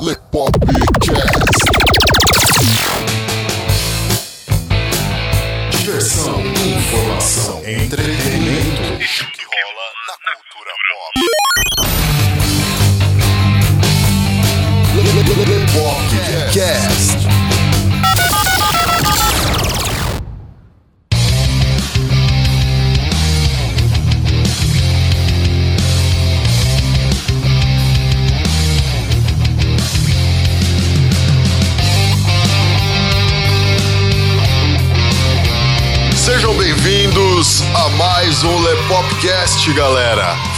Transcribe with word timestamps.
Lepopcast. 0.00 0.49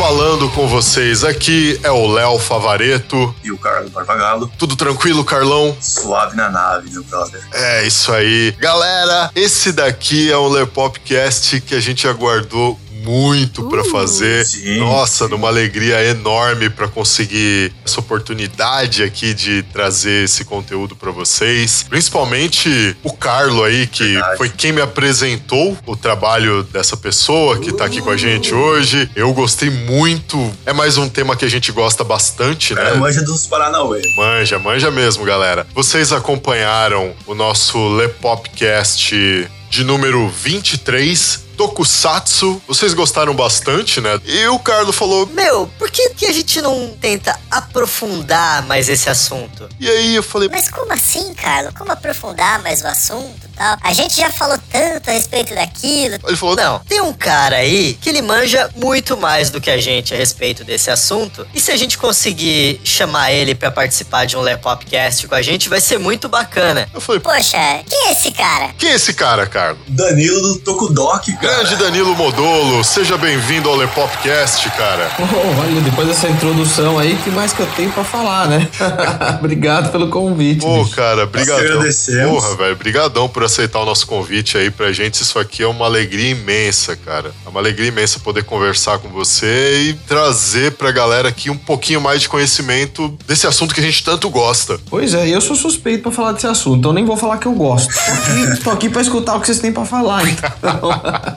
Falando 0.03 0.51
com 0.51 0.67
vocês 0.67 1.23
aqui 1.23 1.79
é 1.85 1.91
o 1.93 2.09
Léo 2.09 2.37
Favareto. 2.37 3.33
E 3.45 3.53
o 3.53 3.57
Carlos 3.57 3.93
Barbagallo, 3.93 4.51
Tudo 4.59 4.75
tranquilo, 4.75 5.25
Carlão? 5.25 5.77
suave 5.81 6.37
na 6.37 6.51
nave, 6.51 6.91
meu 6.91 7.05
brother. 7.05 7.41
É 7.53 7.87
isso 7.87 8.13
aí. 8.13 8.51
Galera, 8.59 9.31
esse 9.33 9.71
daqui 9.71 10.29
é 10.29 10.37
um 10.37 10.49
Lepopcast 10.49 11.61
que 11.61 11.77
a 11.77 11.81
gente 11.81 12.09
aguardou 12.09 12.77
muito 13.03 13.69
pra 13.69 13.85
fazer. 13.85 14.45
sim, 14.47 14.79
Nossa, 14.79 15.25
sim. 15.25 15.31
numa 15.31 15.49
alegria 15.49 16.03
enorme 16.05 16.71
pra 16.71 16.89
conseguir 16.89 17.73
essa 17.85 18.01
oportunidade 18.01 19.03
aqui 19.03 19.35
de 19.35 19.63
trazer 19.73 20.25
esse 20.25 20.45
conteúdo 20.45 20.95
pra 20.97 21.11
vocês. 21.11 21.85
Principalmente 21.89 22.97
o 23.03 23.13
Carlo 23.13 23.65
aí, 23.65 23.87
que 23.87 24.05
Verdade. 24.15 24.37
foi 24.39 24.49
quem 24.49 24.73
me 24.73 24.81
apresentou 24.81 25.77
o 25.87 25.97
trabalho 25.97 26.63
dessa 26.65 26.97
pessoa 26.97 27.59
que 27.59 27.73
tá 27.73 27.85
aqui 27.87 28.01
com 28.01 28.11
a 28.11 28.17
gente 28.17 28.55
hoje. 28.55 29.11
Eu 29.15 29.33
gostei 29.33 29.71
muito. 29.71 30.53
É 30.65 30.73
mais 30.73 30.97
um 30.97 31.09
tema 31.09 31.37
que 31.37 31.45
a 31.45 31.51
gente 31.51 31.71
gosta 31.73 32.05
bastante, 32.05 32.75
né? 32.75 32.95
manja 32.95 33.23
dos 33.23 33.47
Paranauê. 33.47 34.03
Manja, 34.17 34.59
manja 34.59 34.91
mesmo, 34.91 35.25
galera. 35.25 35.67
Vocês 35.75 36.13
acompanharam 36.13 37.13
o 37.27 37.35
nosso 37.35 37.79
Lepopcast 37.97 39.49
de 39.71 39.85
número 39.85 40.29
23, 40.29 41.45
Tokusatsu. 41.63 42.61
Vocês 42.67 42.93
gostaram 42.93 43.35
bastante, 43.35 44.01
né? 44.01 44.21
E 44.25 44.47
o 44.49 44.59
Carlos 44.59 44.97
falou. 44.97 45.29
Meu, 45.29 45.69
por 45.79 45.91
que, 45.93 46.11
que 46.11 46.27
a 46.27 46.33
gente 46.33 46.61
não 46.61 46.89
tenta 47.01 47.39
aprofundar 47.49 48.67
mais 48.67 48.89
esse 48.89 49.09
assunto? 49.09 49.69
E 49.79 49.89
aí 49.89 50.17
eu 50.17 50.25
falei. 50.25 50.49
Mas 50.49 50.69
como 50.69 50.93
assim, 50.93 51.33
Carlos? 51.35 51.73
Como 51.79 51.93
aprofundar 51.93 52.61
mais 52.63 52.83
o 52.83 52.89
assunto 52.89 53.45
e 53.45 53.57
tal? 53.57 53.77
A 53.81 53.93
gente 53.93 54.17
já 54.17 54.29
falou 54.31 54.59
tanto 54.73 55.09
a 55.09 55.13
respeito 55.13 55.55
daquilo. 55.55 56.19
Ele 56.27 56.37
falou. 56.37 56.57
Não, 56.57 56.81
tem 56.81 57.01
um 57.01 57.13
cara 57.13 57.57
aí 57.57 57.95
que 57.95 58.09
ele 58.09 58.23
manja 58.23 58.69
muito 58.75 59.17
mais 59.17 59.49
do 59.49 59.61
que 59.61 59.71
a 59.71 59.79
gente 59.79 60.13
a 60.13 60.17
respeito 60.17 60.65
desse 60.65 60.91
assunto. 60.91 61.47
E 61.55 61.61
se 61.61 61.71
a 61.71 61.77
gente 61.77 61.97
conseguir 61.97 62.81
chamar 62.83 63.31
ele 63.31 63.55
pra 63.55 63.71
participar 63.71 64.27
de 64.27 64.37
um 64.37 64.41
Lepopcast 64.41 65.29
com 65.29 65.35
a 65.37 65.43
gente, 65.43 65.69
vai 65.69 65.81
ser 65.81 65.99
muito 65.99 66.29
bacana. 66.29 66.89
Eu 66.93 67.01
falei. 67.01 67.21
Poxa, 67.21 67.85
quem 67.89 68.09
é 68.09 68.13
esse 68.13 68.33
cara? 68.33 68.75
Quem 68.77 68.91
é 68.91 68.95
esse 68.95 69.15
cara, 69.15 69.47
Carlos? 69.47 69.81
Danilo 69.87 70.55
do 70.55 70.59
Tokudok, 70.59 71.33
cara. 71.37 71.52
Grande 71.55 71.77
Danilo 71.77 72.17
Modolo, 72.17 72.83
seja 72.83 73.19
bem-vindo 73.19 73.69
ao 73.69 73.77
Lepopcast, 73.77 74.71
cara. 74.71 75.13
Oh, 75.33 75.61
olha, 75.61 75.81
depois 75.81 76.07
dessa 76.09 76.29
introdução 76.29 76.99
aí, 76.99 77.17
que 77.17 77.31
mais 77.31 77.53
que 77.53 77.61
eu 77.61 77.67
tenho 77.75 77.91
pra 77.91 78.05
falar, 78.05 78.49
né? 78.49 78.69
Obrigado 79.39 79.91
pelo 79.91 80.09
convite. 80.09 80.61
Pô, 80.61 80.83
bicho. 80.83 80.95
cara, 80.95 81.27
brigadão. 81.27 81.83
Porra, 82.29 82.57
velho, 82.57 82.77
brigadão 82.77 83.29
por 83.29 83.45
aceitar 83.45 83.81
o 83.81 83.85
nosso 83.85 84.07
convite 84.07 84.57
aí 84.57 84.71
pra 84.71 84.93
gente. 84.93 85.23
Isso 85.23 85.39
aqui 85.39 85.63
é 85.63 85.67
uma 85.67 85.85
alegria 85.85 86.31
imensa, 86.31 86.97
cara. 86.97 87.33
É 87.45 87.49
uma 87.49 87.61
alegria 87.61 87.89
imensa 87.89 88.21
poder 88.21 88.45
conversar 88.45 88.99
com 88.99 89.09
você 89.09 89.83
e 89.89 89.95
trazer 89.95 90.73
pra 90.73 90.91
galera 90.91 91.29
aqui 91.29 91.51
um 91.51 91.57
pouquinho 91.57 92.01
mais 92.01 92.21
de 92.23 92.29
conhecimento 92.29 93.17
desse 93.27 93.47
assunto 93.47 93.75
que 93.75 93.81
a 93.81 93.85
gente 93.85 94.03
tanto 94.05 94.29
gosta. 94.31 94.79
Pois 94.89 95.15
é, 95.15 95.29
eu 95.29 95.41
sou 95.41 95.57
suspeito 95.57 96.03
pra 96.03 96.13
falar 96.13 96.33
desse 96.33 96.47
assunto, 96.47 96.79
então 96.79 96.93
nem 96.93 97.05
vou 97.05 97.17
falar 97.17 97.39
que 97.39 97.47
eu 97.47 97.53
gosto. 97.53 97.93
Tô 97.93 98.11
aqui, 98.13 98.65
tô 98.65 98.71
aqui 98.71 98.89
pra 98.91 99.03
escutar 99.03 99.37
o 99.37 99.41
que 99.41 99.47
vocês 99.47 99.61
têm 99.61 99.73
pra 99.73 99.85
falar, 99.85 100.29
então. 100.29 100.53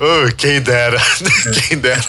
Oh, 0.00 0.34
quem 0.36 0.60
dera, 0.60 0.98
quem 1.68 1.78
dera. 1.78 2.02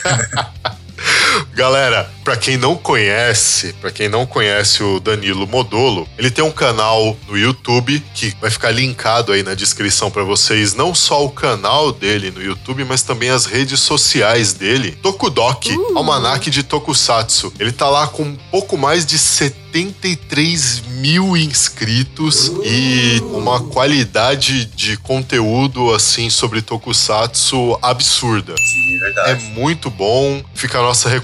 Galera, 1.54 2.10
pra 2.24 2.36
quem 2.36 2.58
não 2.58 2.76
conhece, 2.76 3.74
pra 3.82 3.92
quem 3.92 4.10
não 4.10 4.26
conhece 4.26 4.84
o 4.84 5.00
Danilo 5.00 5.48
Modolo, 5.48 6.08
ele 6.18 6.32
tem 6.32 6.44
um 6.44 6.52
canal 6.52 7.18
no 7.28 7.38
YouTube 7.38 8.02
que 8.14 8.36
vai 8.40 8.50
ficar 8.50 8.72
linkado 8.72 9.32
aí 9.32 9.44
na 9.44 9.54
descrição 9.54 10.10
pra 10.10 10.24
vocês, 10.24 10.74
não 10.74 10.94
só 10.94 11.26
o 11.26 11.30
canal 11.30 11.92
dele 11.92 12.32
no 12.32 12.42
YouTube, 12.42 12.84
mas 12.84 13.02
também 13.02 13.30
as 13.30 13.46
redes 13.46 13.80
sociais 13.80 14.54
dele. 14.54 14.92
Tokudok, 15.02 15.70
Almanac 15.96 16.50
de 16.50 16.64
Tokusatsu. 16.64 17.54
Ele 17.60 17.72
tá 17.72 17.90
lá 17.90 18.08
com 18.08 18.24
um 18.24 18.38
pouco 18.50 18.78
mais 18.78 19.06
de 19.06 19.18
73 19.18 20.82
mil 21.02 21.36
inscritos 21.36 22.52
e 22.64 23.22
uma 23.34 23.60
qualidade 23.60 24.66
de 24.66 24.98
conteúdo 24.98 25.94
assim 25.94 26.30
sobre 26.30 26.62
Tokusatsu 26.62 27.78
absurda. 27.82 28.54
Sim, 28.58 29.00
é 29.02 29.32
É 29.32 29.36
muito 29.36 29.90
bom. 29.90 30.44
Fica 30.54 30.80
a 30.80 30.82
nossa 30.82 31.10
recomendação 31.10 31.21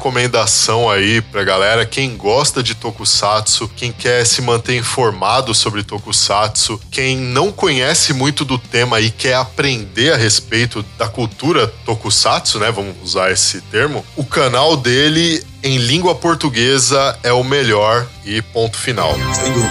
aí 0.90 1.22
pra 1.22 1.44
galera. 1.44 1.86
Quem 1.86 2.16
gosta 2.16 2.64
de 2.64 2.76
Tokusatsu, 2.76 3.70
quem 3.76 3.92
quer 3.92 4.26
se 4.26 4.42
manter 4.42 4.78
informado 4.78 5.54
sobre 5.54 5.84
Tokusatsu, 5.84 6.80
quem 6.92 7.18
não 7.18 7.52
conhece 7.52 8.14
muito 8.14 8.46
do 8.46 8.58
tema 8.58 9.00
e 9.02 9.10
quer 9.10 9.36
aprender 9.36 10.14
a 10.14 10.18
respeito 10.18 10.86
da 10.98 11.08
cultura 11.08 11.68
Tokusatsu, 11.86 12.60
né? 12.60 12.72
Vamos 12.72 12.96
usar 13.04 13.32
esse 13.32 13.62
termo. 13.62 14.06
O 14.16 14.24
canal 14.24 14.78
dele 14.78 15.44
em 15.64 15.78
língua 15.78 16.16
portuguesa 16.16 17.18
é 17.24 17.32
o 17.32 17.44
melhor 17.44 18.08
e 18.26 18.42
ponto 18.42 18.78
final. 18.78 19.16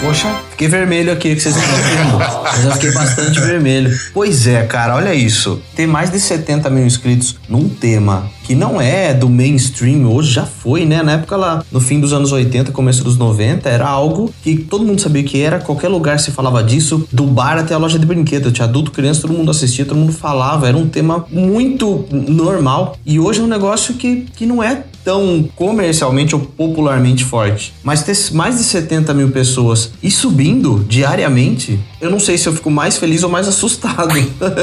Poxa, 0.01 0.35
fiquei 0.51 0.69
vermelho 0.69 1.13
aqui 1.13 1.35
que 1.35 1.41
vocês 1.41 1.55
vendo. 1.55 2.15
Eu 2.57 2.63
já 2.63 2.73
fiquei 2.73 2.93
bastante 2.93 3.41
vermelho. 3.41 3.97
Pois 4.13 4.47
é, 4.47 4.65
cara, 4.65 4.97
olha 4.97 5.15
isso. 5.15 5.61
Ter 5.75 5.87
mais 5.87 6.11
de 6.11 6.19
70 6.19 6.69
mil 6.71 6.87
inscritos 6.87 7.37
num 7.49 7.69
tema 7.69 8.31
que 8.43 8.55
não 8.55 8.81
é 8.81 9.13
do 9.13 9.29
mainstream, 9.29 10.07
hoje 10.07 10.33
já 10.33 10.47
foi, 10.47 10.85
né? 10.85 11.03
Na 11.03 11.13
época 11.13 11.37
lá, 11.37 11.65
no 11.71 11.81
fim 11.81 11.99
dos 11.99 12.13
anos 12.13 12.31
80, 12.31 12.71
começo 12.71 13.03
dos 13.03 13.17
90, 13.17 13.69
era 13.69 13.87
algo 13.87 14.33
que 14.43 14.57
todo 14.57 14.85
mundo 14.85 15.01
sabia 15.01 15.25
que 15.25 15.43
era, 15.43 15.59
qualquer 15.59 15.89
lugar 15.89 16.21
se 16.21 16.31
falava 16.31 16.63
disso, 16.63 17.07
do 17.13 17.25
bar 17.25 17.59
até 17.59 17.75
a 17.75 17.79
loja 17.79 17.99
de 17.99 18.07
brinquedo. 18.07 18.53
Tinha 18.53 18.67
adulto, 18.67 18.93
criança, 18.93 19.23
todo 19.23 19.33
mundo 19.33 19.51
assistia, 19.51 19.85
todo 19.85 19.99
mundo 19.99 20.13
falava. 20.13 20.69
Era 20.69 20.77
um 20.77 20.89
tema 20.89 21.27
muito 21.31 22.07
normal. 22.11 22.97
E 23.05 23.19
hoje 23.19 23.41
é 23.41 23.43
um 23.43 23.49
negócio 23.49 23.95
que, 23.95 24.27
que 24.37 24.47
não 24.47 24.63
é 24.63 24.85
tão 25.07 25.49
comercialmente 25.55 26.35
ou 26.35 26.41
popularmente 26.41 27.25
forte. 27.25 27.73
Mas 27.85 28.03
ter 28.03 28.17
mais 28.33 28.57
de 28.57 28.65
70 28.65 29.15
mil 29.15 29.31
pessoas 29.31 29.93
e 30.03 30.11
subindo 30.11 30.85
diariamente, 30.89 31.79
eu 32.01 32.11
não 32.11 32.19
sei 32.19 32.37
se 32.37 32.49
eu 32.49 32.53
fico 32.53 32.73
mais 32.73 32.97
feliz 32.97 33.23
ou 33.23 33.31
mais 33.31 33.47
assustado. 33.47 34.13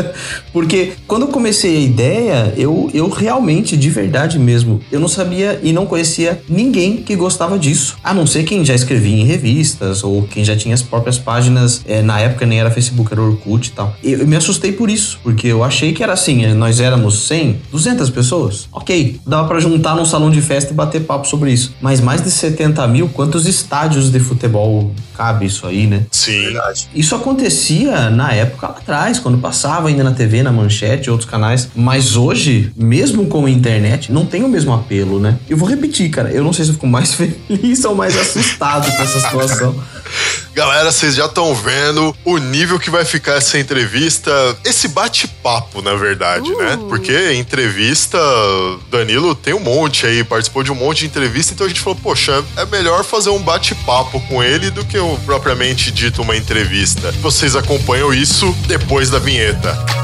Porque 0.52 0.92
quando 1.08 1.22
eu 1.22 1.28
comecei 1.30 1.78
a 1.78 1.80
ideia, 1.80 2.54
eu, 2.58 2.92
eu 2.94 3.08
realmente, 3.08 3.78
de 3.78 3.90
verdade 3.90 4.38
mesmo, 4.38 4.82
eu 4.92 5.00
não 5.00 5.08
sabia 5.08 5.62
e 5.64 5.72
não 5.72 5.86
conhecia 5.86 6.42
ninguém 6.50 6.98
que 6.98 7.16
gostava 7.16 7.58
disso. 7.58 7.96
A 8.04 8.14
não 8.14 8.28
ser 8.28 8.44
quem 8.44 8.66
já 8.66 8.76
escrevia 8.76 9.16
em 9.16 9.24
revistas 9.24 10.04
ou 10.04 10.24
quem 10.24 10.44
já 10.44 10.58
tinha 10.58 10.74
as 10.74 10.82
próprias 10.82 11.18
páginas. 11.18 11.82
eh, 11.88 12.02
na 12.02 12.20
época 12.20 12.46
nem 12.46 12.60
era 12.60 12.70
Facebook, 12.70 13.14
era 13.14 13.22
Orkut 13.22 13.70
e 13.70 13.72
tal. 13.72 13.96
Eu, 14.04 14.20
eu 14.20 14.28
me 14.28 14.36
assustei 14.36 14.74
por 14.74 14.90
isso, 14.90 15.20
porque 15.24 15.48
eu 15.48 15.64
achei 15.64 15.94
que 15.94 16.04
era 16.04 16.12
assim, 16.12 16.44
eh, 16.44 16.54
nós 16.54 16.82
éramos 16.82 17.20
100, 17.28 17.62
200 17.72 18.10
pessoas. 18.10 18.68
Ok, 18.74 19.22
dava 19.26 19.48
pra 19.48 19.62
juntar 19.62 19.96
num 19.96 20.06
salão 20.06 20.33
de 20.34 20.42
festa 20.42 20.72
e 20.72 20.76
bater 20.76 21.02
papo 21.04 21.28
sobre 21.28 21.52
isso. 21.52 21.74
Mas 21.82 22.02
mais 22.02 22.22
de 22.22 22.30
70 22.30 22.86
mil, 22.88 23.10
quantos 23.10 23.46
estádios 23.46 24.12
de 24.12 24.20
futebol 24.20 24.94
cabe 25.16 25.46
isso 25.46 25.66
aí, 25.66 25.88
né? 25.88 26.06
Sim. 26.12 26.44
Verdade. 26.44 26.90
Isso 26.94 27.16
acontecia 27.16 28.10
na 28.10 28.34
época 28.34 28.68
lá 28.68 28.76
atrás, 28.78 29.20
quando 29.20 29.38
passava 29.38 29.88
ainda 29.88 30.04
na 30.04 30.12
TV, 30.12 30.44
na 30.44 30.52
manchete, 30.52 31.10
outros 31.10 31.30
canais. 31.30 31.70
Mas 31.76 32.16
hoje, 32.16 32.72
mesmo 32.76 33.28
com 33.28 33.46
a 33.46 33.50
internet, 33.50 34.12
não 34.12 34.26
tem 34.26 34.44
o 34.44 34.50
mesmo 34.50 34.74
apelo, 34.74 35.20
né? 35.20 35.38
Eu 35.50 35.56
vou 35.58 35.70
repetir, 35.70 36.10
cara. 36.10 36.32
Eu 36.32 36.44
não 36.44 36.52
sei 36.52 36.66
se 36.66 36.72
eu 36.72 36.76
fico 36.76 36.88
mais 36.88 37.14
feliz 37.16 37.84
ou 37.86 37.96
mais 37.96 38.18
assustado 38.18 38.92
com 38.96 39.04
essa 39.04 39.20
situação. 39.20 39.76
Galera, 40.54 40.92
vocês 40.92 41.16
já 41.16 41.26
estão 41.26 41.56
vendo 41.56 42.16
o 42.24 42.38
nível 42.38 42.80
que 42.80 42.92
vai 42.92 43.04
ficar 43.04 43.34
essa 43.34 43.58
entrevista, 43.58 44.32
esse 44.64 44.88
bate-papo, 44.88 45.82
na 45.82 45.96
verdade, 45.96 46.48
né? 46.56 46.78
Porque 46.88 47.34
entrevista, 47.34 48.20
Danilo 48.92 49.34
tem 49.34 49.56
um 49.56 49.60
monte 49.60 50.06
aí, 50.06 50.24
participou 50.24 50.62
de 50.62 50.72
um 50.72 50.76
monte 50.76 51.00
de 51.00 51.06
entrevista, 51.08 51.54
então 51.54 51.66
a 51.66 51.70
gente 51.70 51.82
falou, 51.82 51.98
poxa, 52.02 52.44
é 52.56 52.66
melhor 52.68 53.04
fazer 53.04 53.32
um 53.32 53.42
bate-papo 53.42 54.22
com 54.28 54.44
ele 54.44 54.70
do 54.70 54.86
que 54.86 54.98
o 55.00 55.18
propriamente 55.26 55.92
dito 55.92 56.22
uma 56.22 56.38
entrevista. 56.38 57.12
Vocês 57.14 57.56
acompanham 57.56 58.14
isso 58.14 58.56
depois 58.68 59.10
da 59.10 59.18
vinheta. 59.18 60.03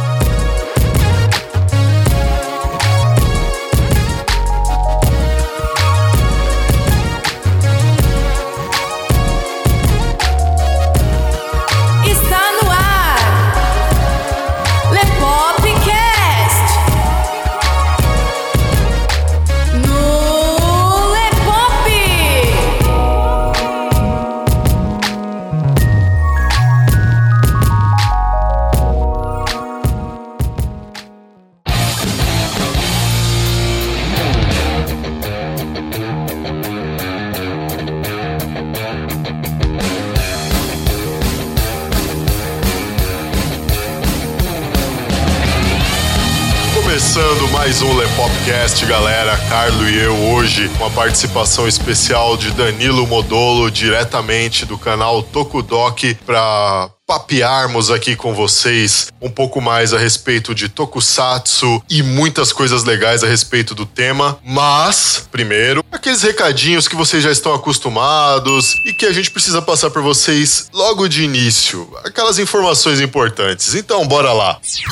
Começando 47.19 47.51
mais 47.51 47.81
um 47.81 47.98
Lepopcast, 47.98 48.86
galera. 48.86 49.38
Carlo 49.50 49.89
e 49.89 50.00
eu 50.00 50.16
hoje 50.30 50.69
com 50.77 50.86
a 50.86 50.89
participação 50.89 51.68
especial 51.68 52.38
de 52.38 52.50
Danilo 52.51 53.06
Modolo, 53.06 53.69
diretamente 53.69 54.66
do 54.66 54.77
canal 54.77 55.21
Tokudok, 55.21 56.16
para 56.25 56.89
papearmos 57.06 57.92
aqui 57.92 58.16
com 58.16 58.33
vocês 58.33 59.12
um 59.21 59.30
pouco 59.30 59.60
mais 59.60 59.94
a 59.94 59.98
respeito 59.98 60.56
de 60.56 60.69
Tokusatsu 60.69 61.83
e 61.89 62.01
muitas 62.01 62.54
coisas 62.54 62.86
legais 62.86 63.21
a 63.21 63.27
respeito 63.27 63.75
do 63.75 63.86
tema. 63.86 64.39
Mas, 64.42 65.27
primeiro, 65.30 65.83
aqueles 65.92 66.21
recadinhos 66.21 66.88
que 66.88 66.95
vocês 66.95 67.21
já 67.21 67.31
estão 67.31 67.54
acostumados 67.54 68.75
e 68.86 68.94
que 68.94 69.06
a 69.06 69.12
gente 69.12 69.30
precisa 69.30 69.62
passar 69.62 69.89
por 69.89 70.01
vocês 70.01 70.69
logo 70.74 71.10
de 71.10 71.25
início. 71.25 71.86
Aquelas 72.06 72.39
informações 72.39 73.01
importantes. 73.01 73.75
Então, 73.75 74.07
bora 74.07 74.31
lá. 74.31 74.57
Você 74.62 74.83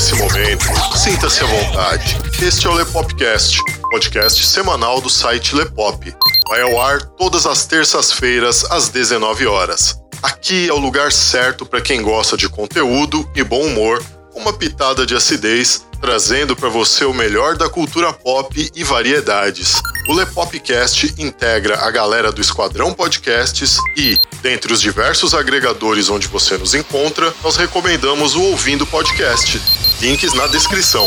nesse 0.00 0.14
momento, 0.14 0.64
sinta-se 0.96 1.44
à 1.44 1.46
vontade. 1.46 2.16
Este 2.42 2.66
é 2.66 2.70
o 2.70 2.72
Lepopcast, 2.72 3.58
podcast 3.90 4.46
semanal 4.46 4.98
do 4.98 5.10
site 5.10 5.54
Lepop. 5.54 6.14
Vai 6.48 6.62
ao 6.62 6.80
ar 6.80 7.02
todas 7.02 7.44
as 7.44 7.66
terças-feiras 7.66 8.64
às 8.70 8.88
19 8.88 9.46
horas. 9.46 10.00
Aqui 10.22 10.70
é 10.70 10.72
o 10.72 10.78
lugar 10.78 11.12
certo 11.12 11.66
para 11.66 11.82
quem 11.82 12.00
gosta 12.00 12.34
de 12.34 12.48
conteúdo 12.48 13.30
e 13.36 13.44
bom 13.44 13.60
humor, 13.60 14.02
uma 14.40 14.52
pitada 14.52 15.04
de 15.04 15.14
acidez, 15.14 15.84
trazendo 16.00 16.56
para 16.56 16.68
você 16.68 17.04
o 17.04 17.12
melhor 17.12 17.56
da 17.56 17.68
cultura 17.68 18.12
pop 18.12 18.70
e 18.74 18.82
variedades. 18.82 19.80
O 20.08 20.14
Lepopcast 20.14 21.14
integra 21.18 21.78
a 21.80 21.90
galera 21.90 22.32
do 22.32 22.40
Esquadrão 22.40 22.92
Podcasts 22.92 23.76
e, 23.96 24.18
dentre 24.42 24.72
os 24.72 24.80
diversos 24.80 25.34
agregadores 25.34 26.08
onde 26.08 26.26
você 26.26 26.56
nos 26.56 26.74
encontra, 26.74 27.32
nós 27.42 27.56
recomendamos 27.56 28.34
o 28.34 28.42
Ouvindo 28.42 28.86
Podcast. 28.86 29.60
Links 30.00 30.32
na 30.32 30.46
descrição. 30.46 31.06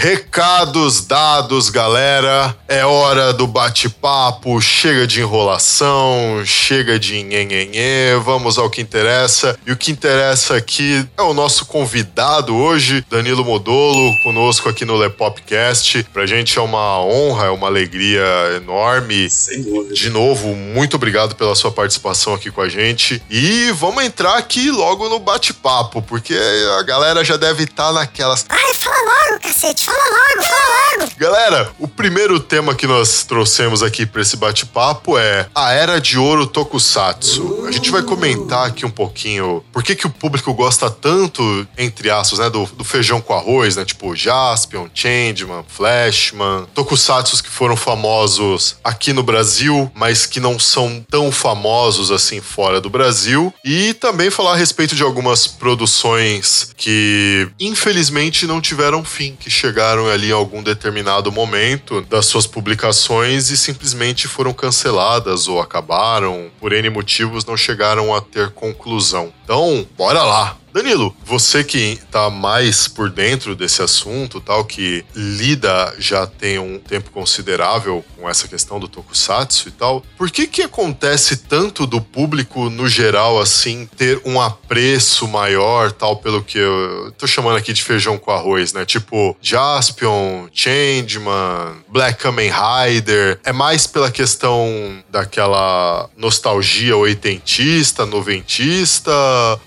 Recados 0.00 1.04
dados, 1.04 1.68
galera. 1.68 2.56
É 2.66 2.86
hora 2.86 3.34
do 3.34 3.46
bate-papo. 3.46 4.58
Chega 4.58 5.06
de 5.06 5.20
enrolação, 5.20 6.42
chega 6.42 6.98
de 6.98 7.22
nhenhenhê. 7.22 8.16
Vamos 8.24 8.56
ao 8.56 8.70
que 8.70 8.80
interessa. 8.80 9.58
E 9.66 9.70
o 9.70 9.76
que 9.76 9.92
interessa 9.92 10.56
aqui 10.56 11.06
é 11.18 11.20
o 11.20 11.34
nosso 11.34 11.66
convidado 11.66 12.56
hoje, 12.56 13.04
Danilo 13.10 13.44
Modolo, 13.44 14.10
conosco 14.22 14.70
aqui 14.70 14.86
no 14.86 14.96
Lepopcast. 14.96 16.04
Pra 16.14 16.24
gente 16.24 16.58
é 16.58 16.62
uma 16.62 17.04
honra, 17.04 17.48
é 17.48 17.50
uma 17.50 17.66
alegria 17.66 18.24
enorme. 18.56 19.28
Sem 19.28 19.62
dúvida. 19.62 19.92
De 19.92 20.08
novo, 20.08 20.56
muito 20.56 20.96
obrigado 20.96 21.34
pela 21.34 21.54
sua 21.54 21.70
participação 21.70 22.32
aqui 22.32 22.50
com 22.50 22.62
a 22.62 22.70
gente. 22.70 23.22
E 23.28 23.70
vamos 23.72 24.02
entrar 24.02 24.38
aqui 24.38 24.70
logo 24.70 25.10
no 25.10 25.18
bate-papo, 25.18 26.00
porque 26.00 26.34
a 26.78 26.82
galera 26.84 27.22
já 27.22 27.36
deve 27.36 27.64
estar 27.64 27.92
naquelas. 27.92 28.46
Ai, 28.48 28.72
fala 28.72 28.96
logo, 28.96 29.42
cacete, 29.42 29.89
fala 29.90 30.04
logo, 30.10 30.42
fala 30.42 30.60
logo. 30.98 31.10
Galera, 31.16 31.70
o 31.78 31.88
primeiro 31.88 32.40
tema 32.40 32.74
que 32.74 32.86
nós 32.86 33.24
trouxemos 33.24 33.82
aqui 33.82 34.06
para 34.06 34.22
esse 34.22 34.36
bate-papo 34.36 35.18
é 35.18 35.48
a 35.54 35.72
Era 35.72 36.00
de 36.00 36.18
Ouro 36.18 36.46
Tokusatsu. 36.46 37.66
A 37.66 37.72
gente 37.72 37.90
vai 37.90 38.02
comentar 38.02 38.66
aqui 38.66 38.86
um 38.86 38.90
pouquinho 38.90 39.62
por 39.72 39.82
que, 39.82 39.94
que 39.94 40.06
o 40.06 40.10
público 40.10 40.52
gosta 40.54 40.90
tanto, 40.90 41.66
entre 41.76 42.10
aspas, 42.10 42.38
né, 42.38 42.50
do, 42.50 42.64
do 42.66 42.84
feijão 42.84 43.20
com 43.20 43.34
arroz, 43.34 43.76
né? 43.76 43.84
Tipo 43.84 44.14
Jaspion, 44.16 44.88
Changeman, 44.94 45.64
Flashman, 45.68 46.66
Tokusatsus 46.74 47.40
que 47.40 47.50
foram 47.50 47.76
famosos 47.76 48.76
aqui 48.82 49.12
no 49.12 49.22
Brasil, 49.22 49.90
mas 49.94 50.26
que 50.26 50.40
não 50.40 50.58
são 50.58 51.04
tão 51.10 51.30
famosos 51.30 52.10
assim 52.10 52.40
fora 52.40 52.80
do 52.80 52.90
Brasil. 52.90 53.52
E 53.64 53.94
também 53.94 54.30
falar 54.30 54.52
a 54.52 54.56
respeito 54.56 54.94
de 54.94 55.02
algumas 55.02 55.46
produções 55.46 56.72
que 56.76 57.48
infelizmente 57.58 58.46
não 58.46 58.60
tiveram 58.60 59.04
fim, 59.04 59.36
que 59.38 59.50
chegaram 59.50 59.79
ali 59.80 60.30
em 60.30 60.32
algum 60.32 60.62
determinado 60.62 61.32
momento 61.32 62.00
das 62.02 62.26
suas 62.26 62.46
publicações 62.46 63.50
e 63.50 63.56
simplesmente 63.56 64.28
foram 64.28 64.52
canceladas 64.52 65.48
ou 65.48 65.60
acabaram, 65.60 66.50
por 66.58 66.72
N 66.72 66.90
motivos, 66.90 67.44
não 67.44 67.56
chegaram 67.56 68.14
a 68.14 68.20
ter 68.20 68.50
conclusão. 68.50 69.32
Então, 69.50 69.84
bora 69.96 70.22
lá! 70.22 70.60
Danilo, 70.72 71.14
você 71.24 71.64
que 71.64 71.98
tá 72.12 72.30
mais 72.30 72.86
por 72.86 73.10
dentro 73.10 73.56
desse 73.56 73.82
assunto, 73.82 74.40
tal, 74.40 74.64
que 74.64 75.04
lida 75.14 75.92
já 75.98 76.26
tem 76.28 76.60
um 76.60 76.78
tempo 76.78 77.10
considerável 77.10 78.04
com 78.16 78.30
essa 78.30 78.46
questão 78.46 78.78
do 78.78 78.86
tokusatsu 78.86 79.68
e 79.68 79.72
tal, 79.72 80.04
por 80.16 80.30
que 80.30 80.46
que 80.46 80.62
acontece 80.62 81.38
tanto 81.38 81.86
do 81.86 82.00
público 82.00 82.70
no 82.70 82.88
geral 82.88 83.40
assim 83.40 83.88
ter 83.96 84.22
um 84.24 84.40
apreço 84.40 85.26
maior, 85.26 85.90
tal, 85.90 86.16
pelo 86.16 86.42
que 86.42 86.58
eu 86.58 87.12
tô 87.18 87.26
chamando 87.26 87.56
aqui 87.56 87.72
de 87.72 87.82
feijão 87.82 88.16
com 88.16 88.30
arroz, 88.30 88.72
né? 88.72 88.84
Tipo 88.84 89.36
Jaspion, 89.42 90.46
Changeman, 90.52 91.82
Black 91.88 92.22
Kamen 92.22 92.50
Rider, 92.50 93.40
é 93.44 93.52
mais 93.52 93.88
pela 93.88 94.10
questão 94.10 95.02
daquela 95.10 96.08
nostalgia 96.16 96.96
oitentista, 96.96 98.06
noventista, 98.06 99.10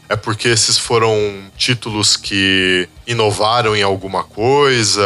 é 0.09 0.15
porque 0.15 0.47
esses 0.47 0.77
foram 0.77 1.17
títulos 1.57 2.15
que 2.15 2.87
inovaram 3.05 3.75
em 3.75 3.83
alguma 3.83 4.23
coisa? 4.23 5.01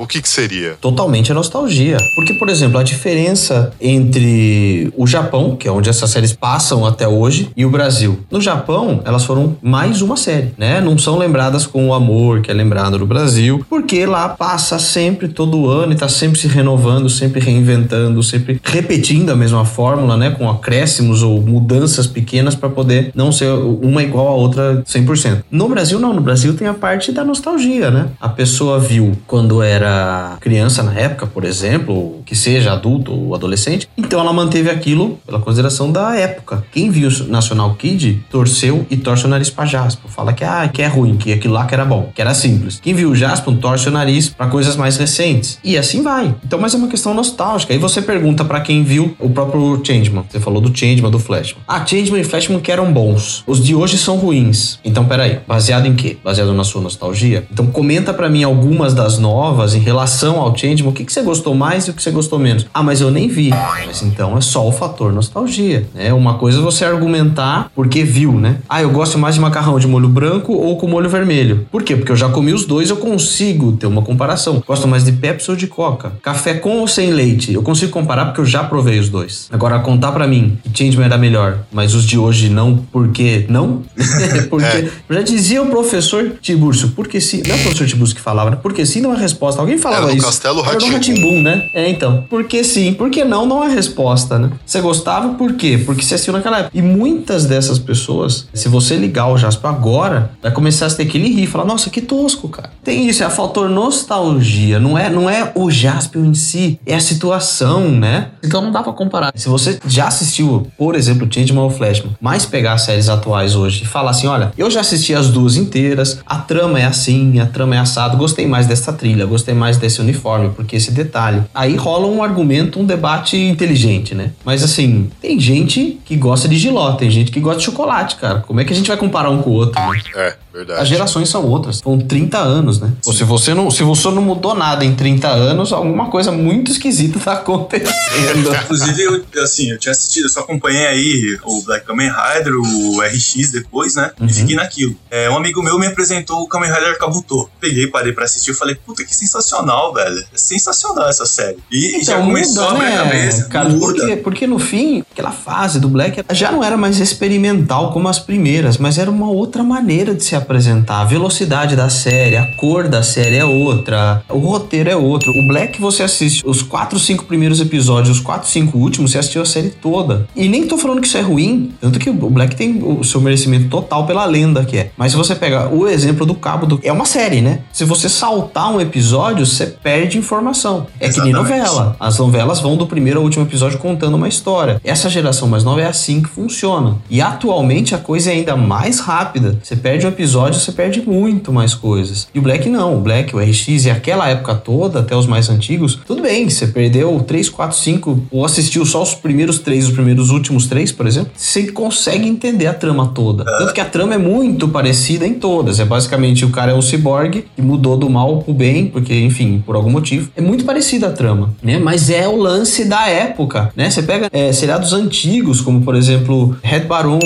O 0.00 0.06
que 0.06 0.20
que 0.20 0.28
seria? 0.28 0.76
Totalmente 0.80 1.32
a 1.32 1.34
nostalgia. 1.34 1.96
Porque, 2.14 2.34
por 2.34 2.48
exemplo, 2.48 2.78
a 2.78 2.82
diferença 2.82 3.72
entre 3.80 4.92
o 4.96 5.06
Japão, 5.06 5.56
que 5.56 5.66
é 5.66 5.72
onde 5.72 5.88
essas 5.88 6.10
séries 6.10 6.32
passam 6.32 6.84
até 6.84 7.08
hoje, 7.08 7.50
e 7.56 7.64
o 7.64 7.70
Brasil. 7.70 8.20
No 8.30 8.40
Japão, 8.40 9.00
elas 9.04 9.24
foram 9.24 9.56
mais 9.62 10.02
uma 10.02 10.16
série, 10.16 10.52
né? 10.56 10.80
Não 10.80 10.98
são 10.98 11.18
lembradas 11.18 11.66
com 11.66 11.88
o 11.88 11.94
amor 11.94 12.42
que 12.42 12.50
é 12.50 12.54
lembrado 12.54 12.98
no 12.98 13.06
Brasil, 13.06 13.64
porque 13.68 14.04
lá 14.06 14.28
passa 14.28 14.78
sempre, 14.78 15.28
todo 15.28 15.68
ano, 15.68 15.92
e 15.92 15.96
tá 15.96 16.08
sempre 16.08 16.38
se 16.38 16.46
renovando, 16.46 17.08
sempre 17.08 17.40
reinventando, 17.40 18.22
sempre 18.22 18.60
repetindo 18.62 19.30
a 19.30 19.36
mesma 19.36 19.64
fórmula, 19.64 20.16
né? 20.16 20.30
Com 20.30 20.48
acréscimos 20.48 21.22
ou 21.22 21.40
mudanças 21.40 22.06
pequenas 22.06 22.54
para 22.54 22.68
poder 22.68 23.10
não 23.14 23.32
ser 23.32 23.50
uma 23.68 24.02
igual 24.02 24.28
a 24.28 24.34
outra 24.34 24.82
100%. 24.86 25.44
No 25.50 25.68
Brasil, 25.68 25.98
não. 25.98 26.12
No 26.12 26.20
Brasil 26.20 26.54
tem 26.54 26.66
a 26.66 26.74
parte 26.74 27.12
da 27.12 27.24
nostalgia, 27.24 27.90
né? 27.90 28.08
A 28.20 28.28
pessoa 28.28 28.78
viu 28.78 29.12
quando 29.26 29.62
era 29.62 30.36
criança 30.40 30.82
na 30.82 30.92
época, 30.92 31.26
por 31.26 31.44
exemplo, 31.44 32.22
que 32.24 32.34
seja 32.34 32.72
adulto 32.72 33.12
ou 33.12 33.34
adolescente, 33.34 33.88
então 33.96 34.20
ela 34.20 34.32
manteve 34.32 34.70
aquilo 34.70 35.18
pela 35.26 35.38
consideração 35.38 35.90
da 35.90 36.14
época. 36.16 36.64
Quem 36.72 36.90
viu 36.90 37.08
National 37.28 37.74
Kid 37.74 38.24
torceu 38.30 38.86
e 38.90 38.96
torce 38.96 39.24
o 39.24 39.28
nariz 39.28 39.50
pra 39.50 39.64
Jasper. 39.64 40.10
Fala 40.10 40.32
que, 40.32 40.44
ah, 40.44 40.68
que 40.68 40.82
é 40.82 40.86
ruim, 40.86 41.16
que 41.16 41.32
aquilo 41.32 41.54
lá 41.54 41.66
que 41.66 41.74
era 41.74 41.84
bom, 41.84 42.10
que 42.14 42.20
era 42.20 42.34
simples. 42.34 42.80
Quem 42.80 42.94
viu 42.94 43.14
Jasper 43.14 43.56
torce 43.56 43.88
o 43.88 43.90
nariz 43.90 44.28
para 44.28 44.46
coisas 44.46 44.76
mais 44.76 44.96
recentes. 44.96 45.58
E 45.62 45.76
assim 45.76 46.02
vai. 46.02 46.34
Então, 46.44 46.58
mas 46.58 46.74
é 46.74 46.76
uma 46.76 46.88
questão 46.88 47.14
nostálgica. 47.14 47.72
Aí 47.72 47.78
você 47.78 48.00
pergunta 48.02 48.44
para 48.44 48.60
quem 48.60 48.82
viu 48.82 49.14
o 49.18 49.30
próprio 49.30 49.80
Changeman. 49.84 50.24
Você 50.28 50.40
falou 50.40 50.60
do 50.60 50.76
Changeman, 50.76 51.10
do 51.10 51.18
Flashman. 51.18 51.62
Ah, 51.66 51.84
Changeman 51.84 52.20
e 52.20 52.24
Flashman 52.24 52.60
que 52.60 52.70
eram 52.70 52.92
bons. 52.92 53.42
Os 53.46 53.57
de 53.62 53.74
hoje 53.74 53.98
são 53.98 54.16
ruins. 54.16 54.78
Então, 54.84 55.04
peraí. 55.04 55.40
Baseado 55.46 55.86
em 55.86 55.94
quê? 55.94 56.16
Baseado 56.22 56.52
na 56.52 56.64
sua 56.64 56.80
nostalgia? 56.80 57.46
Então, 57.50 57.66
comenta 57.66 58.12
para 58.12 58.28
mim 58.28 58.42
algumas 58.42 58.94
das 58.94 59.18
novas 59.18 59.74
em 59.74 59.80
relação 59.80 60.40
ao 60.40 60.56
Changeman. 60.56 60.90
O 60.90 60.92
que, 60.92 61.04
que 61.04 61.12
você 61.12 61.22
gostou 61.22 61.54
mais 61.54 61.86
e 61.86 61.90
o 61.90 61.94
que 61.94 62.02
você 62.02 62.10
gostou 62.10 62.38
menos? 62.38 62.66
Ah, 62.72 62.82
mas 62.82 63.00
eu 63.00 63.10
nem 63.10 63.28
vi. 63.28 63.50
Mas 63.86 64.02
então 64.02 64.36
é 64.36 64.40
só 64.40 64.66
o 64.66 64.72
fator 64.72 65.12
nostalgia. 65.12 65.86
É 65.94 66.12
uma 66.12 66.34
coisa 66.34 66.58
é 66.58 66.62
você 66.62 66.84
argumentar 66.84 67.70
porque 67.74 68.04
viu, 68.04 68.32
né? 68.32 68.56
Ah, 68.68 68.82
eu 68.82 68.90
gosto 68.90 69.18
mais 69.18 69.34
de 69.34 69.40
macarrão 69.40 69.78
de 69.78 69.86
molho 69.86 70.08
branco 70.08 70.52
ou 70.52 70.76
com 70.76 70.86
molho 70.86 71.08
vermelho. 71.08 71.66
Por 71.70 71.82
quê? 71.82 71.96
Porque 71.96 72.12
eu 72.12 72.16
já 72.16 72.28
comi 72.28 72.52
os 72.52 72.64
dois, 72.64 72.90
eu 72.90 72.96
consigo 72.96 73.72
ter 73.72 73.86
uma 73.86 74.02
comparação. 74.02 74.62
Gosto 74.66 74.88
mais 74.88 75.04
de 75.04 75.12
Pepsi 75.12 75.50
ou 75.50 75.56
de 75.56 75.66
Coca? 75.66 76.12
Café 76.22 76.54
com 76.54 76.78
ou 76.78 76.88
sem 76.88 77.10
leite? 77.10 77.52
Eu 77.52 77.62
consigo 77.62 77.92
comparar 77.92 78.26
porque 78.26 78.40
eu 78.40 78.46
já 78.46 78.64
provei 78.64 78.98
os 78.98 79.08
dois. 79.08 79.48
Agora, 79.50 79.78
contar 79.78 80.12
para 80.12 80.26
mim 80.26 80.58
que 80.62 80.76
Changeman 80.76 81.06
era 81.06 81.18
melhor, 81.18 81.60
mas 81.72 81.94
os 81.94 82.04
de 82.04 82.18
hoje 82.18 82.48
não 82.48 82.76
porque 82.76 83.37
quê? 83.40 83.46
Não? 83.48 83.82
porque 84.50 84.90
já 85.10 85.22
dizia 85.22 85.62
o 85.62 85.66
professor 85.66 86.32
Tiburcio, 86.40 86.90
porque 86.90 87.20
se. 87.20 87.42
Não 87.46 87.54
é 87.54 87.58
o 87.58 87.62
professor 87.62 87.86
Tiburcio 87.86 88.16
que 88.16 88.22
falava, 88.22 88.50
né? 88.50 88.58
Porque 88.62 88.84
sim 88.84 89.00
não 89.00 89.14
é 89.14 89.16
resposta. 89.16 89.60
Alguém 89.60 89.78
falava 89.78 90.02
Era 90.02 90.12
no 90.12 90.16
isso. 90.16 90.26
Castelo. 90.26 90.62
Rá-Tim-Bum, 90.62 91.42
né? 91.42 91.68
É, 91.74 91.88
então. 91.88 92.24
Porque 92.28 92.62
sim, 92.64 92.92
porque 92.92 93.24
não, 93.24 93.46
não 93.46 93.64
é 93.64 93.68
resposta, 93.68 94.38
né? 94.38 94.50
Você 94.64 94.80
gostava 94.80 95.34
por 95.34 95.54
quê? 95.54 95.82
Porque 95.84 96.02
você 96.02 96.14
assistiu 96.14 96.32
naquela 96.32 96.60
época. 96.60 96.76
E 96.76 96.82
muitas 96.82 97.46
dessas 97.46 97.78
pessoas, 97.78 98.48
se 98.52 98.68
você 98.68 98.96
ligar 98.96 99.28
o 99.28 99.38
Jasper 99.38 99.70
agora, 99.70 100.30
vai 100.42 100.52
começar 100.52 100.86
a 100.86 100.90
ter 100.90 101.04
aquele 101.04 101.28
rir, 101.28 101.46
falar, 101.46 101.64
nossa, 101.64 101.90
que 101.90 102.00
tosco, 102.00 102.48
cara. 102.48 102.70
Tem 102.82 103.08
isso, 103.08 103.22
é 103.22 103.26
a 103.26 103.30
fator 103.30 103.68
nostalgia, 103.68 104.78
não 104.78 104.96
é, 104.98 105.10
não 105.10 105.28
é 105.28 105.52
o 105.54 105.70
Jasper 105.70 106.22
em 106.22 106.34
si, 106.34 106.78
é 106.86 106.94
a 106.94 107.00
situação, 107.00 107.90
né? 107.90 108.28
Então 108.42 108.60
não 108.60 108.72
dá 108.72 108.82
pra 108.82 108.92
comparar. 108.92 109.32
Se 109.34 109.48
você 109.48 109.78
já 109.86 110.08
assistiu, 110.08 110.66
por 110.76 110.94
exemplo, 110.94 111.28
Changeman 111.30 111.64
ou 111.64 111.70
Flashman, 111.70 112.16
mas 112.20 112.44
pegar 112.44 112.78
séries 112.78 113.08
atuais 113.08 113.27
hoje 113.28 113.82
e 113.82 113.86
falar 113.86 114.10
assim, 114.10 114.26
olha, 114.26 114.52
eu 114.56 114.70
já 114.70 114.80
assisti 114.80 115.14
as 115.14 115.28
duas 115.30 115.56
inteiras, 115.56 116.20
a 116.26 116.36
trama 116.36 116.80
é 116.80 116.84
assim, 116.84 117.38
a 117.40 117.46
trama 117.46 117.76
é 117.76 117.78
assado, 117.78 118.16
gostei 118.16 118.46
mais 118.46 118.66
dessa 118.66 118.92
trilha, 118.92 119.26
gostei 119.26 119.54
mais 119.54 119.76
desse 119.76 120.00
uniforme, 120.00 120.50
porque 120.50 120.76
esse 120.76 120.90
detalhe. 120.92 121.42
Aí 121.54 121.76
rola 121.76 122.06
um 122.06 122.22
argumento, 122.22 122.80
um 122.80 122.84
debate 122.84 123.36
inteligente, 123.36 124.14
né? 124.14 124.30
Mas 124.44 124.62
assim, 124.62 125.10
tem 125.20 125.38
gente 125.38 125.98
que 126.04 126.16
gosta 126.16 126.48
de 126.48 126.56
giló, 126.56 126.92
tem 126.92 127.10
gente 127.10 127.30
que 127.30 127.40
gosta 127.40 127.58
de 127.58 127.64
chocolate, 127.64 128.16
cara. 128.16 128.40
Como 128.40 128.60
é 128.60 128.64
que 128.64 128.72
a 128.72 128.76
gente 128.76 128.88
vai 128.88 128.96
comparar 128.96 129.30
um 129.30 129.42
com 129.42 129.50
o 129.50 129.54
outro? 129.54 129.80
né? 129.80 130.02
É, 130.14 130.36
verdade. 130.58 130.80
As 130.80 130.88
gerações 130.88 131.28
são 131.28 131.44
outras. 131.46 131.78
São 131.78 131.98
30 131.98 132.38
anos, 132.38 132.80
né? 132.80 132.92
Ou 133.06 133.12
se 133.12 133.24
você 133.24 133.54
não, 133.54 133.70
se 133.70 133.82
você 133.82 134.10
não 134.10 134.22
mudou 134.22 134.54
nada 134.54 134.84
em 134.84 134.94
30 134.94 135.28
anos, 135.28 135.72
alguma 135.72 136.06
coisa 136.06 136.30
muito 136.32 136.70
esquisita 136.70 137.18
tá 137.18 137.34
acontecendo. 137.34 138.54
Inclusive, 138.64 139.02
eu, 139.02 139.42
assim, 139.42 139.70
eu 139.70 139.78
tinha 139.78 139.92
assistido, 139.92 140.24
eu 140.24 140.30
só 140.30 140.40
acompanhei 140.40 140.86
aí 140.86 141.38
o 141.44 141.62
Black 141.62 141.86
Kamen 141.86 142.10
Rider, 142.10 142.54
o 142.54 143.00
RX 143.00 143.50
depois, 143.50 143.94
né? 143.94 144.10
Uhum. 144.20 144.26
E 144.26 144.32
fiquei 144.32 144.56
naquilo. 144.56 144.96
É, 145.10 145.30
um 145.30 145.36
amigo 145.36 145.62
meu 145.62 145.78
me 145.78 145.86
apresentou 145.86 146.40
o 146.40 146.48
Kamen 146.48 146.70
Rider 146.70 146.98
Kabuto. 146.98 147.48
Peguei, 147.60 147.86
parei 147.86 148.12
pra 148.12 148.24
assistir, 148.24 148.50
eu 148.50 148.56
falei, 148.56 148.74
puta, 148.74 149.04
que 149.04 149.14
sensacional, 149.14 149.92
velho. 149.92 150.18
É 150.18 150.38
sensacional 150.38 151.08
essa 151.08 151.26
série. 151.26 151.58
E 151.70 152.02
já 152.04 152.18
começou 152.18 152.64
a 152.64 152.70
abrir 152.72 152.86
a 152.86 152.96
cabeça. 153.04 153.38
Então, 153.38 153.48
Cara, 153.50 153.68
muda. 153.68 153.86
porque, 153.86 154.16
porque 154.16 154.46
no 154.46 154.58
fim, 154.58 155.04
aquela 155.12 155.32
fase 155.32 155.80
do 155.80 155.88
Black 155.88 156.24
já 156.32 156.50
não 156.50 156.62
era 156.62 156.76
mais 156.76 156.98
experimental 157.00 157.92
como 157.92 158.08
as 158.08 158.18
primeiras, 158.18 158.78
mas 158.78 158.98
era 158.98 159.10
uma 159.10 159.30
outra 159.30 159.62
maneira 159.62 160.14
de 160.14 160.22
se 160.22 160.34
apresentar. 160.48 161.00
A 161.00 161.04
velocidade 161.04 161.76
da 161.76 161.90
série, 161.90 162.36
a 162.36 162.46
cor 162.46 162.88
da 162.88 163.02
série 163.02 163.36
é 163.36 163.44
outra, 163.44 164.22
o 164.30 164.38
roteiro 164.38 164.88
é 164.88 164.96
outro. 164.96 165.30
O 165.30 165.46
Black 165.46 165.78
você 165.80 166.02
assiste 166.02 166.42
os 166.46 166.62
4, 166.62 166.98
5 166.98 167.24
primeiros 167.26 167.60
episódios, 167.60 168.16
os 168.16 168.22
4, 168.22 168.48
5 168.48 168.78
últimos, 168.78 169.12
você 169.12 169.18
assistiu 169.18 169.42
a 169.42 169.46
série 169.46 169.70
toda. 169.70 170.26
E 170.34 170.48
nem 170.48 170.66
tô 170.66 170.78
falando 170.78 171.00
que 171.00 171.06
isso 171.06 171.18
é 171.18 171.20
ruim, 171.20 171.72
tanto 171.80 171.98
que 171.98 172.08
o 172.08 172.30
Black 172.30 172.56
tem 172.56 172.82
o 172.82 173.04
seu 173.04 173.20
merecimento 173.20 173.68
total 173.68 174.06
pela 174.06 174.24
lenda 174.24 174.64
que 174.64 174.78
é. 174.78 174.90
Mas 174.96 175.12
se 175.12 175.18
você 175.18 175.34
pegar 175.34 175.72
o 175.72 175.86
exemplo 175.86 176.24
do 176.24 176.34
Cabo 176.34 176.66
do. 176.66 176.80
É 176.82 176.92
uma 176.92 177.04
série, 177.04 177.40
né? 177.40 177.60
Se 177.72 177.84
você 177.84 178.08
saltar 178.08 178.72
um 178.72 178.80
episódio, 178.80 179.44
você 179.44 179.66
perde 179.66 180.16
informação. 180.18 180.86
É 180.98 181.08
que 181.08 181.20
nem 181.20 181.30
Exatamente. 181.30 181.60
novela. 181.66 181.96
As 182.00 182.18
novelas 182.18 182.60
vão 182.60 182.76
do 182.76 182.86
primeiro 182.86 183.18
ao 183.18 183.24
último 183.24 183.44
episódio 183.44 183.78
contando 183.78 184.14
uma 184.14 184.28
história. 184.28 184.80
Essa 184.82 185.10
geração 185.10 185.48
mais 185.48 185.64
nova 185.64 185.82
é 185.82 185.86
assim 185.86 186.22
que 186.22 186.28
funciona. 186.28 186.96
E 187.10 187.20
atualmente 187.20 187.94
a 187.94 187.98
coisa 187.98 188.30
é 188.30 188.34
ainda 188.34 188.56
mais 188.56 189.00
rápida. 189.00 189.58
Você 189.62 189.76
perde 189.76 190.06
um 190.06 190.08
episódio, 190.08 190.37
você 190.46 190.72
perde 190.72 191.02
muito 191.02 191.52
mais 191.52 191.74
coisas. 191.74 192.28
E 192.34 192.38
o 192.38 192.42
Black 192.42 192.68
não. 192.68 192.96
O 192.96 193.00
Black, 193.00 193.34
o 193.34 193.38
RX 193.38 193.86
e 193.86 193.90
aquela 193.90 194.28
época 194.28 194.54
toda, 194.54 195.00
até 195.00 195.16
os 195.16 195.26
mais 195.26 195.48
antigos, 195.48 195.98
tudo 196.06 196.22
bem. 196.22 196.48
Você 196.48 196.66
perdeu 196.66 197.18
3, 197.20 197.48
4, 197.48 197.76
5 197.76 198.22
ou 198.30 198.44
assistiu 198.44 198.84
só 198.84 199.02
os 199.02 199.14
primeiros 199.14 199.58
três, 199.58 199.86
os 199.86 199.92
primeiros 199.92 200.30
últimos 200.30 200.66
três, 200.66 200.92
por 200.92 201.06
exemplo. 201.06 201.30
Você 201.34 201.72
consegue 201.72 202.28
entender 202.28 202.66
a 202.66 202.74
trama 202.74 203.08
toda. 203.08 203.44
Tanto 203.44 203.72
que 203.72 203.80
a 203.80 203.84
trama 203.84 204.14
é 204.14 204.18
muito 204.18 204.68
parecida 204.68 205.26
em 205.26 205.34
todas. 205.34 205.80
É 205.80 205.84
basicamente 205.84 206.44
o 206.44 206.50
cara 206.50 206.72
é 206.72 206.74
um 206.74 206.82
ciborgue 206.82 207.44
que 207.54 207.62
mudou 207.62 207.96
do 207.96 208.08
mal 208.08 208.42
pro 208.42 208.52
bem, 208.52 208.86
porque, 208.86 209.14
enfim, 209.14 209.62
por 209.64 209.76
algum 209.76 209.90
motivo. 209.90 210.30
É 210.36 210.40
muito 210.40 210.64
parecida 210.64 211.08
a 211.08 211.10
trama, 211.10 211.54
né? 211.62 211.78
Mas 211.78 212.10
é 212.10 212.28
o 212.28 212.36
lance 212.36 212.84
da 212.84 213.08
época, 213.08 213.72
né? 213.74 213.90
Você 213.90 214.02
pega 214.02 214.28
é, 214.32 214.52
seriados 214.52 214.92
antigos, 214.92 215.60
como 215.60 215.82
por 215.82 215.94
exemplo 215.94 216.56
Red 216.62 216.80
Baron, 216.80 217.18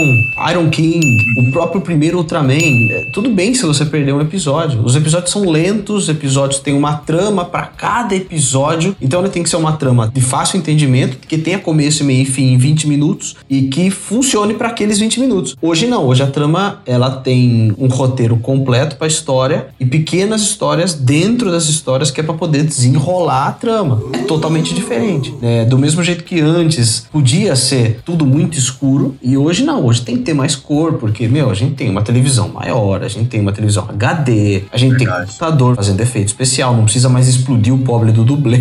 Iron 0.51 0.69
King, 0.71 1.07
o 1.39 1.53
próprio 1.53 1.81
primeiro 1.81 2.19
Ultraman. 2.19 2.89
É, 2.93 3.07
tudo 3.11 3.31
bem 3.31 3.55
se 3.55 3.65
você 3.65 3.87
perder 3.87 4.13
um 4.13 4.21
episódio. 4.21 4.85
Os 4.85 4.95
episódios 4.95 5.31
são 5.31 5.49
lentos, 5.49 6.05
os 6.05 6.09
episódios 6.11 6.61
têm 6.61 6.75
uma 6.75 6.95
trama 6.99 7.43
para 7.43 7.63
cada 7.63 8.15
episódio, 8.15 8.95
então 9.01 9.21
ele 9.21 9.31
tem 9.31 9.43
que 9.43 9.49
ser 9.49 9.57
uma 9.57 9.73
trama 9.73 10.11
de 10.13 10.21
fácil 10.21 10.59
entendimento, 10.59 11.17
que 11.27 11.39
tenha 11.39 11.59
começo, 11.59 12.05
meio 12.05 12.21
e 12.21 12.27
fim 12.27 12.53
em 12.53 12.59
20 12.59 12.87
minutos 12.87 13.37
e 13.49 13.63
que 13.63 13.91
funcione 13.91 14.53
para 14.53 14.69
aqueles 14.69 14.99
20 14.99 15.21
minutos. 15.21 15.57
Hoje 15.63 15.87
não, 15.87 16.07
hoje 16.07 16.23
a 16.23 16.27
trama 16.27 16.83
ela 16.85 17.11
tem 17.11 17.75
um 17.79 17.87
roteiro 17.87 18.37
completo 18.37 18.97
para 18.97 19.07
história 19.07 19.69
e 19.81 19.87
pequenas 19.87 20.43
histórias 20.43 20.93
dentro 20.93 21.51
das 21.51 21.71
histórias 21.71 22.11
que 22.11 22.21
é 22.21 22.23
para 22.23 22.35
poder 22.35 22.63
desenrolar 22.63 23.47
a 23.47 23.53
trama. 23.53 24.03
É 24.13 24.19
totalmente 24.19 24.75
diferente, 24.75 25.35
né? 25.41 25.65
Do 25.65 25.79
mesmo 25.79 26.03
jeito 26.03 26.25
que 26.25 26.41
antes 26.41 27.07
podia 27.11 27.57
ser 27.57 28.01
tudo 28.05 28.27
muito 28.27 28.59
escuro 28.59 29.17
e 29.23 29.35
hoje 29.35 29.65
não, 29.65 29.87
hoje 29.87 30.03
tem 30.03 30.19
que 30.19 30.25
ter 30.25 30.35
mais 30.35 30.55
cor, 30.55 30.95
porque 30.95 31.27
meu, 31.27 31.49
a 31.49 31.55
gente 31.55 31.75
tem 31.75 31.89
uma 31.89 32.03
televisão 32.03 32.49
maior, 32.49 32.82
a 32.91 33.09
gente 33.09 33.29
tem 33.29 33.41
uma 33.41 33.53
televisão 33.53 33.87
HD, 33.89 34.65
a 34.73 34.77
gente 34.77 34.97
tem 34.97 35.07
Verdade. 35.07 35.27
computador 35.27 35.77
fazendo 35.77 36.01
efeito 36.01 36.29
especial, 36.29 36.75
não 36.75 36.85
precisa 36.85 37.09
mais 37.09 37.29
explodir 37.29 37.73
o 37.73 37.79
pobre 37.79 38.11
do 38.11 38.25
dublê. 38.25 38.61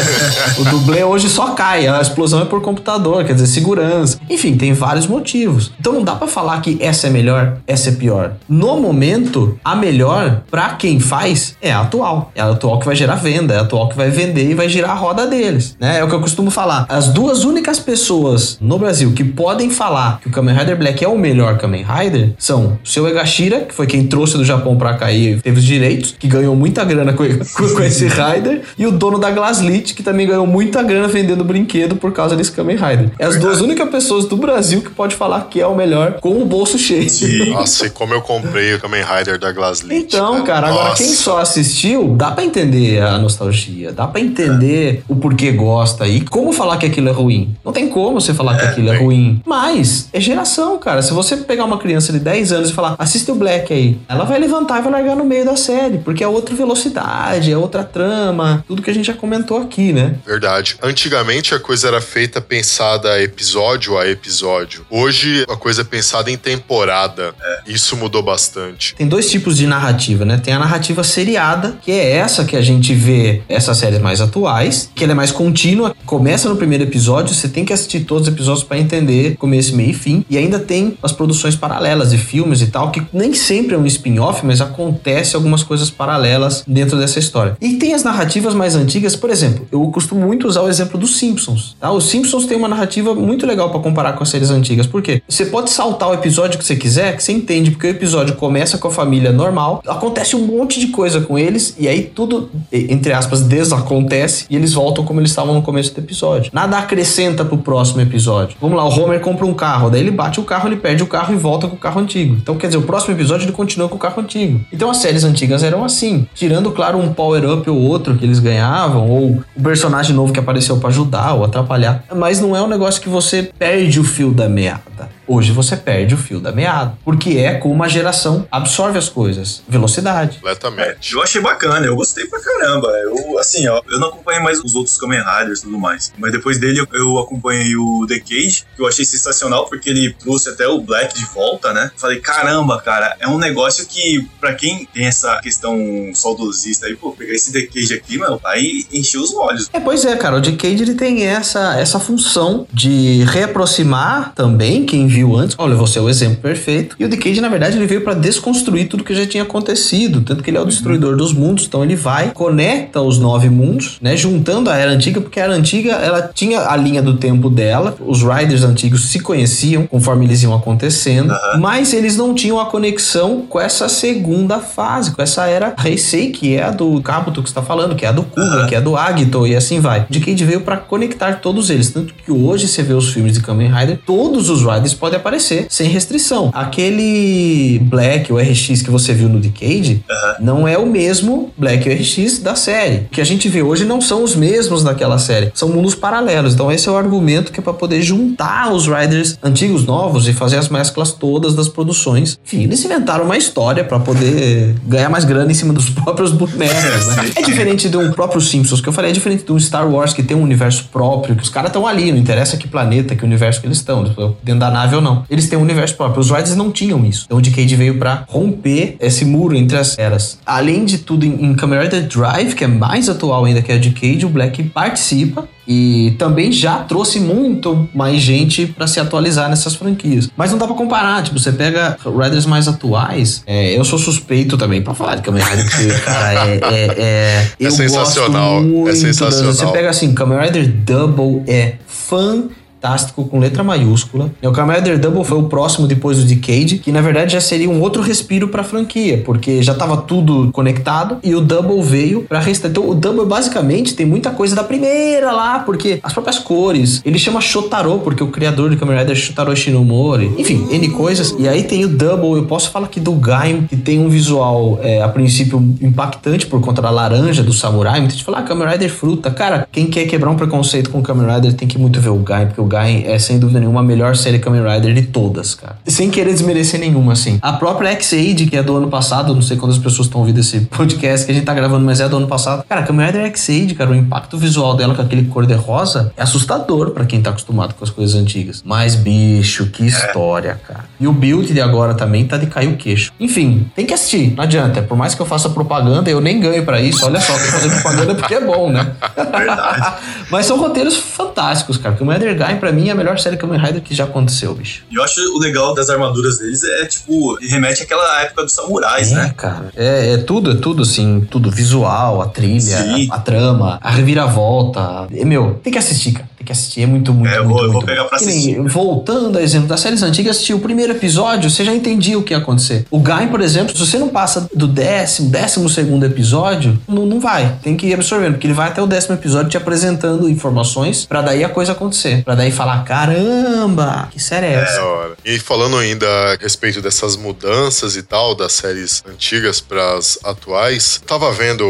o 0.58 0.64
dublê 0.64 1.04
hoje 1.04 1.28
só 1.28 1.50
cai, 1.50 1.86
a 1.86 2.00
explosão 2.00 2.40
é 2.40 2.44
por 2.44 2.60
computador, 2.62 3.24
quer 3.24 3.34
dizer, 3.34 3.46
segurança. 3.46 4.18
Enfim, 4.28 4.56
tem 4.56 4.72
vários 4.72 5.06
motivos. 5.06 5.72
Então 5.78 5.92
não 5.92 6.02
dá 6.02 6.14
pra 6.14 6.26
falar 6.26 6.60
que 6.60 6.78
essa 6.80 7.06
é 7.06 7.10
melhor, 7.10 7.58
essa 7.66 7.90
é 7.90 7.92
pior. 7.92 8.32
No 8.48 8.80
momento, 8.80 9.58
a 9.64 9.76
melhor 9.76 10.42
pra 10.50 10.70
quem 10.70 10.98
faz 10.98 11.56
é 11.60 11.72
a 11.72 11.80
atual. 11.80 12.30
É 12.34 12.40
a 12.40 12.50
atual 12.50 12.78
que 12.78 12.86
vai 12.86 12.96
gerar 12.96 13.16
venda, 13.16 13.54
é 13.54 13.58
a 13.58 13.62
atual 13.62 13.88
que 13.88 13.96
vai 13.96 14.10
vender 14.10 14.50
e 14.50 14.54
vai 14.54 14.68
girar 14.68 14.90
a 14.90 14.94
roda 14.94 15.26
deles, 15.26 15.76
né? 15.78 15.98
É 15.98 16.04
o 16.04 16.08
que 16.08 16.14
eu 16.14 16.20
costumo 16.20 16.50
falar. 16.50 16.86
As 16.88 17.08
duas 17.08 17.44
únicas 17.44 17.78
pessoas 17.78 18.58
no 18.60 18.78
Brasil 18.78 19.12
que 19.12 19.24
podem 19.24 19.70
falar 19.70 20.20
que 20.20 20.28
o 20.28 20.30
Kamen 20.30 20.54
Rider 20.54 20.76
Black 20.78 21.04
é 21.04 21.08
o 21.08 21.18
melhor 21.18 21.58
Kamen 21.58 21.84
Rider 21.84 22.34
são 22.38 22.78
o 22.82 22.88
seu 22.88 23.06
Egashira, 23.50 23.60
que 23.66 23.74
foi 23.74 23.86
quem 23.86 24.06
trouxe 24.06 24.36
do 24.36 24.44
Japão 24.44 24.76
pra 24.76 24.94
cá 24.94 25.10
e 25.12 25.36
teve 25.40 25.58
os 25.58 25.64
direitos, 25.64 26.14
que 26.18 26.28
ganhou 26.28 26.54
muita 26.54 26.84
grana 26.84 27.12
com, 27.12 27.24
com- 27.54 27.74
com 27.74 27.82
esse 27.82 28.06
Rider, 28.06 28.62
e 28.78 28.86
o 28.86 28.92
dono 28.92 29.18
da 29.18 29.30
Glaslit, 29.30 29.94
que 29.94 30.02
também 30.02 30.26
ganhou 30.26 30.46
muita 30.46 30.82
grana 30.82 31.08
vendendo 31.08 31.44
brinquedo 31.44 31.96
por 31.96 32.12
causa 32.12 32.36
desse 32.36 32.52
Kamen 32.52 32.76
Rider. 32.76 33.10
É 33.18 33.24
as 33.26 33.36
duas 33.36 33.60
únicas 33.60 33.88
pessoas 33.90 34.24
do 34.26 34.36
Brasil 34.36 34.80
que 34.82 34.90
pode 34.90 35.14
falar 35.16 35.48
que 35.50 35.60
é 35.60 35.66
o 35.66 35.74
melhor 35.74 36.14
com 36.20 36.40
o 36.40 36.44
bolso 36.44 36.78
cheio. 36.78 37.08
Sim. 37.10 37.50
Nossa, 37.50 37.86
e 37.86 37.90
como 37.90 38.14
eu 38.14 38.20
comprei 38.22 38.74
o 38.74 38.80
Kamen 38.80 39.02
Rider 39.02 39.38
da 39.38 39.52
Glasslit. 39.52 40.14
Então, 40.14 40.42
cara, 40.44 40.68
agora 40.68 40.94
quem 40.94 41.06
só 41.06 41.38
assistiu, 41.38 42.14
dá 42.16 42.30
pra 42.30 42.44
entender 42.44 43.02
a 43.02 43.18
nostalgia, 43.18 43.92
dá 43.92 44.06
pra 44.06 44.20
entender 44.20 45.02
o 45.08 45.16
porquê 45.16 45.50
gosta 45.52 46.06
e 46.06 46.20
como 46.20 46.52
falar 46.52 46.76
que 46.76 46.86
aquilo 46.86 47.08
é 47.08 47.12
ruim. 47.12 47.54
Não 47.64 47.72
tem 47.72 47.88
como 47.88 48.20
você 48.20 48.32
falar 48.34 48.56
que 48.56 48.64
É, 48.64 48.68
aquilo 48.68 48.88
é 48.90 48.96
tem. 48.96 49.04
ruim. 49.04 49.42
Mas 49.46 50.08
é 50.12 50.20
geração, 50.20 50.78
cara. 50.78 51.02
Se 51.02 51.12
você 51.12 51.36
pegar 51.38 51.64
uma 51.64 51.78
criança 51.78 52.12
de 52.12 52.18
10 52.18 52.52
anos 52.52 52.70
e 52.70 52.72
falar, 52.72 52.94
assiste 52.98 53.30
o 53.30 53.34
Black 53.40 53.72
aí, 53.72 53.98
ela 54.08 54.24
vai 54.24 54.38
levantar 54.38 54.78
e 54.78 54.82
vai 54.82 54.92
largar 54.92 55.16
no 55.16 55.24
meio 55.24 55.44
da 55.44 55.56
série, 55.56 55.98
porque 55.98 56.22
é 56.22 56.28
outra 56.28 56.54
velocidade, 56.54 57.50
é 57.50 57.56
outra 57.56 57.82
trama, 57.82 58.62
tudo 58.68 58.82
que 58.82 58.90
a 58.90 58.94
gente 58.94 59.06
já 59.06 59.14
comentou 59.14 59.58
aqui, 59.58 59.92
né? 59.92 60.14
Verdade. 60.24 60.76
Antigamente 60.82 61.54
a 61.54 61.58
coisa 61.58 61.88
era 61.88 62.00
feita 62.00 62.40
pensada 62.40 63.20
episódio 63.20 63.98
a 63.98 64.06
episódio. 64.06 64.84
Hoje 64.90 65.44
a 65.48 65.56
coisa 65.56 65.80
é 65.80 65.84
pensada 65.84 66.30
em 66.30 66.36
temporada. 66.36 67.34
Isso 67.66 67.96
mudou 67.96 68.22
bastante. 68.22 68.94
Tem 68.94 69.08
dois 69.08 69.30
tipos 69.30 69.56
de 69.56 69.66
narrativa, 69.66 70.24
né? 70.24 70.38
Tem 70.42 70.52
a 70.52 70.58
narrativa 70.58 71.02
seriada, 71.02 71.78
que 71.80 71.90
é 71.90 72.16
essa 72.16 72.44
que 72.44 72.56
a 72.56 72.62
gente 72.62 72.94
vê 72.94 73.42
essas 73.48 73.78
séries 73.78 74.00
mais 74.00 74.20
atuais, 74.20 74.90
que 74.94 75.02
ela 75.02 75.12
é 75.12 75.16
mais 75.16 75.32
contínua, 75.32 75.96
começa 76.04 76.48
no 76.48 76.56
primeiro 76.56 76.84
episódio, 76.84 77.34
você 77.34 77.48
tem 77.48 77.64
que 77.64 77.72
assistir 77.72 78.00
todos 78.00 78.28
os 78.28 78.34
episódios 78.34 78.64
pra 78.64 78.78
entender 78.78 79.36
começo, 79.38 79.74
meio 79.74 79.90
e 79.90 79.94
fim. 79.94 80.24
E 80.28 80.36
ainda 80.36 80.58
tem 80.58 80.98
as 81.02 81.12
produções 81.12 81.56
paralelas 81.56 82.10
de 82.10 82.18
filmes 82.18 82.60
e 82.60 82.66
tal, 82.66 82.90
que 82.90 83.02
nem 83.12 83.29
sempre 83.38 83.74
é 83.74 83.78
um 83.78 83.86
spin-off, 83.86 84.44
mas 84.44 84.60
acontece 84.60 85.36
algumas 85.36 85.62
coisas 85.62 85.90
paralelas 85.90 86.64
dentro 86.66 86.98
dessa 86.98 87.18
história. 87.18 87.56
E 87.60 87.74
tem 87.74 87.94
as 87.94 88.04
narrativas 88.04 88.54
mais 88.54 88.76
antigas, 88.76 89.16
por 89.16 89.30
exemplo, 89.30 89.66
eu 89.70 89.82
costumo 89.88 90.26
muito 90.26 90.46
usar 90.46 90.62
o 90.62 90.68
exemplo 90.68 90.98
dos 90.98 91.18
Simpsons, 91.18 91.76
tá? 91.80 91.90
Os 91.90 92.08
Simpsons 92.08 92.46
tem 92.46 92.56
uma 92.56 92.68
narrativa 92.68 93.14
muito 93.14 93.46
legal 93.46 93.70
pra 93.70 93.80
comparar 93.80 94.12
com 94.14 94.22
as 94.22 94.28
séries 94.28 94.50
antigas. 94.50 94.86
Por 94.86 95.02
quê? 95.02 95.22
Você 95.28 95.46
pode 95.46 95.70
saltar 95.70 96.10
o 96.10 96.14
episódio 96.14 96.58
que 96.58 96.64
você 96.64 96.76
quiser, 96.76 97.16
que 97.16 97.22
você 97.22 97.32
entende, 97.32 97.70
porque 97.70 97.86
o 97.86 97.90
episódio 97.90 98.36
começa 98.36 98.78
com 98.78 98.88
a 98.88 98.90
família 98.90 99.32
normal, 99.32 99.82
acontece 99.86 100.36
um 100.36 100.46
monte 100.46 100.80
de 100.80 100.88
coisa 100.88 101.20
com 101.20 101.38
eles, 101.38 101.74
e 101.78 101.88
aí 101.88 102.02
tudo, 102.02 102.50
entre 102.72 103.12
aspas, 103.12 103.42
desacontece, 103.42 104.46
e 104.50 104.56
eles 104.56 104.74
voltam 104.74 105.04
como 105.04 105.20
eles 105.20 105.30
estavam 105.30 105.54
no 105.54 105.62
começo 105.62 105.94
do 105.94 106.00
episódio. 106.00 106.50
Nada 106.52 106.78
acrescenta 106.78 107.44
pro 107.44 107.58
próximo 107.58 108.00
episódio. 108.00 108.56
Vamos 108.60 108.76
lá, 108.76 108.84
o 108.84 108.88
Homer 108.88 109.20
compra 109.20 109.46
um 109.46 109.54
carro, 109.54 109.90
daí 109.90 110.00
ele 110.00 110.10
bate 110.10 110.40
o 110.40 110.42
carro, 110.42 110.68
ele 110.68 110.76
perde 110.76 111.02
o 111.02 111.06
carro 111.06 111.32
e 111.34 111.36
volta 111.36 111.68
com 111.68 111.76
o 111.76 111.78
carro 111.78 112.00
antigo. 112.00 112.36
Então, 112.40 112.56
quer 112.56 112.66
dizer, 112.66 112.78
o 112.78 112.82
próximo 112.82 113.14
episódio 113.20 113.44
ele 113.44 113.52
continua 113.52 113.88
com 113.88 113.96
o 113.96 113.98
carro 113.98 114.22
antigo. 114.22 114.60
Então 114.72 114.90
as 114.90 114.96
séries 114.96 115.24
antigas 115.24 115.62
eram 115.62 115.84
assim, 115.84 116.26
tirando, 116.34 116.70
claro, 116.72 116.98
um 116.98 117.12
power-up 117.12 117.68
ou 117.68 117.78
outro 117.78 118.16
que 118.16 118.24
eles 118.24 118.38
ganhavam, 118.38 119.08
ou 119.08 119.42
o 119.56 119.62
personagem 119.62 120.14
novo 120.14 120.32
que 120.32 120.40
apareceu 120.40 120.78
para 120.78 120.88
ajudar 120.88 121.34
ou 121.34 121.44
atrapalhar. 121.44 122.04
Mas 122.14 122.40
não 122.40 122.56
é 122.56 122.62
um 122.62 122.68
negócio 122.68 123.00
que 123.00 123.08
você 123.08 123.50
perde 123.58 124.00
o 124.00 124.04
fio 124.04 124.32
da 124.32 124.48
meada. 124.48 125.19
Hoje 125.32 125.52
você 125.52 125.76
perde 125.76 126.12
o 126.12 126.18
fio 126.18 126.40
da 126.40 126.50
meada. 126.50 126.98
Porque 127.04 127.38
é 127.38 127.54
como 127.54 127.84
a 127.84 127.88
geração 127.88 128.48
absorve 128.50 128.98
as 128.98 129.08
coisas. 129.08 129.62
Velocidade. 129.68 130.38
Completamente. 130.38 131.14
Eu 131.14 131.22
achei 131.22 131.40
bacana, 131.40 131.86
eu 131.86 131.94
gostei 131.94 132.26
pra 132.26 132.40
caramba. 132.40 132.88
Eu, 132.88 133.38
assim, 133.38 133.68
ó, 133.68 133.80
eu 133.88 134.00
não 134.00 134.08
acompanhei 134.08 134.42
mais 134.42 134.58
os 134.58 134.74
outros 134.74 134.98
Kamen 134.98 135.20
Riders 135.20 135.60
e 135.60 135.62
tudo 135.62 135.78
mais. 135.78 136.12
Mas 136.18 136.32
depois 136.32 136.58
dele 136.58 136.80
eu, 136.80 136.88
eu 136.92 137.16
acompanhei 137.20 137.76
o 137.76 138.04
The 138.08 138.18
Cage, 138.18 138.64
que 138.74 138.82
eu 138.82 138.88
achei 138.88 139.04
sensacional, 139.04 139.68
porque 139.68 139.88
ele 139.88 140.12
trouxe 140.14 140.48
até 140.48 140.66
o 140.66 140.80
Black 140.80 141.14
de 141.14 141.24
volta, 141.26 141.72
né? 141.72 141.92
Falei, 141.96 142.18
caramba, 142.18 142.80
cara, 142.80 143.14
é 143.20 143.28
um 143.28 143.38
negócio 143.38 143.86
que, 143.86 144.28
pra 144.40 144.54
quem 144.56 144.84
tem 144.92 145.06
essa 145.06 145.40
questão 145.40 145.78
saudosista 146.12 146.86
aí, 146.86 146.96
pô, 146.96 147.12
pegar 147.12 147.34
esse 147.34 147.52
The 147.52 147.62
Cage 147.72 147.94
aqui, 147.94 148.18
mano, 148.18 148.40
aí 148.44 148.84
encheu 148.92 149.22
os 149.22 149.32
olhos. 149.32 149.70
É, 149.72 149.78
pois 149.78 150.04
é, 150.04 150.16
cara, 150.16 150.38
o 150.38 150.42
The 150.42 150.56
Cage 150.56 150.82
ele 150.82 150.94
tem 150.94 151.24
essa, 151.24 151.78
essa 151.78 152.00
função 152.00 152.66
de 152.72 153.22
reaproximar 153.26 154.32
também 154.34 154.84
quem 154.84 155.06
viu 155.06 155.19
viu 155.20 155.36
antes. 155.36 155.54
Olha, 155.58 155.74
você 155.74 155.98
é 155.98 156.02
o 156.02 156.08
exemplo 156.08 156.36
perfeito. 156.36 156.96
E 156.98 157.04
o 157.04 157.08
Decade, 157.08 157.40
na 157.40 157.48
verdade, 157.48 157.76
ele 157.76 157.86
veio 157.86 158.00
para 158.02 158.14
desconstruir 158.14 158.88
tudo 158.88 159.04
que 159.04 159.14
já 159.14 159.26
tinha 159.26 159.42
acontecido. 159.42 160.22
Tanto 160.22 160.42
que 160.42 160.50
ele 160.50 160.56
é 160.56 160.60
o 160.60 160.64
destruidor 160.64 161.16
dos 161.16 161.32
mundos. 161.32 161.66
Então 161.66 161.84
ele 161.84 161.96
vai, 161.96 162.30
conecta 162.30 163.00
os 163.00 163.18
nove 163.18 163.48
mundos, 163.48 163.98
né? 164.00 164.16
Juntando 164.16 164.70
a 164.70 164.76
Era 164.76 164.92
Antiga, 164.92 165.20
porque 165.20 165.38
a 165.38 165.44
Era 165.44 165.54
Antiga, 165.54 165.92
ela 165.92 166.22
tinha 166.22 166.60
a 166.68 166.76
linha 166.76 167.02
do 167.02 167.16
tempo 167.16 167.50
dela. 167.50 167.94
Os 168.00 168.22
Riders 168.22 168.62
antigos 168.62 169.08
se 169.08 169.20
conheciam 169.20 169.86
conforme 169.86 170.24
eles 170.24 170.42
iam 170.42 170.54
acontecendo. 170.54 171.30
Uhum. 171.30 171.60
Mas 171.60 171.92
eles 171.92 172.16
não 172.16 172.34
tinham 172.34 172.58
a 172.58 172.66
conexão 172.66 173.44
com 173.48 173.60
essa 173.60 173.88
segunda 173.88 174.58
fase, 174.58 175.10
com 175.10 175.22
essa 175.22 175.46
Era 175.46 175.74
Heisei, 175.84 176.30
que 176.30 176.56
é 176.56 176.62
a 176.62 176.70
do 176.70 177.00
Kabuto 177.02 177.42
que 177.42 177.48
está 177.48 177.62
falando, 177.62 177.94
que 177.94 178.04
é 178.04 178.08
a 178.08 178.12
do 178.12 178.22
Kuga, 178.22 178.62
uhum. 178.62 178.66
que 178.66 178.74
é 178.74 178.78
a 178.78 178.80
do 178.80 178.96
Agito 178.96 179.46
e 179.46 179.54
assim 179.54 179.80
vai. 179.80 180.06
O 180.08 180.12
Decade 180.12 180.44
veio 180.44 180.60
para 180.60 180.76
conectar 180.76 181.40
todos 181.40 181.70
eles. 181.70 181.90
Tanto 181.90 182.14
que 182.14 182.30
hoje 182.30 182.68
você 182.68 182.82
vê 182.82 182.94
os 182.94 183.12
filmes 183.12 183.34
de 183.34 183.40
Kamen 183.40 183.70
Rider, 183.72 184.00
todos 184.06 184.48
os 184.48 184.62
Riders 184.62 184.94
podem 184.94 185.09
aparecer 185.16 185.66
sem 185.68 185.88
restrição. 185.88 186.50
Aquele 186.54 187.78
Black, 187.80 188.32
o 188.32 188.36
RX 188.36 188.82
que 188.82 188.90
você 188.90 189.12
viu 189.12 189.28
no 189.28 189.40
Decade, 189.40 190.04
uhum. 190.08 190.44
não 190.44 190.68
é 190.68 190.78
o 190.78 190.86
mesmo 190.86 191.52
Black 191.56 191.88
e 191.88 191.94
RX 191.94 192.38
da 192.38 192.54
série. 192.54 193.06
O 193.06 193.08
que 193.10 193.20
a 193.20 193.24
gente 193.24 193.48
vê 193.48 193.62
hoje 193.62 193.84
não 193.84 194.00
são 194.00 194.22
os 194.22 194.34
mesmos 194.34 194.82
daquela 194.82 195.18
série, 195.18 195.50
são 195.54 195.68
mundos 195.68 195.94
paralelos. 195.94 196.54
Então 196.54 196.70
esse 196.70 196.88
é 196.88 196.92
o 196.92 196.96
argumento 196.96 197.52
que 197.52 197.60
é 197.60 197.62
para 197.62 197.72
poder 197.72 198.02
juntar 198.02 198.72
os 198.72 198.86
Riders 198.86 199.38
antigos 199.42 199.84
novos 199.84 200.28
e 200.28 200.32
fazer 200.32 200.56
as 200.56 200.68
mesclas 200.68 201.12
todas 201.12 201.54
das 201.54 201.68
produções. 201.68 202.38
Enfim, 202.44 202.64
eles 202.64 202.84
inventaram 202.84 203.24
uma 203.24 203.36
história 203.36 203.84
para 203.84 203.98
poder 203.98 204.74
ganhar 204.86 205.08
mais 205.08 205.24
grana 205.24 205.50
em 205.50 205.54
cima 205.54 205.72
dos 205.72 205.90
próprios 205.90 206.32
bonecos, 206.32 207.06
né? 207.06 207.30
É 207.36 207.42
diferente 207.42 207.88
do 207.88 208.12
próprio 208.12 208.40
Simpsons, 208.40 208.80
que 208.80 208.88
eu 208.88 208.92
falei, 208.92 209.10
é 209.10 209.14
diferente 209.14 209.44
do 209.44 209.58
Star 209.58 209.88
Wars, 209.90 210.12
que 210.12 210.22
tem 210.22 210.36
um 210.36 210.42
universo 210.42 210.84
próprio, 210.92 211.36
que 211.36 211.42
os 211.42 211.48
caras 211.48 211.68
estão 211.68 211.86
ali, 211.86 212.10
não 212.12 212.18
interessa 212.18 212.56
que 212.56 212.68
planeta, 212.68 213.14
que 213.14 213.24
universo 213.24 213.60
que 213.60 213.66
eles 213.66 213.78
estão, 213.78 214.04
dentro 214.42 214.60
da 214.60 214.70
nave 214.70 214.89
ou 214.96 215.02
não. 215.02 215.24
Eles 215.30 215.48
têm 215.48 215.58
um 215.58 215.62
universo 215.62 215.96
próprio. 215.96 216.20
Os 216.20 216.30
Riders 216.30 216.56
não 216.56 216.70
tinham 216.70 217.04
isso. 217.04 217.24
Então 217.26 217.38
o 217.38 217.40
Decade 217.40 217.76
veio 217.76 217.98
para 217.98 218.24
romper 218.28 218.96
esse 219.00 219.24
muro 219.24 219.56
entre 219.56 219.76
as 219.76 219.98
eras. 219.98 220.38
Além 220.44 220.84
de 220.84 220.98
tudo, 220.98 221.24
em, 221.24 221.44
em 221.44 221.54
Kamen 221.54 221.80
Rider 221.80 222.06
Drive, 222.06 222.54
que 222.54 222.64
é 222.64 222.68
mais 222.68 223.08
atual 223.08 223.44
ainda 223.44 223.62
que 223.62 223.72
a 223.72 223.76
Decade, 223.76 224.26
o 224.26 224.28
Black 224.28 224.62
participa 224.64 225.48
e 225.72 226.16
também 226.18 226.50
já 226.50 226.78
trouxe 226.78 227.20
muito 227.20 227.88
mais 227.94 228.20
gente 228.20 228.66
para 228.66 228.88
se 228.88 228.98
atualizar 228.98 229.48
nessas 229.48 229.76
franquias. 229.76 230.28
Mas 230.36 230.50
não 230.50 230.58
dá 230.58 230.66
para 230.66 230.74
comparar, 230.74 231.22
tipo, 231.22 231.38
você 231.38 231.52
pega 231.52 231.96
Riders 232.04 232.44
mais 232.44 232.66
atuais, 232.66 233.44
é, 233.46 233.78
eu 233.78 233.84
sou 233.84 233.96
suspeito 233.96 234.56
também 234.56 234.82
para 234.82 234.94
falar 234.94 235.14
de 235.14 235.22
Kamen 235.22 235.42
Rider, 235.42 235.70
porque, 235.70 235.86
cara, 236.04 236.48
é, 236.48 236.60
é, 236.64 237.52
é, 237.60 237.66
é 237.66 237.70
sensacional. 237.70 238.64
é 238.88 238.94
sensacional. 238.96 239.52
Você 239.52 239.66
pega 239.68 239.90
assim, 239.90 240.12
Kamen 240.12 240.40
Rider 240.40 240.68
Double 240.68 241.44
é 241.46 241.74
fã 241.86 242.48
fantástico 242.80 243.24
com 243.24 243.38
letra 243.38 243.62
maiúscula. 243.62 244.30
O 244.42 244.50
Rider 244.50 244.98
Double 244.98 245.22
foi 245.22 245.38
o 245.38 245.44
próximo 245.44 245.86
depois 245.86 246.16
do 246.16 246.24
Decade, 246.24 246.78
que 246.78 246.90
na 246.90 247.02
verdade 247.02 247.34
já 247.34 247.40
seria 247.40 247.68
um 247.68 247.80
outro 247.80 248.00
respiro 248.00 248.48
para 248.48 248.62
a 248.62 248.64
franquia, 248.64 249.22
porque 249.24 249.62
já 249.62 249.72
estava 249.72 249.98
tudo 249.98 250.50
conectado 250.52 251.18
e 251.22 251.34
o 251.34 251.40
Double 251.40 251.82
veio 251.82 252.22
para 252.22 252.40
restar. 252.40 252.70
Então 252.70 252.88
o 252.88 252.94
Double 252.94 253.26
basicamente 253.26 253.94
tem 253.94 254.06
muita 254.06 254.30
coisa 254.30 254.56
da 254.56 254.64
primeira 254.64 255.30
lá, 255.32 255.58
porque 255.60 256.00
as 256.02 256.12
próprias 256.12 256.38
cores. 256.38 257.02
Ele 257.04 257.18
chama 257.18 257.40
Shotaro 257.40 257.98
porque 257.98 258.22
o 258.22 258.28
criador 258.28 258.70
do 258.70 258.76
Kamen 258.76 258.98
Rider 258.98 259.12
é 259.12 259.14
Shotaro 259.14 259.54
Shinomori. 259.54 260.32
Enfim, 260.38 260.66
N 260.70 260.88
coisas. 260.90 261.34
E 261.38 261.46
aí 261.48 261.64
tem 261.64 261.84
o 261.84 261.88
Double, 261.88 262.38
eu 262.38 262.46
posso 262.46 262.70
falar 262.70 262.86
aqui 262.86 263.00
do 263.00 263.12
Gaim, 263.12 263.66
que 263.66 263.76
tem 263.76 263.98
um 263.98 264.08
visual 264.08 264.78
é, 264.82 265.02
a 265.02 265.08
princípio 265.08 265.58
impactante 265.82 266.46
por 266.46 266.60
conta 266.60 266.80
da 266.80 266.90
laranja 266.90 267.42
do 267.42 267.52
samurai. 267.52 268.00
Muita 268.00 268.14
gente 268.14 268.24
fala, 268.24 268.38
ah, 268.38 268.42
Kamen 268.42 268.68
Rider 268.68 268.90
fruta. 268.90 269.30
Cara, 269.30 269.68
quem 269.70 269.86
quer 269.86 270.06
quebrar 270.06 270.30
um 270.30 270.36
preconceito 270.36 270.88
com 270.90 271.00
o 271.00 271.02
Kamen 271.02 271.34
Rider 271.34 271.52
tem 271.54 271.68
que 271.68 271.78
muito 271.78 272.00
ver 272.00 272.10
o 272.10 272.18
Gaim, 272.18 272.46
porque 272.46 272.60
o 272.60 272.69
Gain 272.70 273.04
é 273.06 273.18
sem 273.18 273.38
dúvida 273.38 273.60
nenhuma 273.60 273.80
a 273.80 273.82
melhor 273.82 274.16
série 274.16 274.38
Kamen 274.38 274.62
Rider 274.62 274.94
de 274.94 275.02
todas, 275.02 275.54
cara. 275.54 275.76
Sem 275.86 276.08
querer 276.08 276.32
desmerecer 276.32 276.80
nenhuma, 276.80 277.12
assim. 277.12 277.38
A 277.42 277.52
própria 277.52 277.90
X-Aid, 277.90 278.46
que 278.46 278.56
é 278.56 278.62
do 278.62 278.76
ano 278.76 278.88
passado, 278.88 279.34
não 279.34 279.42
sei 279.42 279.56
quantas 279.56 279.76
pessoas 279.76 280.06
estão 280.06 280.20
ouvindo 280.20 280.40
esse 280.40 280.60
podcast 280.60 281.26
que 281.26 281.32
a 281.32 281.34
gente 281.34 281.44
tá 281.44 281.52
gravando, 281.52 281.84
mas 281.84 282.00
é 282.00 282.08
do 282.08 282.16
ano 282.16 282.28
passado. 282.28 282.64
Cara, 282.68 282.82
Kamen 282.82 283.06
Rider 283.06 283.26
X-Aid, 283.26 283.74
cara, 283.74 283.90
o 283.90 283.94
impacto 283.94 284.38
visual 284.38 284.74
dela 284.74 284.94
com 284.94 285.02
aquele 285.02 285.24
cor 285.24 285.44
de 285.44 285.54
rosa 285.54 286.12
é 286.16 286.22
assustador 286.22 286.92
para 286.92 287.04
quem 287.04 287.20
tá 287.20 287.30
acostumado 287.30 287.74
com 287.74 287.84
as 287.84 287.90
coisas 287.90 288.14
antigas. 288.14 288.62
Mas, 288.64 288.94
bicho, 288.94 289.66
que 289.66 289.84
história, 289.84 290.58
cara. 290.66 290.84
E 290.98 291.06
o 291.06 291.12
build 291.12 291.52
de 291.52 291.60
agora 291.60 291.94
também 291.94 292.24
tá 292.24 292.36
de 292.36 292.46
cair 292.46 292.68
o 292.68 292.76
queixo. 292.76 293.12
Enfim, 293.18 293.70
tem 293.74 293.84
que 293.84 293.92
assistir, 293.92 294.34
não 294.36 294.44
adianta. 294.44 294.80
Por 294.82 294.96
mais 294.96 295.14
que 295.14 295.20
eu 295.20 295.26
faça 295.26 295.50
propaganda, 295.50 296.08
eu 296.08 296.20
nem 296.20 296.40
ganho 296.40 296.64
para 296.64 296.80
isso. 296.80 297.04
Olha 297.04 297.20
só, 297.20 297.32
tô 297.32 297.38
fazendo 297.38 297.72
propaganda 297.72 298.14
porque 298.14 298.34
é 298.34 298.40
bom, 298.40 298.70
né? 298.70 298.92
Verdade. 299.16 299.96
mas 300.30 300.46
são 300.46 300.58
roteiros 300.58 300.96
fantásticos, 300.96 301.76
cara. 301.76 301.94
Kamen 301.96 302.18
Rider 302.18 302.36
Gain 302.36 302.56
pra 302.60 302.70
mim, 302.70 302.88
é 302.88 302.92
a 302.92 302.94
melhor 302.94 303.18
série 303.18 303.36
Kamen 303.36 303.58
Rider 303.58 303.82
que 303.82 303.94
já 303.94 304.04
aconteceu, 304.04 304.54
bicho. 304.54 304.84
E 304.90 304.94
eu 304.94 305.02
acho 305.02 305.20
o 305.34 305.38
legal 305.38 305.74
das 305.74 305.90
armaduras 305.90 306.38
deles 306.38 306.62
é, 306.62 306.86
tipo, 306.86 307.36
remete 307.40 307.82
àquela 307.82 308.22
época 308.22 308.44
dos 308.44 308.52
samurais, 308.52 309.10
é, 309.10 309.14
né? 309.14 309.34
cara. 309.36 309.72
É, 309.76 310.12
é 310.12 310.18
tudo, 310.18 310.52
é 310.52 310.54
tudo, 310.54 310.82
assim, 310.82 311.26
tudo 311.30 311.50
visual, 311.50 312.22
a 312.22 312.28
trilha, 312.28 312.78
a, 313.10 313.16
a, 313.16 313.18
trama, 313.18 313.78
a 313.82 313.90
reviravolta. 313.90 315.08
É, 315.12 315.24
meu, 315.24 315.58
tem 315.62 315.72
que 315.72 315.78
assistir, 315.78 316.12
cara. 316.12 316.29
Tem 316.40 316.46
que 316.46 316.52
assistir, 316.52 316.80
é 316.80 316.86
muito, 316.86 317.12
muito, 317.12 317.30
é, 317.30 317.36
eu 317.36 317.44
muito, 317.44 317.54
vou, 317.54 317.62
muito 317.64 317.72
vou 317.74 317.82
pegar 317.82 318.04
pra 318.06 318.16
assistir. 318.16 318.56
Nem, 318.56 318.66
voltando 318.66 319.36
a 319.36 319.42
exemplo 319.42 319.68
das 319.68 319.78
séries 319.78 320.02
antigas, 320.02 320.36
assistir 320.36 320.54
o 320.54 320.58
primeiro 320.58 320.94
episódio, 320.94 321.50
você 321.50 321.62
já 321.62 321.74
entendia 321.74 322.18
o 322.18 322.22
que 322.22 322.32
ia 322.32 322.38
acontecer. 322.38 322.86
O 322.90 322.98
Guy, 322.98 323.26
por 323.30 323.42
exemplo, 323.42 323.76
se 323.76 323.86
você 323.86 323.98
não 323.98 324.08
passa 324.08 324.48
do 324.54 324.66
décimo, 324.66 325.28
décimo 325.28 325.68
segundo 325.68 326.06
episódio, 326.06 326.80
não, 326.88 327.04
não 327.04 327.20
vai. 327.20 327.58
Tem 327.62 327.76
que 327.76 327.88
ir 327.88 327.92
absorvendo, 327.92 328.32
porque 328.32 328.46
ele 328.46 328.54
vai 328.54 328.68
até 328.68 328.80
o 328.80 328.86
décimo 328.86 329.16
episódio 329.16 329.50
te 329.50 329.58
apresentando 329.58 330.30
informações 330.30 331.04
para 331.04 331.20
daí 331.20 331.44
a 331.44 331.48
coisa 331.50 331.72
acontecer. 331.72 332.24
para 332.24 332.34
daí 332.34 332.50
falar, 332.50 332.84
caramba, 332.84 334.08
que 334.10 334.18
série 334.18 334.46
é 334.46 334.54
essa? 334.54 334.80
É, 334.80 335.34
e 335.34 335.38
falando 335.38 335.76
ainda 335.76 336.06
a 336.06 336.36
respeito 336.40 336.80
dessas 336.80 337.16
mudanças 337.16 337.96
e 337.96 338.02
tal, 338.02 338.34
das 338.34 338.54
séries 338.54 339.02
antigas 339.06 339.60
para 339.60 339.98
as 339.98 340.18
atuais, 340.24 341.02
tava 341.06 341.30
vendo, 341.32 341.64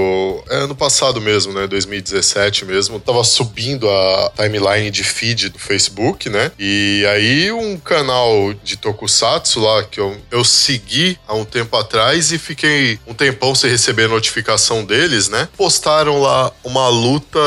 é, 0.48 0.58
ano 0.58 0.76
passado 0.76 1.20
mesmo, 1.20 1.52
né, 1.52 1.66
2017 1.66 2.64
mesmo, 2.64 3.00
tava 3.00 3.24
subindo 3.24 3.90
a 3.90 4.30
timeline 4.36 4.59
de 4.90 5.04
feed 5.04 5.48
do 5.48 5.58
Facebook, 5.58 6.28
né, 6.28 6.52
e 6.58 7.04
aí 7.10 7.52
um 7.52 7.76
canal 7.78 8.52
de 8.62 8.76
tokusatsu 8.76 9.60
lá 9.60 9.82
que 9.84 10.00
eu, 10.00 10.16
eu 10.30 10.44
segui 10.44 11.18
há 11.26 11.34
um 11.34 11.44
tempo 11.44 11.76
atrás 11.76 12.32
e 12.32 12.38
fiquei 12.38 12.98
um 13.06 13.14
tempão 13.14 13.54
sem 13.54 13.70
receber 13.70 14.08
notificação 14.08 14.84
deles, 14.84 15.28
né, 15.28 15.48
postaram 15.56 16.20
lá 16.20 16.52
uma 16.62 16.88
luta, 16.88 17.40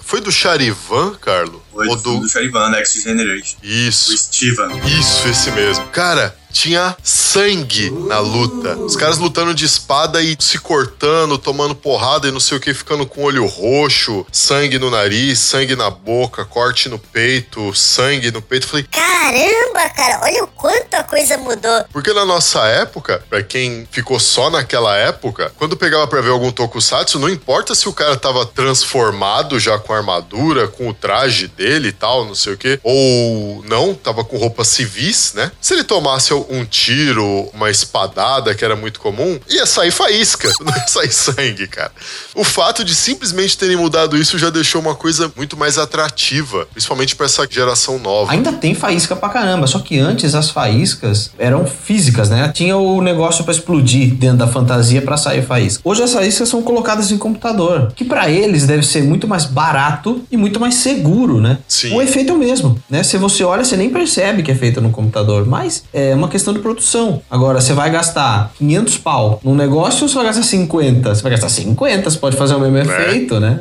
foi 0.00 0.20
do 0.20 0.32
Charivan, 0.32 1.14
Carlos? 1.20 1.64
Foi 1.72 1.88
do, 1.88 1.96
do, 1.96 2.20
do 2.20 2.28
Charivan, 2.28 2.70
Next 2.70 3.00
Generation. 3.02 3.56
Isso. 3.62 4.14
O 4.14 4.18
Steven. 4.18 4.80
Isso, 4.98 5.28
esse 5.28 5.50
mesmo. 5.50 5.84
Cara, 5.88 6.36
tinha 6.54 6.96
sangue 7.02 7.90
na 7.90 8.20
luta. 8.20 8.76
Os 8.76 8.94
caras 8.94 9.18
lutando 9.18 9.52
de 9.52 9.64
espada 9.64 10.22
e 10.22 10.36
se 10.38 10.56
cortando, 10.58 11.36
tomando 11.36 11.74
porrada 11.74 12.28
e 12.28 12.30
não 12.30 12.38
sei 12.38 12.56
o 12.56 12.60
que, 12.60 12.72
ficando 12.72 13.04
com 13.04 13.24
olho 13.24 13.44
roxo, 13.44 14.24
sangue 14.30 14.78
no 14.78 14.88
nariz, 14.88 15.40
sangue 15.40 15.74
na 15.74 15.90
boca, 15.90 16.44
corte 16.44 16.88
no 16.88 16.98
peito, 16.98 17.74
sangue 17.74 18.30
no 18.30 18.40
peito. 18.40 18.68
Falei, 18.68 18.86
caramba, 18.88 19.88
cara, 19.90 20.20
olha 20.22 20.44
o 20.44 20.46
quanto 20.46 20.94
a 20.94 21.02
coisa 21.02 21.36
mudou. 21.36 21.84
Porque 21.92 22.12
na 22.12 22.24
nossa 22.24 22.64
época, 22.68 23.22
para 23.28 23.42
quem 23.42 23.86
ficou 23.90 24.20
só 24.20 24.48
naquela 24.48 24.96
época, 24.96 25.52
quando 25.58 25.76
pegava 25.76 26.06
pra 26.06 26.20
ver 26.20 26.30
algum 26.30 26.52
tokusatsu, 26.52 27.18
não 27.18 27.28
importa 27.28 27.74
se 27.74 27.88
o 27.88 27.92
cara 27.92 28.16
tava 28.16 28.46
transformado 28.46 29.58
já 29.58 29.76
com 29.76 29.92
a 29.92 29.96
armadura, 29.96 30.68
com 30.68 30.88
o 30.88 30.94
traje 30.94 31.48
dele 31.48 31.88
e 31.88 31.92
tal, 31.92 32.24
não 32.24 32.34
sei 32.36 32.52
o 32.52 32.56
que, 32.56 32.78
ou 32.84 33.64
não, 33.68 33.92
tava 33.92 34.24
com 34.24 34.36
roupas 34.36 34.68
civis, 34.68 35.32
né? 35.34 35.50
Se 35.60 35.74
ele 35.74 35.82
tomasse 35.82 36.32
um 36.50 36.64
tiro, 36.64 37.48
uma 37.52 37.70
espadada 37.70 38.54
que 38.54 38.64
era 38.64 38.76
muito 38.76 39.00
comum, 39.00 39.38
ia 39.48 39.66
sair 39.66 39.90
faísca, 39.90 40.50
não 40.60 40.74
ia 40.74 40.86
sair 40.86 41.12
sangue, 41.12 41.66
cara. 41.66 41.92
O 42.34 42.44
fato 42.44 42.84
de 42.84 42.94
simplesmente 42.94 43.56
terem 43.56 43.76
mudado 43.76 44.16
isso 44.16 44.38
já 44.38 44.50
deixou 44.50 44.80
uma 44.80 44.94
coisa 44.94 45.30
muito 45.36 45.56
mais 45.56 45.78
atrativa, 45.78 46.66
principalmente 46.72 47.16
para 47.16 47.26
essa 47.26 47.46
geração 47.48 47.98
nova. 47.98 48.32
Ainda 48.32 48.52
tem 48.52 48.74
faísca 48.74 49.14
pra 49.16 49.28
caramba, 49.28 49.66
só 49.66 49.78
que 49.78 49.98
antes 49.98 50.34
as 50.34 50.50
faíscas 50.50 51.30
eram 51.38 51.66
físicas, 51.66 52.30
né? 52.30 52.50
Tinha 52.54 52.76
o 52.76 53.00
negócio 53.00 53.44
para 53.44 53.52
explodir 53.52 54.14
dentro 54.14 54.38
da 54.38 54.46
fantasia 54.46 55.02
para 55.02 55.16
sair 55.16 55.42
faísca. 55.42 55.82
Hoje 55.84 56.02
as 56.02 56.12
faíscas 56.12 56.48
são 56.48 56.62
colocadas 56.62 57.10
em 57.10 57.18
computador, 57.18 57.92
que 57.94 58.04
para 58.04 58.30
eles 58.30 58.66
deve 58.66 58.84
ser 58.84 59.02
muito 59.02 59.26
mais 59.26 59.44
barato 59.44 60.22
e 60.30 60.36
muito 60.36 60.58
mais 60.60 60.76
seguro, 60.76 61.40
né? 61.40 61.58
Sim. 61.68 61.94
O 61.94 62.02
efeito 62.02 62.32
é 62.32 62.34
o 62.34 62.38
mesmo, 62.38 62.78
né? 62.88 63.02
Se 63.02 63.16
você 63.16 63.44
olha, 63.44 63.64
você 63.64 63.76
nem 63.76 63.90
percebe 63.90 64.42
que 64.42 64.50
é 64.50 64.54
feito 64.54 64.80
no 64.80 64.90
computador, 64.90 65.46
mas 65.46 65.84
é 65.92 66.14
uma 66.14 66.28
questão 66.34 66.52
de 66.52 66.58
produção. 66.58 67.22
Agora, 67.30 67.60
você 67.60 67.72
vai 67.72 67.88
gastar 67.92 68.50
500 68.58 68.98
pau 68.98 69.40
num 69.44 69.54
negócio 69.54 70.02
ou 70.02 70.08
você 70.08 70.16
vai 70.16 70.24
gastar 70.24 70.42
50? 70.42 71.14
Você 71.14 71.22
vai 71.22 71.30
gastar 71.30 71.48
50, 71.48 72.10
você 72.10 72.18
pode 72.18 72.36
fazer 72.36 72.56
o 72.56 72.58
mesmo 72.58 72.78
efeito, 72.80 73.38
né? 73.38 73.56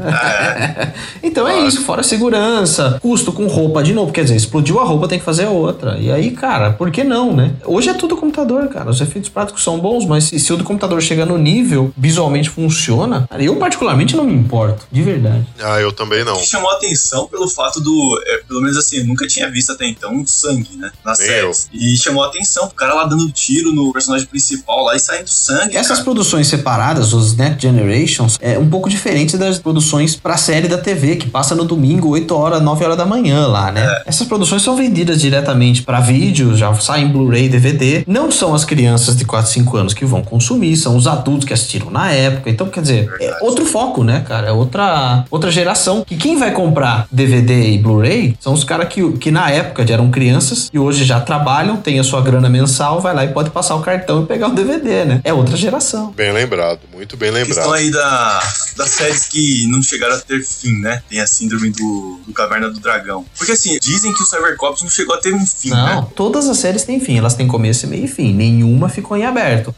então 1.21 1.47
é 1.47 1.59
isso, 1.67 1.83
fora 1.83 2.01
segurança, 2.01 2.97
custo 2.99 3.31
com 3.31 3.45
roupa 3.45 3.83
de 3.83 3.93
novo, 3.93 4.11
quer 4.11 4.23
dizer, 4.23 4.35
explodiu 4.35 4.79
a 4.79 4.83
roupa, 4.83 5.07
tem 5.07 5.19
que 5.19 5.25
fazer 5.25 5.45
outra. 5.45 5.99
E 5.99 6.11
aí, 6.11 6.31
cara, 6.31 6.71
por 6.71 6.89
que 6.89 7.03
não, 7.03 7.35
né? 7.35 7.51
Hoje 7.63 7.89
é 7.89 7.93
tudo 7.93 8.17
computador, 8.17 8.67
cara. 8.69 8.89
Os 8.89 8.99
efeitos 8.99 9.29
práticos 9.29 9.63
são 9.63 9.79
bons, 9.79 10.07
mas 10.07 10.23
se, 10.23 10.39
se 10.39 10.51
o 10.51 10.57
do 10.57 10.63
computador 10.63 10.99
chega 10.99 11.27
no 11.27 11.37
nível, 11.37 11.93
visualmente 11.95 12.49
funciona, 12.49 13.27
cara, 13.29 13.43
eu 13.43 13.55
particularmente 13.57 14.15
não 14.15 14.23
me 14.23 14.33
importo, 14.33 14.87
de 14.91 15.03
verdade. 15.03 15.45
Ah, 15.61 15.79
eu 15.79 15.91
também 15.91 16.25
não. 16.25 16.37
que 16.37 16.47
chamou 16.47 16.71
a 16.71 16.73
atenção 16.73 17.27
pelo 17.27 17.47
fato 17.47 17.79
do. 17.79 18.19
é, 18.25 18.37
pelo 18.47 18.61
menos 18.61 18.77
assim, 18.77 18.97
eu 18.97 19.05
nunca 19.05 19.27
tinha 19.27 19.47
visto 19.51 19.71
até 19.71 19.85
então 19.85 20.11
um 20.11 20.25
sangue, 20.25 20.75
né? 20.75 20.91
Na 21.05 21.13
série. 21.13 21.51
E 21.71 21.95
chamou 21.97 22.23
a 22.23 22.27
atenção, 22.63 22.67
o 22.67 22.75
cara 22.75 22.93
lá 22.93 23.05
dando 23.05 23.29
tiro 23.31 23.71
no 23.71 23.91
personagem 23.91 24.25
principal 24.27 24.83
lá 24.83 24.95
e 24.95 24.99
saindo 24.99 25.27
sangue. 25.27 25.75
Essas 25.75 25.97
cara. 25.97 26.03
produções 26.03 26.47
separadas, 26.47 27.13
os 27.13 27.35
Net 27.35 27.61
Generations, 27.61 28.37
é 28.41 28.57
um 28.57 28.69
pouco 28.69 28.89
diferente 28.89 29.37
das 29.37 29.57
produções 29.59 30.15
pra 30.15 30.37
série 30.37 30.67
da 30.67 30.77
TV, 30.77 31.15
que 31.15 31.29
passa 31.29 31.55
no 31.55 31.65
domingo, 31.65 32.09
8 32.09 32.35
horas, 32.35 32.61
9 32.61 32.85
horas 32.85 32.97
da 32.97 33.05
manhã 33.05 33.47
lá, 33.47 33.71
né? 33.71 34.01
Essas 34.05 34.27
produções 34.27 34.61
são 34.61 34.75
vendidas 34.75 35.21
diretamente 35.21 35.83
pra 35.83 35.99
vídeo, 35.99 36.55
já 36.55 36.73
saem 36.75 37.07
Blu-ray, 37.07 37.49
DVD. 37.49 38.03
Não 38.07 38.31
são 38.31 38.53
as 38.53 38.65
crianças 38.65 39.15
de 39.15 39.25
4, 39.25 39.51
5 39.51 39.77
anos 39.77 39.93
que 39.93 40.05
vão 40.05 40.23
consumir, 40.23 40.75
são 40.77 40.95
os 40.95 41.07
adultos 41.07 41.45
que 41.45 41.53
assistiram 41.53 41.89
na 41.89 42.11
época. 42.11 42.49
Então, 42.49 42.67
quer 42.67 42.81
dizer, 42.81 43.09
é 43.15 43.17
Verdade. 43.17 43.43
outro 43.43 43.65
foco, 43.65 44.03
né, 44.03 44.23
cara? 44.27 44.47
É 44.47 44.51
outra, 44.51 45.25
outra 45.29 45.51
geração. 45.51 46.03
Que 46.05 46.15
quem 46.15 46.37
vai 46.37 46.51
comprar 46.51 47.07
DVD 47.11 47.71
e 47.71 47.77
Blu-ray 47.77 48.35
são 48.39 48.53
os 48.53 48.63
caras 48.63 48.87
que, 48.87 49.11
que 49.13 49.31
na 49.31 49.49
época 49.49 49.85
já 49.85 49.93
eram 49.93 50.09
crianças 50.09 50.69
e 50.73 50.79
hoje 50.79 51.03
já 51.03 51.19
trabalham, 51.19 51.77
tem 51.77 51.99
a 51.99 52.03
sua 52.03 52.21
grana 52.21 52.49
mensal, 52.53 53.01
vai 53.01 53.13
lá 53.13 53.25
e 53.25 53.33
pode 53.33 53.49
passar 53.49 53.75
o 53.75 53.81
cartão 53.81 54.23
e 54.23 54.25
pegar 54.25 54.47
o 54.47 54.53
DVD, 54.55 55.05
né? 55.05 55.21
É 55.23 55.33
outra 55.33 55.57
geração. 55.57 56.11
Bem 56.11 56.31
lembrado, 56.31 56.79
muito 56.93 57.17
bem 57.17 57.29
A 57.29 57.45
questão 57.45 57.71
lembrado. 57.71 57.73
aí 57.75 57.91
da, 57.91 58.39
das 58.77 58.89
séries 58.91 59.27
que 59.27 59.67
não 59.67 59.81
chegaram 59.81 60.15
a 60.15 60.19
ter 60.19 60.43
fim, 60.43 60.79
né? 60.79 61.01
Tem 61.09 61.19
a 61.19 61.27
síndrome 61.27 61.71
do, 61.71 62.19
do 62.25 62.33
Caverna 62.33 62.69
do 62.69 62.79
Dragão. 62.79 63.25
Porque 63.37 63.51
assim, 63.53 63.77
dizem 63.81 64.13
que 64.13 64.21
o 64.21 64.25
Cybercops 64.25 64.81
não 64.83 64.89
chegou 64.89 65.15
a 65.15 65.17
ter 65.19 65.33
um 65.33 65.45
fim, 65.45 65.69
Não, 65.71 65.85
né? 66.01 66.07
todas 66.15 66.47
as 66.47 66.57
séries 66.57 66.83
têm 66.83 66.99
fim, 66.99 67.17
elas 67.17 67.33
têm 67.33 67.47
começo, 67.47 67.87
meio 67.87 68.05
e 68.05 68.07
fim. 68.07 68.33
Nenhuma 68.33 68.87
ficou 68.89 69.17
em 69.17 69.25
aberto. 69.25 69.73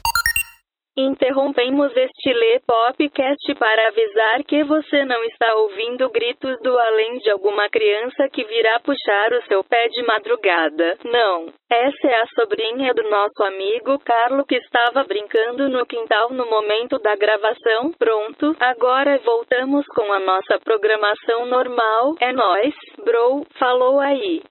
Interrompemos 0.98 1.92
este 1.94 2.32
Lê 2.32 2.62
Popcast 2.66 3.54
para 3.56 3.88
avisar 3.90 4.44
que 4.46 4.64
você 4.64 5.04
não 5.04 5.22
está 5.26 5.54
ouvindo 5.56 6.10
gritos 6.10 6.58
do 6.62 6.80
além 6.80 7.18
de 7.18 7.30
alguma 7.32 7.68
criança 7.70 8.30
que 8.30 8.46
virá 8.46 8.80
puxar 8.80 9.34
o 9.34 9.44
seu 9.44 9.62
pé 9.62 9.90
de 9.90 10.02
madrugada. 10.04 10.98
Não. 11.04 11.48
Essa 11.70 12.08
é 12.08 12.22
a 12.22 12.28
sobrinha 12.28 12.94
do 12.94 13.04
nosso 13.10 13.44
amigo 13.44 14.00
Carlo 14.06 14.46
que 14.46 14.56
estava 14.56 15.04
brincando 15.04 15.68
no 15.68 15.86
quintal 15.86 16.30
no 16.30 16.46
momento 16.46 16.98
da 17.00 17.14
gravação. 17.16 17.92
Pronto, 18.00 18.56
agora 18.58 19.18
voltamos 19.18 19.86
com 19.88 20.14
a 20.14 20.20
nossa 20.22 20.58
programação 20.64 21.46
normal. 21.46 22.16
É 22.22 22.32
nóis, 22.32 22.74
bro, 23.04 23.46
falou 23.60 24.00
aí. 24.00 24.42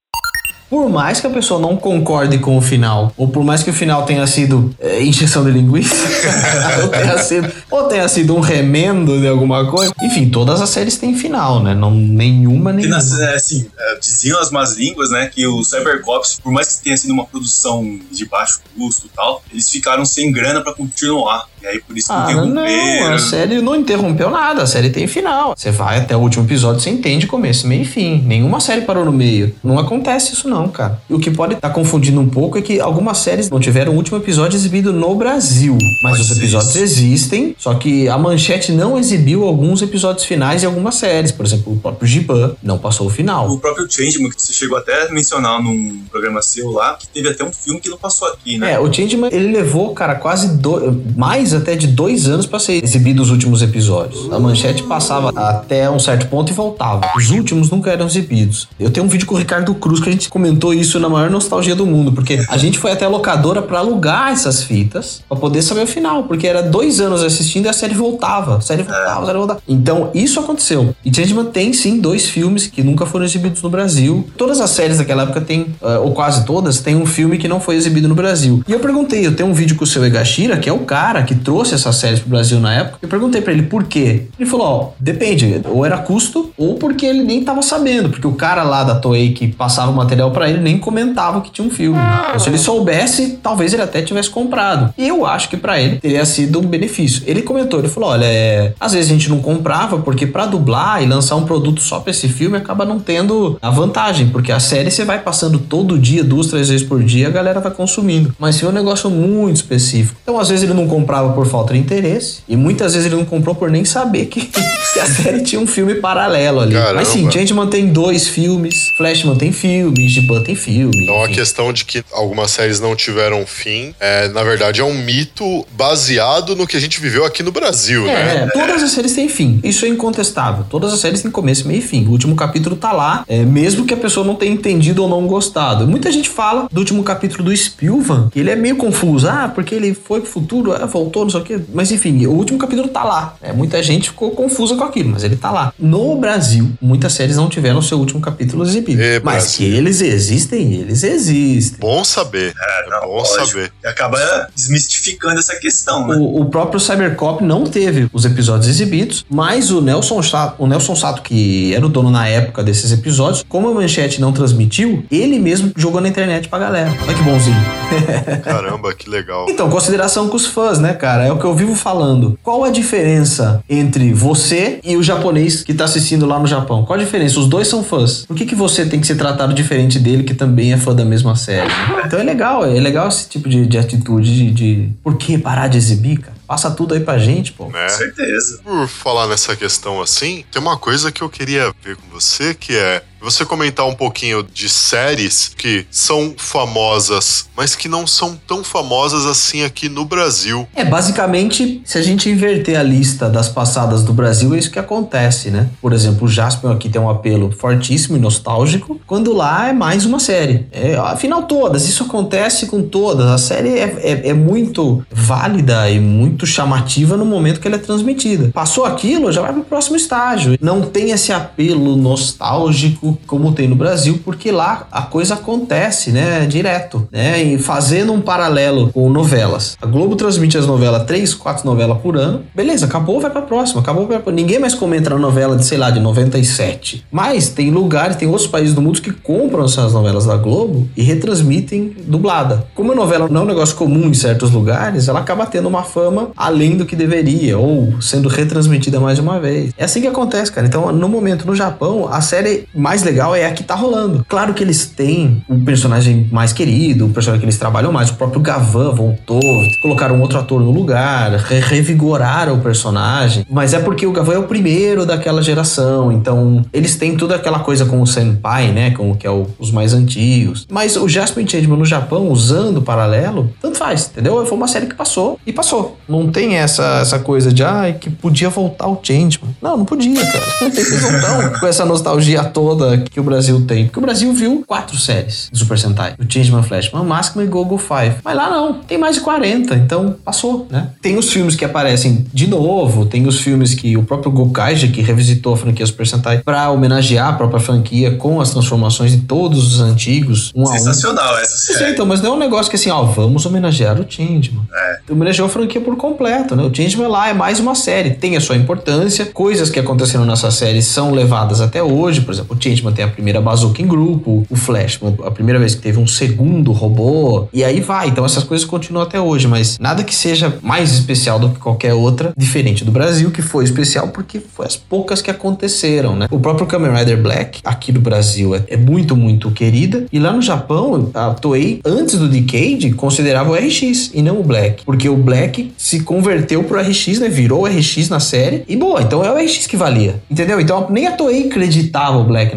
Por 0.71 0.89
mais 0.89 1.21
que 1.21 1.27
a 1.27 1.31
pessoa 1.31 1.61
não 1.61 1.77
concorde 1.77 2.39
com 2.39 2.57
o 2.57 2.61
final, 2.63 3.13
ou 3.17 3.29
por 3.29 3.45
mais 3.45 3.63
que 3.63 3.71
o 3.71 3.73
final 3.73 4.05
tenha 4.05 4.27
sido 4.27 4.75
é, 4.81 5.03
injeção 5.03 5.45
de 5.45 5.51
linguiça, 5.51 5.95
ou, 6.83 6.89
tenha 6.89 7.19
sido, 7.19 7.53
ou 7.71 7.83
tenha 7.85 8.09
sido 8.09 8.35
um 8.37 8.41
remendo 8.41 9.21
de 9.21 9.29
alguma 9.29 9.71
coisa, 9.71 9.93
enfim, 10.03 10.29
todas 10.29 10.61
as 10.61 10.71
séries 10.71 10.97
têm 10.97 11.15
final, 11.15 11.63
né? 11.63 11.75
Não, 11.75 11.91
nenhuma, 11.91 12.73
nenhuma. 12.73 12.97
nas, 12.97 13.19
é, 13.19 13.35
assim, 13.35 13.67
é, 13.79 13.99
diziam 13.99 14.39
as 14.41 14.51
más 14.51 14.75
línguas, 14.77 15.11
né, 15.11 15.31
que 15.33 15.47
o 15.47 15.63
Cybercops, 15.63 16.41
por 16.43 16.53
mais 16.53 16.77
que 16.77 16.85
tenha 16.85 16.97
sido 16.97 17.13
uma 17.13 17.25
produção 17.25 17.99
de 18.11 18.27
baixo 18.27 18.61
custo 18.77 19.07
e 19.07 19.11
tal, 19.15 19.43
eles 19.53 19.69
ficaram 19.71 20.05
sem 20.05 20.33
grana 20.33 20.61
pra 20.61 20.73
continuar. 20.75 21.47
E 21.63 21.67
aí 21.67 21.81
por 21.81 21.97
isso 21.97 22.09
que 22.09 22.13
Ah, 22.13 22.27
não, 22.31 22.47
interromperam. 22.67 23.15
a 23.15 23.19
série 23.19 23.63
não 23.63 23.75
interrompeu 23.75 24.31
nada, 24.31 24.63
a 24.63 24.67
série 24.67 24.91
tem 24.91 25.07
final. 25.07 25.55
Você 25.57 25.71
vai 25.71 25.99
até 25.99 26.15
o 26.15 26.21
último 26.21 26.45
episódio, 26.45 26.81
você 26.81 26.91
entende 26.91 27.27
começo, 27.27 27.67
meio 27.67 27.83
e 27.83 27.87
fim. 27.87 28.23
Nenhuma 28.27 28.61
série 28.61 28.83
parou 28.83 29.05
no 29.05 29.13
meio. 29.13 29.55
Não 29.65 29.79
acontece 29.79 30.35
isso 30.35 30.47
não, 30.47 30.54
cara. 30.69 31.01
E 31.09 31.15
o 31.15 31.19
que 31.19 31.31
pode 31.31 31.55
estar 31.55 31.71
confundindo 31.71 32.21
um 32.21 32.29
pouco 32.29 32.59
é 32.59 32.63
que 32.63 32.81
algumas 32.81 33.19
séries 33.19 33.51
não 33.51 33.61
tiveram 33.61 33.93
o 33.93 33.97
último 33.97 34.19
episódio 34.19 34.57
exibido 34.57 34.93
no 34.93 35.15
Brasil. 35.15 35.77
Mas 36.03 36.21
os 36.21 36.37
episódios 36.37 36.77
existem, 36.77 37.55
só 37.59 37.75
que 37.75 38.09
a 38.09 38.17
Manchete 38.17 38.73
não 38.73 38.99
exibiu 38.99 39.45
alguns 39.45 39.83
episódios 39.83 40.25
finais 40.25 40.61
de 40.61 40.67
algumas 40.67 40.95
séries. 40.95 41.33
Por 41.33 41.45
exemplo, 41.45 41.73
o 41.73 41.77
próprio 41.77 42.07
Giban 42.07 42.55
não 42.63 42.79
passou 42.79 43.07
o 43.07 43.11
final. 43.11 43.51
O 43.51 43.59
próprio 43.59 43.91
Changeman, 43.91 44.31
que 44.31 44.41
você 44.41 44.53
chegou 44.53 44.79
até 44.79 45.07
a 45.07 45.13
mencionar 45.13 45.63
num 45.63 46.03
programa 46.11 46.43
seu 46.43 46.71
lá, 46.71 46.95
que 46.95 47.09
teve 47.09 47.29
até 47.29 47.45
um 47.45 47.53
filme 47.53 47.81
que 47.81 47.89
não 47.89 47.99
passou 47.99 48.29
aqui, 48.29 48.59
né? 48.59 48.73
É, 48.73 48.81
o 48.81 48.93
Changeman, 48.93 49.31
ele 49.33 49.53
levou, 49.53 49.93
cara, 49.95 50.15
quase 50.15 50.57
do... 50.59 51.03
mais 51.17 51.55
até 51.55 51.75
de 51.75 51.87
dois 51.87 52.29
anos 52.29 52.47
pra 52.47 52.59
ser 52.59 52.83
exibido 52.83 53.23
os 53.23 53.31
últimos 53.31 53.63
episódios. 53.63 54.33
A 54.33 54.39
manchete 54.39 54.83
passava 54.83 55.31
até 55.35 55.91
um 55.91 55.99
certo 55.99 56.27
ponto 56.29 56.51
e 56.51 56.55
voltava. 56.55 57.13
Os 57.17 57.31
últimos 57.31 57.71
nunca 57.71 57.91
eram 57.91 58.07
exibidos. 58.07 58.69
Eu 58.79 58.91
tenho 58.91 59.07
um 59.07 59.09
vídeo 59.09 59.27
com 59.27 59.35
o 59.35 59.39
Ricardo 59.39 59.75
Cruz 59.75 60.01
que 60.01 60.09
a 60.09 60.13
gente 60.13 60.29
comentou 60.29 60.44
isso 60.75 60.99
na 60.99 61.09
maior 61.09 61.31
nostalgia 61.31 61.75
do 61.75 61.87
mundo, 61.87 62.13
porque 62.13 62.45
a 62.49 62.57
gente 62.57 62.79
foi 62.79 62.93
até 62.93 63.05
a 63.05 63.09
locadora 63.09 63.63
pra 63.63 63.79
alugar 63.79 64.33
essas 64.33 64.63
fitas 64.63 65.23
pra 65.29 65.37
poder 65.37 65.63
saber 65.63 65.83
o 65.83 65.87
final, 65.87 66.25
porque 66.25 66.47
era 66.47 66.63
dois 66.63 67.01
anos 67.01 67.23
assistindo 67.23 67.67
e 67.67 67.69
a 67.69 67.73
série 67.73 67.95
voltava. 67.95 68.57
A 68.57 68.61
série 68.61 68.83
voltava, 68.83 69.23
a 69.23 69.27
série 69.27 69.39
voltava. 69.39 69.63
Então, 69.69 70.11
isso 70.15 70.41
aconteceu. 70.41 70.95
E 71.05 71.15
Changeman 71.15 71.47
tem 71.47 71.73
sim 71.73 72.01
dois 72.01 72.29
filmes 72.29 72.67
que 72.67 72.83
nunca 72.83 73.07
foram 73.07 73.25
exibidos 73.25 73.63
no 73.63 73.71
Brasil. 73.71 74.27
Todas 74.37 74.61
as 74.61 74.71
séries 74.71 74.99
daquela 74.99 75.23
época 75.23 75.41
tem, 75.41 75.67
eh, 75.83 75.99
ou 75.99 76.13
quase 76.13 76.45
todas, 76.45 76.81
tem 76.81 76.97
um 76.97 77.07
filme 77.07 77.39
que 77.39 77.49
não 77.49 77.61
foi 77.61 77.77
exibido 77.77 78.09
no 78.09 78.15
Brasil. 78.15 78.63
E 78.67 78.73
eu 78.73 78.81
perguntei, 78.81 79.27
eu 79.27 79.35
tenho 79.35 79.49
um 79.49 79.53
vídeo 79.53 79.77
com 79.77 79.85
o 79.85 79.87
seu 79.87 80.05
Egashira, 80.05 80.57
que 80.57 80.69
é 80.69 80.73
o 80.73 80.81
cara 80.81 81.23
que 81.23 81.35
trouxe 81.35 81.75
essas 81.75 81.97
séries 81.97 82.21
pro 82.21 82.31
Brasil 82.31 82.61
na 82.61 82.75
época. 82.75 82.99
Eu 83.03 83.09
perguntei 83.09 83.41
pra 83.41 83.53
ele 83.53 83.63
por 83.63 83.85
quê. 83.85 84.25
Ele 84.39 84.49
falou, 84.49 84.67
ó, 84.67 84.89
depende, 84.99 85.61
ou 85.69 85.85
era 85.85 85.99
custo, 85.99 86.53
ou 86.57 86.75
porque 86.75 87.07
ele 87.07 87.23
nem 87.23 87.43
tava 87.43 87.63
sabendo, 87.63 88.11
porque 88.11 88.27
o 88.27 88.33
cara 88.33 88.63
lá 88.63 88.85
da 88.85 88.95
Toei 88.95 89.33
que 89.33 89.49
passava 89.49 89.91
o 89.91 89.95
material 89.95 90.31
pra 90.35 90.51
ele 90.51 90.59
nem 90.59 90.79
comentava 90.79 91.41
que 91.41 91.51
tinha 91.51 91.67
um 91.67 91.71
filme. 91.71 91.99
Então, 92.29 92.39
se 92.41 92.49
ele 92.51 92.59
soubesse, 92.59 93.39
talvez 93.43 93.73
ele 93.73 93.83
até 93.83 94.03
tivesse 94.03 94.29
comprado. 94.29 94.93
E 94.99 95.09
eu 95.09 95.25
acho 95.25 95.49
que 95.49 95.57
pra 95.57 95.81
ele 95.81 95.97
teria 95.97 96.25
sido 96.27 96.59
um 96.59 96.63
benefício. 96.67 97.23
Ele 97.27 97.43
comentou, 97.43 97.79
ele 97.79 97.89
falou, 97.89 98.11
olha, 98.11 98.27
é, 98.27 98.75
às 98.79 98.93
vezes 98.93 99.11
a 99.11 99.13
gente 99.13 99.31
não 99.31 99.39
comprava 99.41 99.99
porque 99.99 100.27
pra 100.27 100.47
dublar 100.47 101.03
e 101.03 101.07
lançar 101.07 101.37
um 101.37 101.45
produto 101.45 101.81
só 101.81 102.01
pra 102.01 102.11
esse 102.11 102.29
filme 102.29 102.57
acaba 102.57 102.85
não 102.85 102.99
tendo 102.99 103.59
a 103.63 103.71
vantagem, 103.71 104.29
porque 104.29 104.53
a 104.53 104.61
série 104.61 104.91
você 104.91 105.05
vai 105.05 105.21
passando 105.21 105.59
todo 105.59 105.99
dia, 105.99 106.25
duas, 106.25 106.49
três 106.49 106.69
vezes 106.69 106.87
por 106.87 107.03
dia, 107.03 107.29
a 107.29 107.31
galera 107.31 107.61
tá 107.61 107.71
consumindo. 107.71 108.35
Mas 108.39 108.57
se 108.57 108.65
é 108.65 108.69
um 108.69 108.73
negócio 108.73 109.09
muito 109.09 109.57
específico. 109.57 110.19
Então, 110.23 110.39
às 110.39 110.49
vezes 110.49 110.65
ele 110.65 110.75
não 110.75 110.89
comprava 110.89 111.33
por 111.33 111.47
falta 111.47 111.73
de 111.73 111.79
interesse 111.79 112.43
e 112.49 112.57
muitas 112.57 112.95
vezes 112.95 113.07
ele 113.07 113.17
não 113.17 113.25
comprou 113.25 113.55
por 113.55 113.71
nem 113.71 113.85
saber 113.85 114.27
que, 114.27 114.51
que 114.95 115.01
a 115.01 115.07
série 115.07 115.43
tinha 115.43 115.61
um 115.61 115.67
filme 115.67 115.97
paralelo 115.97 116.61
ali. 116.61 116.75
Caramba. 116.75 116.95
Mas 116.95 117.09
sim, 117.09 117.31
Changeman 117.31 117.67
tem 117.67 117.89
dois 117.89 118.29
filmes, 118.29 118.91
Flashman 118.97 119.37
tem 119.37 119.53
filme, 119.53 120.09
Giban 120.09 120.43
tem 120.43 120.55
filme. 120.55 121.03
Então 121.03 121.21
a 121.21 121.25
enfim. 121.25 121.35
questão 121.35 121.73
de 121.73 121.85
que 121.85 122.05
algumas 122.13 122.53
séries 122.53 122.81
não 122.81 122.95
tiveram 122.95 123.45
fim, 123.45 123.95
é, 123.99 124.29
na 124.29 124.43
verdade 124.45 124.81
é 124.81 124.85
um 124.85 124.95
mito 124.95 125.67
baseado 125.73 126.55
no 126.55 126.67
que 126.67 126.77
a 126.77 126.81
gente 126.81 127.01
viveu 127.01 127.25
aqui 127.25 127.43
no 127.43 127.51
Brasil, 127.51 128.05
né? 128.07 128.45
É, 128.45 128.47
todas 128.53 128.83
as 128.83 128.93
séries 128.93 129.13
têm 129.13 129.29
fim. 129.29 129.61
Isso 129.65 129.85
é 129.85 129.89
incontestável. 129.89 130.65
Todas 130.71 130.93
as 130.93 131.01
séries 131.01 131.21
têm 131.21 131.31
começo, 131.31 131.67
meio 131.67 131.79
e 131.79 131.83
fim. 131.83 132.07
O 132.07 132.11
último 132.11 132.37
capítulo 132.37 132.77
tá 132.77 132.93
lá, 132.93 133.25
é, 133.29 133.39
mesmo 133.43 133.85
que 133.85 133.93
a 133.93 133.97
pessoa 133.97 134.25
não 134.25 134.37
tenha 134.37 134.53
entendido 134.53 135.03
ou 135.03 135.09
não 135.09 135.27
gostado. 135.27 135.87
Muita 135.87 136.11
gente 136.13 136.29
fala 136.29 136.69
do 136.71 136.79
último 136.79 137.03
capítulo 137.03 137.43
do 137.45 137.57
Spilvan, 137.57 138.29
que 138.33 138.39
ele 138.39 138.51
é 138.51 138.57
meio 138.57 138.77
confuso. 138.77 139.29
Ah, 139.29 139.51
porque 139.53 139.75
ele 139.75 139.93
foi 139.93 140.21
pro 140.21 140.31
futuro, 140.31 140.73
ah, 140.73 140.87
voltou, 140.87 141.25
não 141.25 141.31
sei 141.31 141.41
o 141.41 141.45
quê. 141.45 141.61
Mas 141.73 141.91
enfim, 141.91 142.25
o 142.27 142.33
último 142.33 142.59
capítulo 142.59 142.89
tá 142.89 143.03
lá. 143.03 143.37
É, 143.43 143.53
muita 143.53 143.83
gente 143.83 144.11
ficou 144.11 144.31
confusa 144.31 144.77
com 144.77 144.84
aquilo, 144.85 145.11
mas 145.11 145.25
ele 145.25 145.37
tá 145.37 145.51
lá. 145.51 145.73
No 145.79 146.17
Brasil, 146.17 146.71
muitas 146.81 147.13
séries 147.13 147.37
não 147.37 147.49
tiveram 147.49 147.83
seu 147.83 147.99
último 147.99 148.21
capítulo 148.21 148.65
exibido. 148.65 149.03
E 149.03 149.21
mas 149.21 149.45
Brasil. 149.45 149.57
que 149.57 149.75
eles 149.77 150.01
existem, 150.01 150.75
eles 150.75 151.03
existem. 151.03 151.79
Bom 151.81 152.05
saber. 152.05 152.53
É, 152.61 152.91
não, 152.91 153.01
bom 153.03 153.17
lógico. 153.17 153.47
saber. 153.47 153.73
E 153.83 153.87
acaba 153.87 154.49
desmistificando 154.55 155.39
essa 155.39 155.57
questão, 155.57 156.07
né? 156.07 156.17
O, 156.17 156.43
o 156.43 156.45
próprio 156.47 156.81
Cybercop 156.81 157.43
não 157.43 157.65
teve 157.65 158.09
os 158.13 158.25
episódios 158.25 158.69
exibidos, 158.69 159.25
mas 159.29 159.71
o 159.71 159.81
Nelson, 159.81 160.23
Sato, 160.23 160.63
o 160.63 160.67
Nelson 160.67 160.95
Sato, 160.95 161.23
que 161.23 161.75
era 161.75 161.85
o 161.85 161.89
dono 161.89 162.11
na 162.11 162.27
época 162.29 162.63
desses 162.63 162.93
episódios, 162.93 163.45
como 163.49 163.69
a 163.69 163.75
manchete 163.75 164.21
não 164.21 164.33
transmitiu, 164.33 165.05
ele 165.11 165.39
mesmo 165.39 165.73
jogou 165.77 166.01
na 166.01 166.09
internet 166.09 166.49
pra 166.49 166.59
galera. 166.59 166.91
Olha 167.03 167.15
que 167.15 167.23
bonzinho. 167.23 167.57
Caramba, 168.43 168.95
que 168.95 169.09
legal. 169.09 169.47
Então, 169.49 169.69
consideração 169.71 170.29
com 170.29 170.37
os 170.37 170.47
fãs, 170.47 170.79
né, 170.79 170.95
cara? 170.95 171.27
É 171.27 171.33
o 171.33 171.39
que 171.39 171.45
eu 171.45 171.55
vivo 171.55 171.75
falando. 171.75 172.39
Qual 172.43 172.65
a 172.65 172.71
diferença 172.71 173.63
entre 173.69 174.13
você 174.13 174.74
e 174.83 174.97
o 174.97 175.03
japonês 175.03 175.63
que 175.63 175.75
tá 175.75 175.85
assistindo 175.85 176.27
lá 176.27 176.39
no 176.39 176.47
Japão? 176.47 176.85
Qual 176.85 176.99
a 176.99 177.03
diferença? 177.03 177.39
Os 177.39 177.47
dois 177.47 177.69
são 177.69 177.85
fãs. 177.85 178.25
Por 178.27 178.37
que, 178.37 178.47
que 178.47 178.55
você 178.55 178.87
tem 178.87 179.01
que 179.01 179.07
ser 179.07 179.17
tratado 179.17 179.55
diferente 179.55 179.99
dele, 179.99 180.23
que 180.23 180.35
também 180.35 180.73
é 180.73 180.77
fã 180.77 180.95
da 180.95 181.05
mesma 181.05 181.37
série? 181.37 181.71
Então 182.05 182.19
é 182.19 182.23
legal, 182.23 182.65
é 182.65 182.81
legal 182.81 183.09
esse 183.09 183.29
tipo 183.29 183.49
de, 183.49 183.67
de 183.67 183.79
atitude 183.79 184.35
de, 184.35 184.51
de. 184.51 184.89
Por 185.03 185.17
que 185.17 185.39
parar 185.39 185.69
de 185.69 185.79
exibir, 185.79 186.19
cara? 186.19 186.35
Passa 186.47 186.71
tudo 186.71 186.95
aí 186.95 187.01
pra 187.01 187.19
gente, 187.19 187.53
pô. 187.53 187.69
Né? 187.69 187.83
Com 187.83 187.89
certeza. 187.89 188.61
Por 188.63 188.87
falar 188.87 189.27
nessa 189.27 189.57
questão 189.57 190.01
assim, 190.03 190.45
tem 190.51 190.61
uma 190.61 190.77
coisa 190.77 191.11
que 191.11 191.23
eu 191.23 191.31
queria 191.31 191.73
ver 191.83 191.97
com 191.97 192.09
você, 192.13 192.55
que 192.55 192.77
é 192.77 193.03
você 193.25 193.45
comentar 193.45 193.87
um 193.87 193.95
pouquinho 193.95 194.45
de 194.53 194.69
séries 194.69 195.51
que 195.57 195.87
são 195.91 196.35
famosas, 196.37 197.49
mas 197.57 197.75
que 197.75 197.89
não 197.89 198.07
são 198.07 198.39
tão 198.47 198.63
famosas 198.63 199.25
assim 199.25 199.65
aqui 199.65 199.89
no 199.89 200.05
Brasil. 200.05 200.69
É, 200.77 200.85
basicamente, 200.85 201.81
se 201.85 201.97
a 201.97 202.03
gente 202.03 202.29
inverter 202.29 202.79
a 202.79 202.83
lista 202.83 203.31
das 203.31 203.49
passadas 203.49 204.03
do 204.03 204.13
Brasil, 204.13 204.55
é 204.55 204.59
isso 204.59 204.71
que 204.71 204.79
acontece, 204.79 205.51
né? 205.51 205.71
Por 205.81 205.93
exemplo, 205.93 206.27
o 206.27 206.29
Jaspion 206.29 206.71
aqui 206.71 206.89
tem 206.89 207.01
um 207.01 207.09
apelo 207.09 207.51
fortíssimo 207.51 208.17
e 208.17 208.21
nostálgico, 208.21 209.01
quando 209.07 209.33
lá 209.33 209.69
é 209.69 209.73
mais 209.73 210.05
uma 210.05 210.19
série. 210.19 210.67
É, 210.71 210.95
afinal, 210.97 211.45
todas, 211.45 211.89
isso 211.89 212.05
acontece 212.05 212.67
com 212.67 212.83
todas. 212.83 213.27
A 213.27 213.39
série 213.39 213.71
é, 213.79 213.97
é, 214.03 214.29
é 214.29 214.35
muito 214.35 215.05
válida 215.11 215.89
e 215.89 215.99
muito 215.99 216.47
chamativa 216.47 217.17
no 217.17 217.25
momento 217.25 217.61
que 217.61 217.67
ela 217.67 217.77
é 217.77 217.81
transmitida. 217.81 218.51
Passou 218.53 218.85
aquilo, 218.85 219.33
já 219.33 219.41
vai 219.41 219.53
pro 219.53 219.65
próximo 219.65 219.97
estágio. 219.97 220.59
Não 220.61 220.83
tem 220.83 221.11
esse 221.11 221.33
apelo 221.33 221.97
nostálgico 221.97 223.14
como 223.27 223.53
tem 223.53 223.69
no 223.69 223.77
Brasil, 223.77 224.21
porque 224.25 224.51
lá 224.51 224.87
a 224.91 225.03
coisa 225.03 225.35
acontece, 225.35 226.11
né, 226.11 226.47
direto, 226.47 227.09
né, 227.11 227.43
e 227.43 227.59
fazendo 227.59 228.13
um 228.13 228.21
paralelo 228.21 228.91
com 228.93 229.09
novelas. 229.11 229.77
A 229.81 229.87
Globo 229.87 230.17
transmite 230.17 230.57
as 230.57 230.67
novelas, 230.67 231.05
três, 231.05 231.35
quatro 231.35 231.67
novelas 231.67 231.99
por 231.99 232.17
ano, 232.17 232.43
beleza, 232.55 232.87
acabou, 232.87 233.21
vai 233.21 233.31
pra 233.31 233.43
próxima, 233.43 233.81
acabou, 233.81 234.07
pra... 234.07 234.33
ninguém 234.33 234.59
mais 234.59 234.75
comenta 234.75 235.11
na 235.11 235.19
novela 235.19 235.57
de, 235.57 235.65
sei 235.65 235.79
lá, 235.79 235.91
de 235.91 236.01
97. 236.01 237.05
Mas 237.11 237.49
tem 237.49 237.71
lugares, 237.71 238.17
tem 238.17 238.29
outros 238.29 238.47
países 238.47 238.75
do 238.75 238.83
mundo 238.83 239.01
que 239.01 239.13
compram 239.13 239.65
essas 239.65 239.93
novelas 239.93 240.27
da 240.27 240.37
Globo 240.37 240.89
e 240.97 241.03
retransmitem 241.03 241.97
dublada. 242.07 242.67
Como 242.75 242.93
a 242.93 242.95
novela 242.95 243.29
não 243.29 243.43
é 243.43 243.45
um 243.45 243.47
negócio 243.47 243.77
comum 243.77 244.07
em 244.09 244.15
certos 244.15 244.51
lugares, 244.51 245.09
ela 245.09 245.21
acaba 245.21 245.47
tendo 245.47 245.69
uma 245.69 245.83
fama 245.83 246.31
além 246.37 246.77
do 246.77 246.85
que 246.85 246.97
deveria, 246.97 247.59
ou 247.59 248.01
sendo 248.01 248.29
retransmitida 248.29 249.01
mais 249.01 249.19
uma 249.19 249.41
vez. 249.41 249.73
É 249.77 249.85
assim 249.85 250.01
que 250.01 250.07
acontece, 250.07 250.51
cara. 250.53 250.67
Então, 250.67 250.93
no 250.93 251.09
momento, 251.09 251.47
no 251.47 251.55
Japão, 251.55 252.09
a 252.11 252.21
série 252.21 252.67
mais 252.75 253.03
legal 253.05 253.35
é 253.35 253.47
a 253.47 253.53
que 253.53 253.63
tá 253.63 253.75
rolando. 253.75 254.25
Claro 254.29 254.55
que 254.55 254.63
eles 254.63 254.87
têm 254.87 255.43
um 255.49 255.65
personagem 255.65 256.29
mais 256.31 256.53
querido, 256.53 257.07
um 257.07 257.13
personagem 257.13 257.41
que 257.41 257.47
eles 257.47 257.59
trabalham 257.59 257.93
mais. 257.93 258.11
O 258.11 258.15
próprio 258.15 258.41
Gavan 258.41 258.93
voltou, 258.93 259.41
colocaram 259.83 260.21
outro 260.21 260.39
ator 260.39 260.61
no 260.61 260.71
lugar, 260.71 261.33
re 261.33 261.61
revigoraram 261.61 262.55
o 262.55 262.61
personagem. 262.61 263.47
Mas 263.51 263.75
é 263.75 263.79
porque 263.79 264.07
o 264.07 264.13
Gavan 264.13 264.35
é 264.35 264.39
o 264.39 264.45
primeiro 264.45 265.07
daquela 265.07 265.43
geração. 265.43 266.13
Então, 266.13 266.65
eles 266.73 266.97
têm 266.97 267.17
toda 267.17 267.37
aquela 267.37 267.61
coisa 267.61 267.85
com 267.85 268.01
o 268.01 268.07
Senpai, 268.07 268.73
né? 268.73 268.91
Com 268.91 269.11
o 269.11 269.17
que 269.17 269.27
é 269.27 269.31
o, 269.31 269.47
os 269.59 269.71
mais 269.71 269.93
antigos. 269.93 270.67
Mas 270.71 270.97
o 270.97 271.09
Jasper 271.09 271.49
Changeman 271.49 271.79
no 271.79 271.85
Japão, 271.85 272.29
usando 272.29 272.79
o 272.79 272.83
paralelo, 272.83 273.51
tanto 273.61 273.79
faz, 273.79 274.11
entendeu? 274.11 274.45
Foi 274.47 274.57
uma 274.57 274.69
série 274.69 274.87
que 274.87 274.95
passou 274.95 275.39
e 275.47 275.53
passou. 275.53 275.99
Não 276.09 276.31
tem 276.31 276.57
essa, 276.57 277.01
essa 277.01 277.19
coisa 277.19 277.53
de, 277.53 277.63
ai, 277.63 277.91
ah, 277.91 277.93
que 277.95 278.11
podia 278.11 278.49
voltar 278.49 278.89
o 278.89 278.99
Changeman. 279.03 279.55
Não, 279.61 279.77
não 279.77 279.85
podia, 279.85 280.25
cara. 280.27 280.45
Não 280.61 280.69
estão 280.69 281.61
com 281.61 281.67
essa 281.67 281.85
nostalgia 281.85 282.45
toda 282.45 282.94
que 282.99 283.21
o 283.21 283.23
Brasil 283.23 283.65
tem. 283.67 283.85
Porque 283.85 283.99
o 283.99 284.03
Brasil 284.03 284.33
viu 284.33 284.65
quatro 284.67 284.99
séries 284.99 285.49
de 285.53 285.59
Super 285.59 285.79
Sentai. 285.79 286.15
O 286.19 286.31
Changeman 286.31 286.63
Flashman 286.63 287.05
Máxima 287.05 287.45
e 287.45 287.47
Gogo 287.47 287.79
5. 287.79 288.21
Mas 288.25 288.37
lá 288.37 288.51
não, 288.51 288.75
tem 288.75 288.99
mais 288.99 289.17
de 289.17 289.21
40, 289.21 289.75
então 289.75 290.17
passou, 290.25 290.67
né? 290.71 290.91
Tem 291.01 291.17
os 291.17 291.33
filmes 291.33 291.57
que 291.57 291.65
aparecem 291.65 292.27
de 292.33 292.47
novo, 292.47 293.07
tem 293.07 293.27
os 293.27 293.41
filmes 293.41 293.75
que 293.75 293.97
o 293.97 294.03
próprio 294.03 294.31
Gokaija, 294.31 294.89
que 294.89 295.01
revisitou 295.01 295.55
a 295.55 295.57
franquia 295.57 295.87
Super 295.87 296.07
Sentai 296.07 296.39
pra 296.39 296.71
homenagear 296.71 297.29
a 297.29 297.33
própria 297.33 297.61
franquia 297.61 298.17
com 298.17 298.41
as 298.41 298.51
transformações 298.51 299.13
de 299.13 299.19
todos 299.19 299.75
os 299.75 299.81
antigos, 299.81 300.53
um 300.55 300.67
Sensacional 300.67 301.35
um. 301.35 301.39
essa 301.39 301.75
série. 301.75 301.93
Então, 301.93 302.07
mas 302.07 302.21
não 302.21 302.33
é 302.33 302.35
um 302.37 302.39
negócio 302.39 302.71
que 302.71 302.77
assim, 302.77 302.91
ó, 302.91 303.03
vamos 303.03 303.45
homenagear 303.47 304.01
o 304.01 304.07
Changeman. 304.09 304.63
É. 304.73 304.99
Homenageou 305.11 305.47
a 305.47 305.49
franquia 305.49 305.81
por 305.81 305.97
completo, 305.97 306.57
né? 306.57 306.63
O 306.63 306.75
Changeman 306.75 307.09
lá 307.09 307.29
é 307.29 307.35
mais 307.35 307.61
uma 307.61 307.75
série, 307.75 308.11
tem 308.11 308.37
a 308.37 308.41
sua 308.41 308.57
importância, 308.57 309.27
coisas 309.27 309.71
que 309.71 309.79
aconteceram 309.79 310.25
nessa 310.25 310.51
série 310.51 310.83
são 310.83 311.13
levadas 311.13 311.61
até 311.61 311.83
hoje, 311.83 312.21
por 312.21 312.33
exemplo, 312.33 312.57
o 312.59 312.63
Changeman 312.63 312.74
tem 312.93 313.05
a 313.05 313.09
primeira 313.09 313.41
Bazooka 313.41 313.83
em 313.83 313.87
grupo, 313.87 314.47
o 314.49 314.57
Flash, 314.57 315.01
a 315.25 315.31
primeira 315.31 315.59
vez 315.59 315.75
que 315.75 315.83
teve 315.83 315.99
um 315.99 316.07
segundo 316.07 316.73
robô, 316.73 317.49
e 317.53 317.63
aí 317.65 317.81
vai. 317.81 318.09
Então 318.09 318.25
essas 318.25 318.45
coisas 318.45 318.67
continuam 318.67 319.05
até 319.05 319.21
hoje, 319.21 319.47
mas 319.47 319.79
nada 319.79 320.03
que 320.03 320.15
seja 320.15 320.59
mais 320.63 320.93
especial 320.93 321.39
do 321.39 321.51
que 321.51 321.59
qualquer 321.59 321.95
outra, 321.95 322.33
diferente 322.37 322.85
do 322.85 322.93
Brasil, 322.93 323.31
que 323.31 323.43
foi 323.43 323.65
especial 323.65 324.09
porque 324.09 324.41
foi 324.41 324.67
as 324.67 324.77
poucas 324.77 325.21
que 325.21 325.31
aconteceram, 325.31 326.17
né? 326.17 326.29
O 326.31 326.39
próprio 326.39 326.67
Kamen 326.67 326.93
Rider 326.93 327.21
Black, 327.21 327.61
aqui 327.65 327.93
no 327.93 328.01
Brasil, 328.01 328.55
é, 328.55 328.63
é 328.69 328.77
muito, 328.77 329.17
muito 329.17 329.51
querida, 329.51 330.07
e 330.13 330.19
lá 330.19 330.33
no 330.33 330.43
Japão, 330.43 331.11
a 331.15 331.31
Toei, 331.31 331.81
antes 331.85 332.19
do 332.19 332.29
Decade, 332.29 332.93
considerava 332.93 333.51
o 333.51 333.55
RX 333.55 334.11
e 334.15 334.23
não 334.23 334.41
o 334.41 334.43
Black, 334.43 334.85
porque 334.85 335.09
o 335.09 335.17
Black 335.17 335.73
se 335.77 336.01
converteu 336.01 336.65
pro 336.65 336.81
RX, 336.81 337.19
né? 337.19 337.29
Virou 337.29 337.63
o 337.63 337.67
RX 337.67 338.09
na 338.09 338.21
série, 338.21 338.65
e 338.69 338.77
boa, 338.77 339.03
então 339.03 339.25
é 339.25 339.31
o 339.31 339.37
RX 339.37 339.67
que 339.67 339.77
valia, 339.77 340.23
entendeu? 340.31 340.61
Então 340.61 340.87
nem 340.91 341.07
a 341.07 341.13
Toei 341.13 341.47
acreditava 341.47 342.19
o 342.19 342.25
Black 342.25 342.57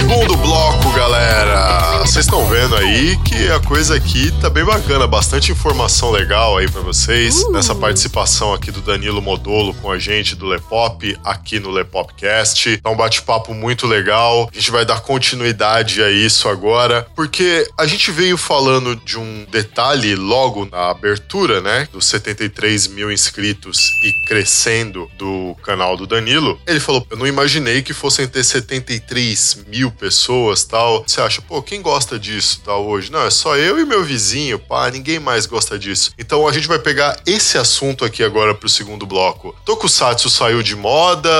Segundo 0.00 0.34
bloco. 0.38 0.89
Vocês 2.10 2.24
estão 2.24 2.44
vendo 2.44 2.74
aí 2.74 3.16
que 3.18 3.48
a 3.50 3.60
coisa 3.60 3.94
aqui 3.94 4.32
tá 4.40 4.50
bem 4.50 4.64
bacana, 4.64 5.06
bastante 5.06 5.52
informação 5.52 6.10
legal 6.10 6.58
aí 6.58 6.68
para 6.68 6.80
vocês 6.80 7.40
Uh. 7.44 7.52
nessa 7.52 7.72
participação 7.72 8.52
aqui 8.52 8.72
do 8.72 8.80
Danilo 8.80 9.22
Modolo 9.22 9.72
com 9.74 9.92
a 9.92 9.96
gente 9.96 10.34
do 10.34 10.44
Lepop 10.44 11.16
aqui 11.22 11.60
no 11.60 11.70
Lepopcast. 11.70 12.78
Tá 12.78 12.90
um 12.90 12.96
bate-papo 12.96 13.54
muito 13.54 13.86
legal. 13.86 14.50
A 14.52 14.54
gente 14.58 14.72
vai 14.72 14.84
dar 14.84 15.00
continuidade 15.02 16.02
a 16.02 16.10
isso 16.10 16.48
agora, 16.48 17.06
porque 17.14 17.70
a 17.78 17.86
gente 17.86 18.10
veio 18.10 18.36
falando 18.36 18.96
de 18.96 19.16
um 19.16 19.46
detalhe 19.48 20.16
logo 20.16 20.66
na 20.66 20.90
abertura, 20.90 21.60
né, 21.60 21.86
dos 21.92 22.06
73 22.06 22.88
mil 22.88 23.12
inscritos 23.12 23.88
e 24.02 24.12
crescendo 24.26 25.08
do 25.16 25.56
canal 25.62 25.96
do 25.96 26.08
Danilo. 26.08 26.60
Ele 26.66 26.80
falou: 26.80 27.06
Eu 27.08 27.16
não 27.16 27.26
imaginei 27.26 27.82
que 27.82 27.94
fossem 27.94 28.26
ter 28.26 28.42
73 28.42 29.64
mil 29.68 29.92
pessoas 29.92 30.64
tal. 30.64 31.04
Você 31.06 31.20
acha, 31.20 31.40
pô, 31.40 31.62
quem 31.62 31.80
gosta 31.80 31.99
disso 32.18 32.62
tal 32.64 32.86
hoje? 32.86 33.10
Não, 33.10 33.22
é 33.22 33.30
só 33.30 33.56
eu 33.56 33.78
e 33.78 33.84
meu 33.84 34.02
vizinho, 34.04 34.58
pá, 34.58 34.90
ninguém 34.90 35.18
mais 35.18 35.46
gosta 35.46 35.78
disso. 35.78 36.12
Então 36.18 36.46
a 36.46 36.52
gente 36.52 36.68
vai 36.68 36.78
pegar 36.78 37.20
esse 37.26 37.58
assunto 37.58 38.04
aqui 38.04 38.22
agora 38.22 38.54
pro 38.54 38.68
segundo 38.68 39.06
bloco. 39.06 39.54
Tokusatsu 39.64 40.30
saiu 40.30 40.62
de 40.62 40.74
moda 40.74 41.30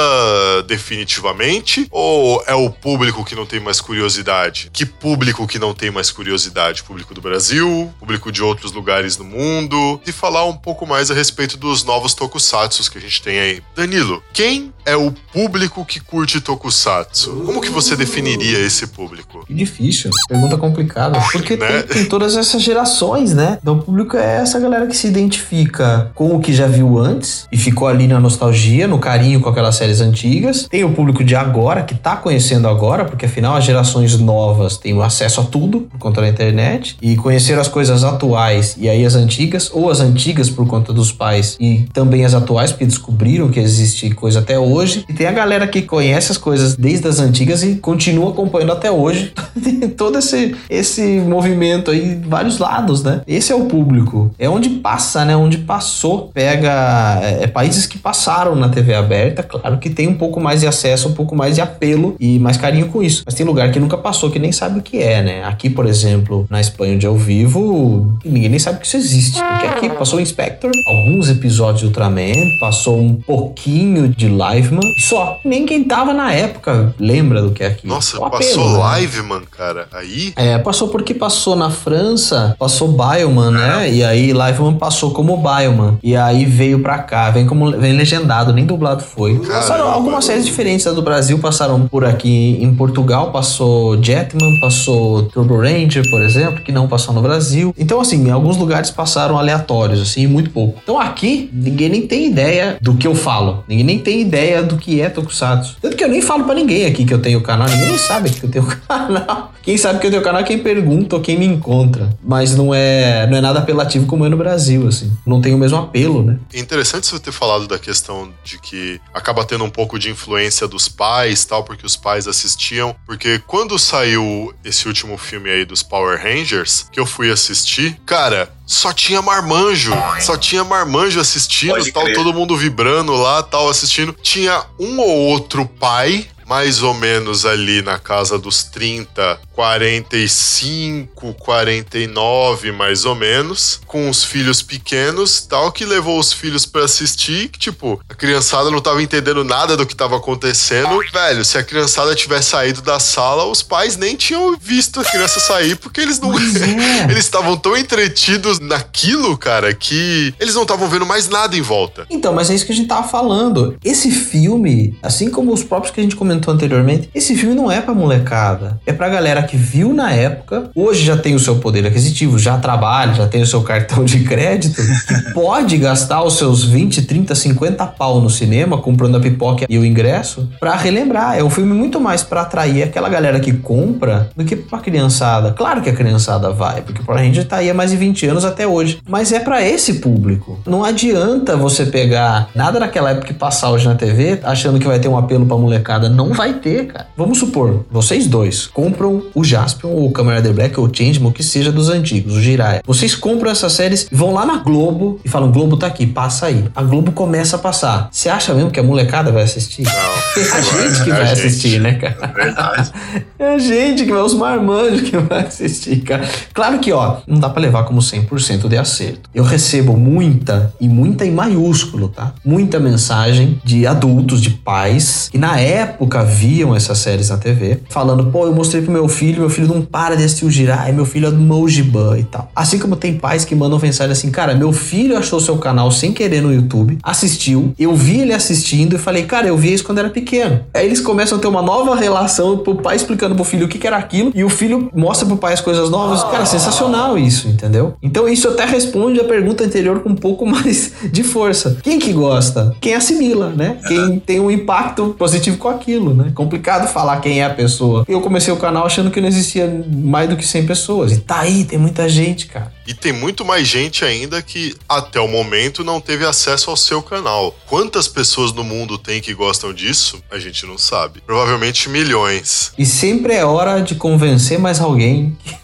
definitivamente? 0.66 1.86
Ou 1.90 2.42
é 2.46 2.54
o 2.54 2.70
público 2.70 3.24
que 3.24 3.34
não 3.34 3.46
tem 3.46 3.60
mais 3.60 3.80
curiosidade? 3.80 4.70
Que 4.72 4.84
público 4.84 5.46
que 5.46 5.58
não 5.58 5.74
tem 5.74 5.90
mais 5.90 6.10
curiosidade? 6.10 6.82
Público 6.82 7.14
do 7.14 7.20
Brasil? 7.20 7.92
Público 7.98 8.30
de 8.30 8.42
outros 8.42 8.72
lugares 8.72 9.16
no 9.16 9.24
mundo? 9.24 10.00
E 10.06 10.12
falar 10.12 10.44
um 10.44 10.56
pouco 10.56 10.86
mais 10.86 11.10
a 11.10 11.14
respeito 11.14 11.56
dos 11.56 11.84
novos 11.84 12.14
tokusatsus 12.14 12.88
que 12.88 12.98
a 12.98 13.00
gente 13.00 13.22
tem 13.22 13.38
aí. 13.38 13.62
Danilo, 13.74 14.22
quem 14.32 14.72
é 14.84 14.96
o 14.96 15.12
público 15.32 15.84
que 15.84 16.00
curte 16.00 16.40
tokusatsu? 16.40 17.42
Como 17.46 17.60
que 17.60 17.68
você 17.68 17.96
definiria 17.96 18.58
esse 18.58 18.86
público? 18.86 19.44
Que 19.46 19.54
difícil, 19.54 20.10
pergunta 20.28 20.49
complicada. 20.58 21.18
Porque 21.32 21.56
Né? 21.56 21.82
tem, 21.82 21.96
tem 21.96 22.04
todas 22.06 22.36
essas 22.36 22.62
gerações, 22.62 23.34
né? 23.34 23.58
Então 23.60 23.74
o 23.74 23.82
público 23.82 24.16
é 24.16 24.36
essa 24.36 24.58
galera 24.58 24.86
que 24.86 24.96
se 24.96 25.06
identifica 25.06 26.10
com 26.14 26.34
o 26.34 26.40
que 26.40 26.52
já 26.52 26.66
viu 26.66 26.98
antes 26.98 27.46
e 27.50 27.56
ficou 27.56 27.88
ali 27.88 28.06
na 28.06 28.20
nostalgia, 28.20 28.86
no 28.86 28.98
carinho 28.98 29.40
com 29.40 29.48
aquelas 29.48 29.76
séries 29.76 30.00
antigas. 30.00 30.66
Tem 30.68 30.84
o 30.84 30.92
público 30.92 31.22
de 31.24 31.34
agora, 31.34 31.82
que 31.82 31.94
tá 31.94 32.16
conhecendo 32.16 32.68
agora, 32.68 33.04
porque 33.04 33.26
afinal 33.26 33.56
as 33.56 33.64
gerações 33.64 34.18
novas 34.18 34.76
têm 34.76 35.00
acesso 35.02 35.40
a 35.40 35.44
tudo 35.44 35.82
por 35.82 35.98
conta 35.98 36.20
da 36.20 36.28
internet 36.28 36.96
e 37.00 37.16
conheceram 37.16 37.60
as 37.60 37.68
coisas 37.68 38.04
atuais 38.04 38.76
e 38.78 38.88
aí 38.88 39.04
as 39.04 39.14
antigas, 39.14 39.70
ou 39.72 39.90
as 39.90 40.00
antigas 40.00 40.50
por 40.50 40.66
conta 40.66 40.92
dos 40.92 41.12
pais 41.12 41.56
e 41.60 41.86
também 41.92 42.24
as 42.24 42.34
atuais, 42.34 42.70
porque 42.70 42.86
descobriram 42.86 43.48
que 43.48 43.60
existe 43.60 44.10
coisa 44.10 44.40
até 44.40 44.58
hoje. 44.58 45.04
E 45.08 45.12
tem 45.12 45.26
a 45.26 45.32
galera 45.32 45.66
que 45.66 45.82
conhece 45.82 46.32
as 46.32 46.38
coisas 46.38 46.76
desde 46.76 47.08
as 47.08 47.20
antigas 47.20 47.62
e 47.62 47.76
continua 47.76 48.30
acompanhando 48.30 48.72
até 48.72 48.90
hoje 48.90 49.32
todo 49.96 50.18
esse, 50.18 50.39
esse 50.68 51.02
movimento 51.20 51.90
aí, 51.90 52.20
vários 52.24 52.58
lados, 52.58 53.02
né? 53.02 53.22
Esse 53.26 53.52
é 53.52 53.54
o 53.54 53.66
público. 53.66 54.34
É 54.38 54.48
onde 54.48 54.68
passa, 54.70 55.24
né? 55.24 55.36
Onde 55.36 55.58
passou. 55.58 56.30
Pega 56.32 57.18
é, 57.22 57.44
é 57.44 57.46
países 57.46 57.86
que 57.86 57.98
passaram 57.98 58.54
na 58.54 58.68
TV 58.68 58.94
aberta, 58.94 59.42
claro 59.42 59.78
que 59.78 59.90
tem 59.90 60.08
um 60.08 60.14
pouco 60.14 60.40
mais 60.40 60.60
de 60.60 60.66
acesso, 60.66 61.08
um 61.08 61.14
pouco 61.14 61.34
mais 61.34 61.54
de 61.54 61.60
apelo 61.60 62.16
e 62.18 62.38
mais 62.38 62.56
carinho 62.56 62.88
com 62.88 63.02
isso. 63.02 63.22
Mas 63.24 63.34
tem 63.34 63.46
lugar 63.46 63.70
que 63.70 63.80
nunca 63.80 63.96
passou, 63.96 64.30
que 64.30 64.38
nem 64.38 64.52
sabe 64.52 64.78
o 64.78 64.82
que 64.82 64.98
é, 64.98 65.22
né? 65.22 65.44
Aqui, 65.44 65.68
por 65.68 65.86
exemplo, 65.86 66.46
na 66.50 66.60
Espanha 66.60 66.94
onde 66.94 67.06
eu 67.06 67.16
vivo, 67.16 68.18
ninguém 68.24 68.48
nem 68.48 68.58
sabe 68.58 68.80
que 68.80 68.86
isso 68.86 68.96
existe. 68.96 69.40
Porque 69.40 69.66
aqui 69.66 69.88
passou 69.90 70.18
o 70.18 70.22
Inspector, 70.22 70.70
alguns 70.86 71.28
episódios 71.28 71.80
de 71.80 71.86
Ultraman, 71.86 72.58
passou 72.60 72.98
um 72.98 73.14
pouquinho 73.14 74.08
de 74.08 74.28
Liveman, 74.28 74.80
só. 74.98 75.40
Nem 75.44 75.66
quem 75.66 75.84
tava 75.84 76.12
na 76.12 76.32
época 76.32 76.94
lembra 76.98 77.42
do 77.42 77.50
que 77.50 77.62
é 77.62 77.66
aqui. 77.68 77.86
Nossa, 77.86 78.16
apelo, 78.16 78.30
passou 78.30 78.72
né? 78.72 78.78
live, 78.78 79.22
mano, 79.22 79.46
cara. 79.46 79.88
Aí. 79.92 80.29
É, 80.36 80.58
passou 80.58 80.88
porque 80.88 81.14
passou 81.14 81.56
na 81.56 81.70
França, 81.70 82.54
passou 82.58 82.88
Bioman, 82.88 83.50
né? 83.50 83.90
E 83.90 84.04
aí 84.04 84.32
Liveman 84.32 84.74
passou 84.74 85.10
como 85.10 85.36
Bioman. 85.36 85.98
E 86.02 86.16
aí 86.16 86.44
veio 86.44 86.80
pra 86.80 86.98
cá, 86.98 87.30
vem 87.30 87.46
como 87.46 87.70
vem 87.72 87.92
legendado, 87.92 88.52
nem 88.52 88.64
dublado 88.64 89.02
foi. 89.02 89.38
Passaram 89.38 89.88
algumas 89.88 90.24
séries 90.24 90.44
diferentes 90.44 90.84
da 90.84 90.92
do 90.92 91.02
Brasil, 91.02 91.38
passaram 91.38 91.86
por 91.86 92.04
aqui 92.04 92.58
em 92.60 92.74
Portugal, 92.74 93.30
passou 93.30 94.02
Jetman, 94.02 94.60
passou 94.60 95.24
Turbo 95.24 95.58
Ranger, 95.60 96.08
por 96.10 96.20
exemplo, 96.22 96.62
que 96.62 96.72
não 96.72 96.88
passou 96.88 97.14
no 97.14 97.22
Brasil. 97.22 97.74
Então, 97.78 98.00
assim, 98.00 98.26
em 98.26 98.30
alguns 98.30 98.56
lugares 98.56 98.90
passaram 98.90 99.38
aleatórios, 99.38 100.00
assim, 100.00 100.26
muito 100.26 100.50
pouco. 100.50 100.78
Então 100.82 100.98
aqui, 100.98 101.50
ninguém 101.52 101.88
nem 101.88 102.06
tem 102.06 102.26
ideia 102.26 102.76
do 102.80 102.94
que 102.94 103.06
eu 103.06 103.14
falo. 103.14 103.64
Ninguém 103.68 103.84
nem 103.84 103.98
tem 103.98 104.20
ideia 104.20 104.62
do 104.62 104.76
que 104.76 105.00
é 105.00 105.08
Tokusatsu. 105.08 105.76
Tanto 105.80 105.96
que 105.96 106.04
eu 106.04 106.08
nem 106.08 106.20
falo 106.20 106.44
pra 106.44 106.54
ninguém 106.54 106.86
aqui 106.86 107.04
que 107.04 107.14
eu 107.14 107.20
tenho 107.20 107.40
canal, 107.40 107.68
ninguém 107.68 107.88
nem 107.88 107.98
sabe 107.98 108.30
que 108.30 108.44
eu 108.44 108.50
tenho 108.50 108.66
canal. 108.88 109.52
Quem 109.62 109.76
sabe 109.76 109.98
que 110.00 110.06
eu 110.06 110.10
tenho 110.10 110.19
canal 110.22 110.40
é 110.40 110.44
quem 110.44 110.58
pergunta 110.58 111.16
ou 111.16 111.22
quem 111.22 111.38
me 111.38 111.46
encontra. 111.46 112.10
Mas 112.22 112.54
não 112.54 112.74
é, 112.74 113.26
não 113.26 113.36
é 113.36 113.40
nada 113.40 113.58
apelativo 113.58 114.06
como 114.06 114.24
é 114.24 114.28
no 114.28 114.36
Brasil, 114.36 114.86
assim. 114.86 115.12
Não 115.26 115.40
tem 115.40 115.54
o 115.54 115.58
mesmo 115.58 115.78
apelo, 115.78 116.22
né? 116.22 116.38
É 116.52 116.58
interessante 116.58 117.06
você 117.06 117.18
ter 117.18 117.32
falado 117.32 117.66
da 117.66 117.78
questão 117.78 118.30
de 118.44 118.58
que 118.58 119.00
acaba 119.14 119.44
tendo 119.44 119.64
um 119.64 119.70
pouco 119.70 119.98
de 119.98 120.10
influência 120.10 120.66
dos 120.66 120.88
pais, 120.88 121.44
tal, 121.44 121.64
porque 121.64 121.84
os 121.86 121.96
pais 121.96 122.26
assistiam. 122.26 122.94
Porque 123.06 123.40
quando 123.46 123.78
saiu 123.78 124.52
esse 124.64 124.86
último 124.86 125.16
filme 125.16 125.50
aí 125.50 125.64
dos 125.64 125.82
Power 125.82 126.20
Rangers, 126.22 126.86
que 126.90 127.00
eu 127.00 127.06
fui 127.06 127.30
assistir, 127.30 128.00
cara, 128.06 128.50
só 128.66 128.92
tinha 128.92 129.20
marmanjo. 129.20 129.92
Só 130.20 130.36
tinha 130.36 130.62
marmanjo 130.62 131.20
assistindo, 131.20 131.72
Pode 131.72 131.92
tal, 131.92 132.04
crer. 132.04 132.14
todo 132.14 132.32
mundo 132.32 132.56
vibrando 132.56 133.12
lá, 133.14 133.42
tal, 133.42 133.68
assistindo. 133.68 134.14
Tinha 134.22 134.64
um 134.78 134.98
ou 135.00 135.08
outro 135.08 135.66
pai. 135.66 136.26
Mais 136.50 136.82
ou 136.82 136.92
menos 136.92 137.46
ali 137.46 137.80
na 137.80 137.96
casa 137.96 138.36
dos 138.36 138.64
30, 138.64 139.38
45, 139.52 141.32
49, 141.34 142.72
mais 142.72 143.04
ou 143.04 143.14
menos, 143.14 143.80
com 143.86 144.10
os 144.10 144.24
filhos 144.24 144.60
pequenos, 144.60 145.42
tal, 145.42 145.70
que 145.70 145.84
levou 145.84 146.18
os 146.18 146.32
filhos 146.32 146.66
pra 146.66 146.86
assistir, 146.86 147.50
que 147.50 147.58
tipo, 147.58 148.00
a 148.08 148.14
criançada 148.14 148.68
não 148.68 148.80
tava 148.80 149.00
entendendo 149.00 149.44
nada 149.44 149.76
do 149.76 149.86
que 149.86 149.94
tava 149.94 150.16
acontecendo. 150.16 150.98
Velho, 151.12 151.44
se 151.44 151.56
a 151.56 151.62
criançada 151.62 152.16
tivesse 152.16 152.50
saído 152.50 152.82
da 152.82 152.98
sala, 152.98 153.44
os 153.44 153.62
pais 153.62 153.96
nem 153.96 154.16
tinham 154.16 154.56
visto 154.60 154.98
a 154.98 155.04
criança 155.04 155.38
sair, 155.38 155.76
porque 155.76 156.00
eles 156.00 156.18
não. 156.18 156.36
é. 156.36 157.04
eles 157.08 157.26
estavam 157.26 157.56
tão 157.56 157.76
entretidos 157.76 158.58
naquilo, 158.58 159.38
cara, 159.38 159.72
que 159.72 160.34
eles 160.40 160.56
não 160.56 160.62
estavam 160.62 160.88
vendo 160.88 161.06
mais 161.06 161.28
nada 161.28 161.56
em 161.56 161.62
volta. 161.62 162.06
Então, 162.10 162.32
mas 162.32 162.50
é 162.50 162.56
isso 162.56 162.66
que 162.66 162.72
a 162.72 162.74
gente 162.74 162.88
tava 162.88 163.06
falando. 163.06 163.76
Esse 163.84 164.10
filme, 164.10 164.98
assim 165.00 165.30
como 165.30 165.52
os 165.52 165.62
próprios 165.62 165.94
que 165.94 166.00
a 166.00 166.02
gente 166.02 166.16
comentou 166.16 166.39
anteriormente, 166.48 167.10
esse 167.12 167.34
filme 167.34 167.56
não 167.56 167.70
é 167.70 167.80
pra 167.80 167.92
molecada. 167.92 168.80
É 168.86 168.92
pra 168.92 169.08
galera 169.08 169.42
que 169.42 169.56
viu 169.56 169.92
na 169.92 170.12
época, 170.12 170.70
hoje 170.74 171.04
já 171.04 171.16
tem 171.16 171.34
o 171.34 171.40
seu 171.40 171.56
poder 171.56 171.84
aquisitivo, 171.84 172.38
já 172.38 172.56
trabalha, 172.58 173.14
já 173.14 173.26
tem 173.26 173.42
o 173.42 173.46
seu 173.46 173.62
cartão 173.62 174.04
de 174.04 174.20
crédito, 174.20 174.80
que 174.80 175.32
pode 175.34 175.76
gastar 175.76 176.22
os 176.22 176.38
seus 176.38 176.64
20, 176.64 177.02
30, 177.02 177.34
50 177.34 177.86
pau 177.86 178.20
no 178.20 178.30
cinema, 178.30 178.78
comprando 178.78 179.16
a 179.16 179.20
pipoca 179.20 179.66
e 179.68 179.78
o 179.78 179.84
ingresso, 179.84 180.48
pra 180.60 180.76
relembrar. 180.76 181.36
É 181.36 181.42
um 181.42 181.50
filme 181.50 181.74
muito 181.74 182.00
mais 182.00 182.22
pra 182.22 182.42
atrair 182.42 182.82
aquela 182.82 183.08
galera 183.08 183.40
que 183.40 183.52
compra 183.52 184.30
do 184.36 184.44
que 184.44 184.54
pra 184.54 184.78
criançada. 184.78 185.52
Claro 185.52 185.80
que 185.80 185.90
a 185.90 185.94
criançada 185.94 186.50
vai, 186.50 186.82
porque 186.82 187.02
Power 187.02 187.22
Ranger 187.22 187.46
tá 187.46 187.56
aí 187.56 187.70
há 187.70 187.74
mais 187.74 187.90
de 187.90 187.96
20 187.96 188.26
anos 188.26 188.44
até 188.44 188.66
hoje. 188.66 189.00
Mas 189.08 189.32
é 189.32 189.40
pra 189.40 189.66
esse 189.66 189.94
público. 189.94 190.58
Não 190.66 190.84
adianta 190.84 191.56
você 191.56 191.86
pegar 191.86 192.48
nada 192.54 192.78
daquela 192.78 193.10
época 193.10 193.26
que 193.26 193.34
passar 193.34 193.70
hoje 193.70 193.86
na 193.86 193.94
TV, 193.94 194.40
achando 194.42 194.78
que 194.78 194.86
vai 194.86 194.98
ter 194.98 195.08
um 195.08 195.16
apelo 195.16 195.46
pra 195.46 195.56
molecada. 195.56 196.08
Não 196.08 196.29
vai 196.34 196.54
ter, 196.54 196.86
cara. 196.86 197.06
Vamos 197.16 197.38
supor, 197.38 197.84
vocês 197.90 198.26
dois 198.26 198.66
compram 198.66 199.22
o 199.34 199.44
Jaspion, 199.44 199.90
ou 199.90 200.06
o 200.06 200.12
Kamen 200.12 200.36
Rider 200.36 200.52
Black, 200.54 200.78
ou 200.80 200.86
o 200.86 200.90
Changeman, 200.94 201.30
o 201.30 201.32
que 201.32 201.42
seja 201.42 201.70
dos 201.72 201.88
antigos, 201.88 202.34
o 202.36 202.40
Jiraiya. 202.40 202.82
Vocês 202.86 203.14
compram 203.14 203.50
essas 203.50 203.72
séries, 203.72 204.06
vão 204.10 204.32
lá 204.32 204.44
na 204.46 204.58
Globo 204.58 205.20
e 205.24 205.28
falam, 205.28 205.50
Globo 205.50 205.76
tá 205.76 205.86
aqui, 205.86 206.06
passa 206.06 206.46
aí. 206.46 206.64
A 206.74 206.82
Globo 206.82 207.12
começa 207.12 207.56
a 207.56 207.58
passar. 207.58 208.08
Você 208.10 208.28
acha 208.28 208.54
mesmo 208.54 208.70
que 208.70 208.80
a 208.80 208.82
molecada 208.82 209.30
vai 209.32 209.42
assistir? 209.42 209.82
Não. 209.82 209.90
É 209.92 210.50
a 210.52 210.60
gente 210.60 211.04
que 211.04 211.10
É 211.10 211.14
vai 211.14 211.26
gente. 211.26 211.46
assistir, 211.46 211.80
né, 211.80 211.94
cara? 211.94 212.32
Verdade. 212.34 212.90
É 213.40 213.54
a 213.54 213.58
gente 213.58 214.04
que 214.04 214.12
vai, 214.12 214.20
os 214.20 214.34
marmanjos 214.34 215.08
que 215.08 215.16
vai 215.16 215.46
assistir, 215.46 216.02
cara. 216.02 216.28
Claro 216.52 216.78
que, 216.78 216.92
ó, 216.92 217.16
não 217.26 217.38
dá 217.40 217.48
pra 217.48 217.62
levar 217.62 217.84
como 217.84 217.98
100% 218.00 218.68
de 218.68 218.76
acerto. 218.76 219.30
Eu 219.34 219.42
recebo 219.44 219.96
muita, 219.96 220.74
e 220.78 220.86
muita 220.86 221.24
em 221.24 221.30
maiúsculo, 221.30 222.08
tá? 222.10 222.34
Muita 222.44 222.78
mensagem 222.78 223.58
de 223.64 223.86
adultos, 223.86 224.42
de 224.42 224.50
pais, 224.50 225.30
que 225.32 225.38
na 225.38 225.58
época 225.58 226.09
viam 226.18 226.74
essas 226.74 226.98
séries 226.98 227.30
na 227.30 227.36
TV, 227.36 227.78
falando, 227.88 228.26
pô, 228.26 228.46
eu 228.46 228.54
mostrei 228.54 228.82
pro 228.82 228.92
meu 228.92 229.08
filho, 229.08 229.40
meu 229.40 229.50
filho 229.50 229.68
não 229.68 229.82
para 229.82 230.16
de 230.16 230.24
assistir 230.24 230.44
o 230.44 230.50
Jirai, 230.50 230.92
meu 230.92 231.04
filho 231.04 231.28
é 231.28 231.30
do 231.30 231.38
Mojiban 231.38 232.18
e 232.18 232.24
tal. 232.24 232.50
Assim 232.54 232.78
como 232.78 232.96
tem 232.96 233.16
pais 233.16 233.44
que 233.44 233.54
mandam 233.54 233.78
mensagem 233.78 234.12
assim, 234.12 234.30
cara, 234.30 234.54
meu 234.54 234.72
filho 234.72 235.16
achou 235.16 235.40
seu 235.40 235.56
canal 235.58 235.90
sem 235.90 236.12
querer 236.12 236.40
no 236.40 236.52
YouTube, 236.52 236.98
assistiu, 237.02 237.72
eu 237.78 237.94
vi 237.94 238.20
ele 238.20 238.32
assistindo 238.32 238.96
e 238.96 238.98
falei, 238.98 239.24
cara, 239.24 239.46
eu 239.46 239.56
vi 239.56 239.72
isso 239.72 239.84
quando 239.84 239.98
era 239.98 240.10
pequeno. 240.10 240.60
Aí 240.74 240.86
eles 240.86 241.00
começam 241.00 241.38
a 241.38 241.40
ter 241.40 241.46
uma 241.46 241.62
nova 241.62 241.94
relação, 241.94 242.58
pro 242.58 242.76
pai 242.76 242.96
explicando 242.96 243.34
pro 243.34 243.44
filho 243.44 243.66
o 243.66 243.68
que, 243.68 243.78
que 243.78 243.86
era 243.86 243.96
aquilo, 243.96 244.32
e 244.34 244.44
o 244.44 244.48
filho 244.48 244.90
mostra 244.94 245.26
pro 245.26 245.36
pai 245.36 245.52
as 245.52 245.60
coisas 245.60 245.90
novas. 245.90 246.22
Cara, 246.24 246.44
sensacional 246.44 247.18
isso, 247.18 247.48
entendeu? 247.48 247.94
Então 248.02 248.28
isso 248.28 248.48
até 248.48 248.64
responde 248.64 249.20
a 249.20 249.24
pergunta 249.24 249.64
anterior 249.64 250.00
com 250.00 250.10
um 250.10 250.14
pouco 250.14 250.44
mais 250.46 250.92
de 251.10 251.22
força. 251.22 251.78
Quem 251.82 251.98
que 251.98 252.12
gosta? 252.12 252.74
Quem 252.80 252.94
assimila, 252.94 253.50
né? 253.50 253.78
Quem 253.86 254.18
tem 254.18 254.40
um 254.40 254.50
impacto 254.50 255.14
positivo 255.18 255.58
com 255.58 255.68
aquilo, 255.68 255.99
né? 256.14 256.32
Complicado 256.34 256.88
falar 256.88 257.20
quem 257.20 257.40
é 257.40 257.44
a 257.44 257.50
pessoa. 257.50 258.04
Eu 258.08 258.22
comecei 258.22 258.52
o 258.52 258.56
canal 258.56 258.86
achando 258.86 259.10
que 259.10 259.20
não 259.20 259.28
existia 259.28 259.84
mais 259.92 260.28
do 260.28 260.36
que 260.36 260.46
100 260.46 260.66
pessoas. 260.66 261.12
E 261.12 261.20
tá 261.20 261.40
aí, 261.40 261.64
tem 261.64 261.78
muita 261.78 262.08
gente, 262.08 262.46
cara. 262.46 262.72
E 262.90 262.94
tem 262.94 263.12
muito 263.12 263.44
mais 263.44 263.68
gente 263.68 264.04
ainda 264.04 264.42
que 264.42 264.74
até 264.88 265.20
o 265.20 265.28
momento 265.28 265.84
não 265.84 266.00
teve 266.00 266.26
acesso 266.26 266.70
ao 266.70 266.76
seu 266.76 267.00
canal. 267.00 267.56
Quantas 267.68 268.08
pessoas 268.08 268.52
no 268.52 268.64
mundo 268.64 268.98
tem 268.98 269.20
que 269.20 269.32
gostam 269.32 269.72
disso? 269.72 270.20
A 270.28 270.40
gente 270.40 270.66
não 270.66 270.76
sabe. 270.76 271.22
Provavelmente 271.24 271.88
milhões. 271.88 272.72
E 272.76 272.84
sempre 272.84 273.34
é 273.34 273.44
hora 273.44 273.80
de 273.80 273.94
convencer 273.94 274.58
mais 274.58 274.80
alguém 274.80 275.38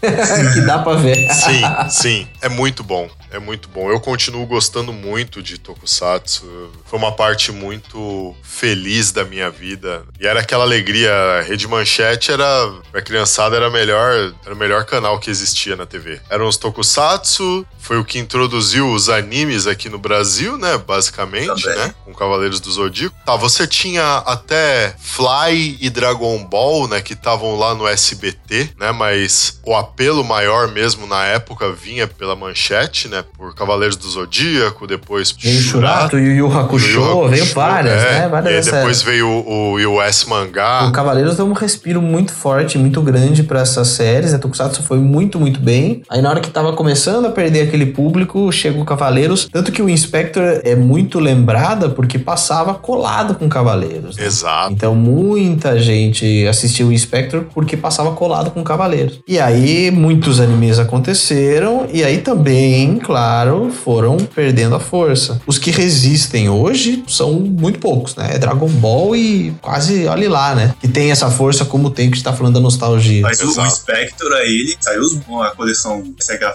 que 0.53 0.61
dá 0.61 0.79
pra 0.79 0.93
ver. 0.93 1.29
Sim, 1.33 1.61
sim. 1.89 2.27
É 2.41 2.47
muito 2.47 2.81
bom. 2.81 3.09
É 3.29 3.39
muito 3.39 3.67
bom. 3.67 3.91
Eu 3.91 3.99
continuo 3.99 4.45
gostando 4.45 4.93
muito 4.93 5.43
de 5.43 5.57
Tokusatsu. 5.57 6.71
Foi 6.85 6.97
uma 6.97 7.11
parte 7.11 7.51
muito 7.51 8.33
feliz 8.41 9.11
da 9.11 9.25
minha 9.25 9.49
vida. 9.49 10.05
E 10.17 10.25
era 10.25 10.39
aquela 10.39 10.63
alegria. 10.63 11.11
A 11.13 11.41
Rede 11.41 11.67
Manchete 11.67 12.31
era. 12.31 12.45
Pra 12.89 13.01
criançada 13.01 13.57
era 13.57 13.69
melhor. 13.69 14.33
Era 14.45 14.55
o 14.55 14.57
melhor 14.57 14.85
canal 14.85 15.19
que 15.19 15.29
existia 15.29 15.75
na 15.75 15.85
TV. 15.85 16.21
Eram 16.29 16.47
os 16.47 16.55
Tokusatsu 16.55 17.16
Tokusatsu 17.17 17.65
foi 17.87 17.97
o 17.97 18.03
que 18.03 18.19
introduziu 18.19 18.91
os 18.91 19.07
animes 19.07 19.65
aqui 19.65 19.87
no 19.87 19.97
Brasil, 19.97 20.57
né? 20.57 20.77
Basicamente, 20.77 21.63
Também. 21.63 21.79
né? 21.79 21.93
Com 22.03 22.13
Cavaleiros 22.13 22.59
do 22.59 22.69
Zodíaco. 22.69 23.15
Tá, 23.25 23.37
você 23.37 23.65
tinha 23.65 24.17
até 24.25 24.93
Fly 24.99 25.77
e 25.79 25.89
Dragon 25.89 26.43
Ball, 26.43 26.89
né? 26.89 26.99
Que 26.99 27.13
estavam 27.13 27.55
lá 27.55 27.73
no 27.73 27.87
SBT, 27.87 28.71
né? 28.77 28.91
Mas 28.91 29.61
o 29.65 29.73
apelo 29.73 30.21
maior 30.21 30.67
mesmo 30.67 31.07
na 31.07 31.23
época 31.27 31.71
vinha 31.71 32.05
pela 32.05 32.35
manchete, 32.35 33.07
né? 33.07 33.23
Por 33.37 33.55
Cavaleiros 33.55 33.95
do 33.95 34.09
Zodíaco, 34.09 34.85
depois 34.85 35.31
Veio 35.31 35.61
Shurato, 35.61 36.17
Yu 36.17 36.33
Yu 36.33 36.59
Hakusho, 36.59 36.87
Yu 36.89 37.03
Hakusho, 37.03 37.29
veio 37.29 37.45
várias, 37.53 38.03
é. 38.03 38.19
né? 38.19 38.27
Várias 38.27 38.67
E 38.67 38.71
depois 38.71 39.01
veio 39.01 39.29
o, 39.29 39.79
o 39.79 39.97
US 39.97 40.25
Mangá. 40.25 40.85
O 40.89 40.91
Cavaleiros 40.91 41.37
deu 41.37 41.45
um 41.45 41.53
respiro 41.53 42.01
muito 42.01 42.33
forte, 42.33 42.77
muito 42.77 43.01
grande 43.01 43.43
pra 43.43 43.61
essas 43.61 43.87
séries. 43.87 44.33
A 44.33 44.39
Tokusatsu 44.39 44.83
foi 44.83 44.97
muito, 44.97 45.39
muito 45.39 45.61
bem. 45.61 46.01
Aí 46.09 46.21
na 46.21 46.29
hora 46.29 46.41
que 46.41 46.49
tava 46.49 46.73
começando 46.73 47.06
a 47.15 47.31
perder 47.31 47.61
aquele 47.67 47.85
público, 47.87 48.51
chega 48.51 48.79
o 48.79 48.85
Cavaleiros. 48.85 49.47
Tanto 49.51 49.71
que 49.71 49.81
o 49.81 49.89
Inspector 49.89 50.61
é 50.63 50.75
muito 50.75 51.19
lembrada 51.19 51.89
porque 51.89 52.19
passava 52.19 52.73
colado 52.73 53.35
com 53.35 53.47
Cavaleiros. 53.47 54.17
né? 54.17 54.25
Exato. 54.25 54.73
Então 54.73 54.95
muita 54.95 55.79
gente 55.79 56.45
assistiu 56.47 56.87
o 56.87 56.93
Inspector 56.93 57.45
porque 57.53 57.77
passava 57.77 58.11
colado 58.13 58.51
com 58.51 58.63
Cavaleiros. 58.63 59.19
E 59.27 59.39
aí 59.39 59.91
muitos 59.91 60.39
animes 60.39 60.79
aconteceram 60.79 61.87
e 61.91 62.03
aí 62.03 62.19
também, 62.19 62.97
claro, 62.97 63.71
foram 63.71 64.17
perdendo 64.17 64.75
a 64.75 64.79
força. 64.79 65.39
Os 65.47 65.57
que 65.57 65.71
resistem 65.71 66.49
hoje 66.49 67.03
são 67.07 67.33
muito 67.33 67.79
poucos, 67.79 68.15
né? 68.15 68.31
É 68.33 68.37
Dragon 68.37 68.67
Ball 68.67 69.15
e 69.15 69.53
quase, 69.61 70.05
olhe 70.07 70.27
lá, 70.27 70.53
né? 70.55 70.73
Que 70.79 70.87
tem 70.87 71.11
essa 71.11 71.29
força 71.29 71.65
como 71.65 71.89
tem 71.89 72.07
que 72.07 72.13
a 72.13 72.15
gente 72.15 72.23
tá 72.23 72.33
falando 72.33 72.55
da 72.55 72.59
nostalgia. 72.59 73.21
Mas 73.21 73.41
o. 73.41 73.47
Spectre 73.69 74.27
aí, 74.33 74.61
ele 74.61 74.75
saiu 74.79 75.01
os- 75.01 75.17
a 75.45 75.49
coleção 75.55 76.03
Sega 76.19 76.53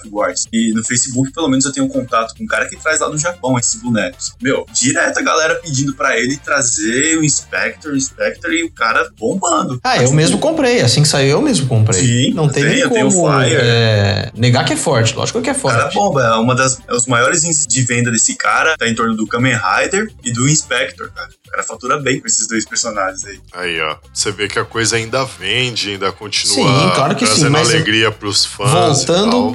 E 0.53 0.73
no 0.73 0.85
Facebook, 0.85 1.33
pelo 1.33 1.49
menos, 1.49 1.65
eu 1.65 1.73
tenho 1.73 1.87
um 1.87 1.89
contato 1.89 2.35
com 2.37 2.45
um 2.45 2.47
cara 2.47 2.69
que 2.69 2.77
traz 2.77 3.01
lá 3.01 3.09
do 3.09 3.19
Japão 3.19 3.59
esses 3.59 3.81
bonecos. 3.81 4.33
Meu, 4.41 4.67
direto 4.73 5.19
a 5.19 5.23
galera 5.23 5.55
pedindo 5.57 5.95
pra 5.95 6.19
ele 6.19 6.37
trazer 6.37 7.19
o 7.19 7.25
Inspector, 7.25 7.93
o 7.93 7.97
Inspector 7.97 8.53
e 8.53 8.65
o 8.65 8.71
cara 8.71 9.11
bombando. 9.19 9.81
Ah, 9.85 10.03
eu 10.03 10.13
mesmo 10.13 10.39
comprei. 10.39 10.81
Assim 10.81 11.03
que 11.03 11.09
saiu, 11.09 11.31
eu 11.31 11.43
mesmo 11.43 11.67
comprei. 11.67 12.01
Sim, 12.01 12.35
Não 12.35 12.49
tem 12.49 12.65
nem 12.65 12.89
como 12.89 13.11
flyer. 13.11 13.61
é, 13.63 14.31
negar 14.35 14.65
que 14.65 14.73
é 14.73 14.77
forte. 14.77 15.15
Lógico 15.15 15.41
que 15.43 15.51
é 15.51 15.53
O 15.53 15.57
cara 15.61 15.83
forte. 15.91 15.95
bomba, 15.95 16.23
é 16.25 16.35
uma 16.35 16.55
das 16.55 16.79
é 16.87 16.95
os 16.95 17.07
maiores 17.07 17.45
índices 17.45 17.67
de 17.67 17.83
venda 17.83 18.11
desse 18.11 18.35
cara, 18.37 18.77
tá 18.77 18.89
em 18.89 18.95
torno 18.95 19.15
do 19.17 19.27
Kamen 19.27 19.55
Rider 19.57 20.11
e 20.25 20.33
do 20.33 20.49
Inspector, 20.49 21.11
cara. 21.13 21.29
O 21.47 21.51
cara 21.51 21.63
fatura 21.63 21.99
bem 21.99 22.19
com 22.21 22.27
esses 22.27 22.47
dois 22.49 22.65
personagens 22.65 23.25
aí. 23.25 23.39
Aí, 23.53 23.81
ó. 23.81 23.97
Você 24.13 24.33
vê 24.33 24.49
que 24.49 24.59
a 24.59 24.65
coisa 24.65 24.97
ainda 24.97 25.25
vende, 25.25 25.91
ainda 25.91 26.11
continua 26.13 26.55
Sim, 26.55 26.91
claro 26.95 27.15
que 27.15 27.27
sim, 27.27 27.33
trazendo 27.33 27.51
mas 27.53 27.69
alegria 27.69 28.11
pros 28.11 28.45
fãs. 28.45 28.71
e 29.03 29.07
Voltando 29.07 29.31
tal. 29.31 29.51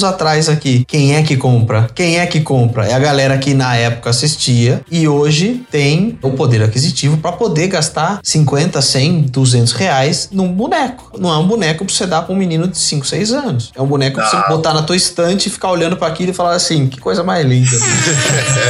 Parágrafos 0.00 0.04
atrás 0.04 0.48
aqui. 0.48 0.84
Quem 0.86 1.14
é 1.16 1.22
que 1.22 1.36
compra? 1.36 1.88
Quem 1.94 2.18
é 2.18 2.26
que 2.26 2.40
compra? 2.40 2.86
É 2.86 2.94
a 2.94 2.98
galera 2.98 3.36
que 3.38 3.54
na 3.54 3.76
época 3.76 4.10
assistia 4.10 4.80
e 4.90 5.06
hoje 5.06 5.62
tem 5.70 6.18
o 6.22 6.30
poder 6.30 6.62
aquisitivo 6.62 7.18
para 7.18 7.32
poder 7.32 7.68
gastar 7.68 8.20
50, 8.22 8.80
100, 8.80 9.22
200 9.22 9.72
reais 9.72 10.28
num 10.32 10.52
boneco. 10.52 11.12
Não 11.18 11.32
é 11.32 11.38
um 11.38 11.46
boneco 11.46 11.84
pra 11.84 11.94
você 11.94 12.06
dar 12.06 12.22
pra 12.22 12.34
um 12.34 12.38
menino 12.38 12.66
de 12.66 12.78
5, 12.78 13.06
6 13.06 13.32
anos. 13.32 13.72
É 13.74 13.82
um 13.82 13.86
boneco 13.86 14.16
pra 14.16 14.28
você 14.28 14.48
botar 14.48 14.74
na 14.74 14.82
tua 14.82 14.96
estante 14.96 15.48
e 15.48 15.50
ficar 15.50 15.70
olhando 15.70 15.96
para 15.96 16.08
aquilo 16.08 16.30
e 16.30 16.34
falar 16.34 16.54
assim: 16.54 16.86
que 16.88 17.00
coisa 17.00 17.22
mais 17.22 17.46
linda. 17.46 17.70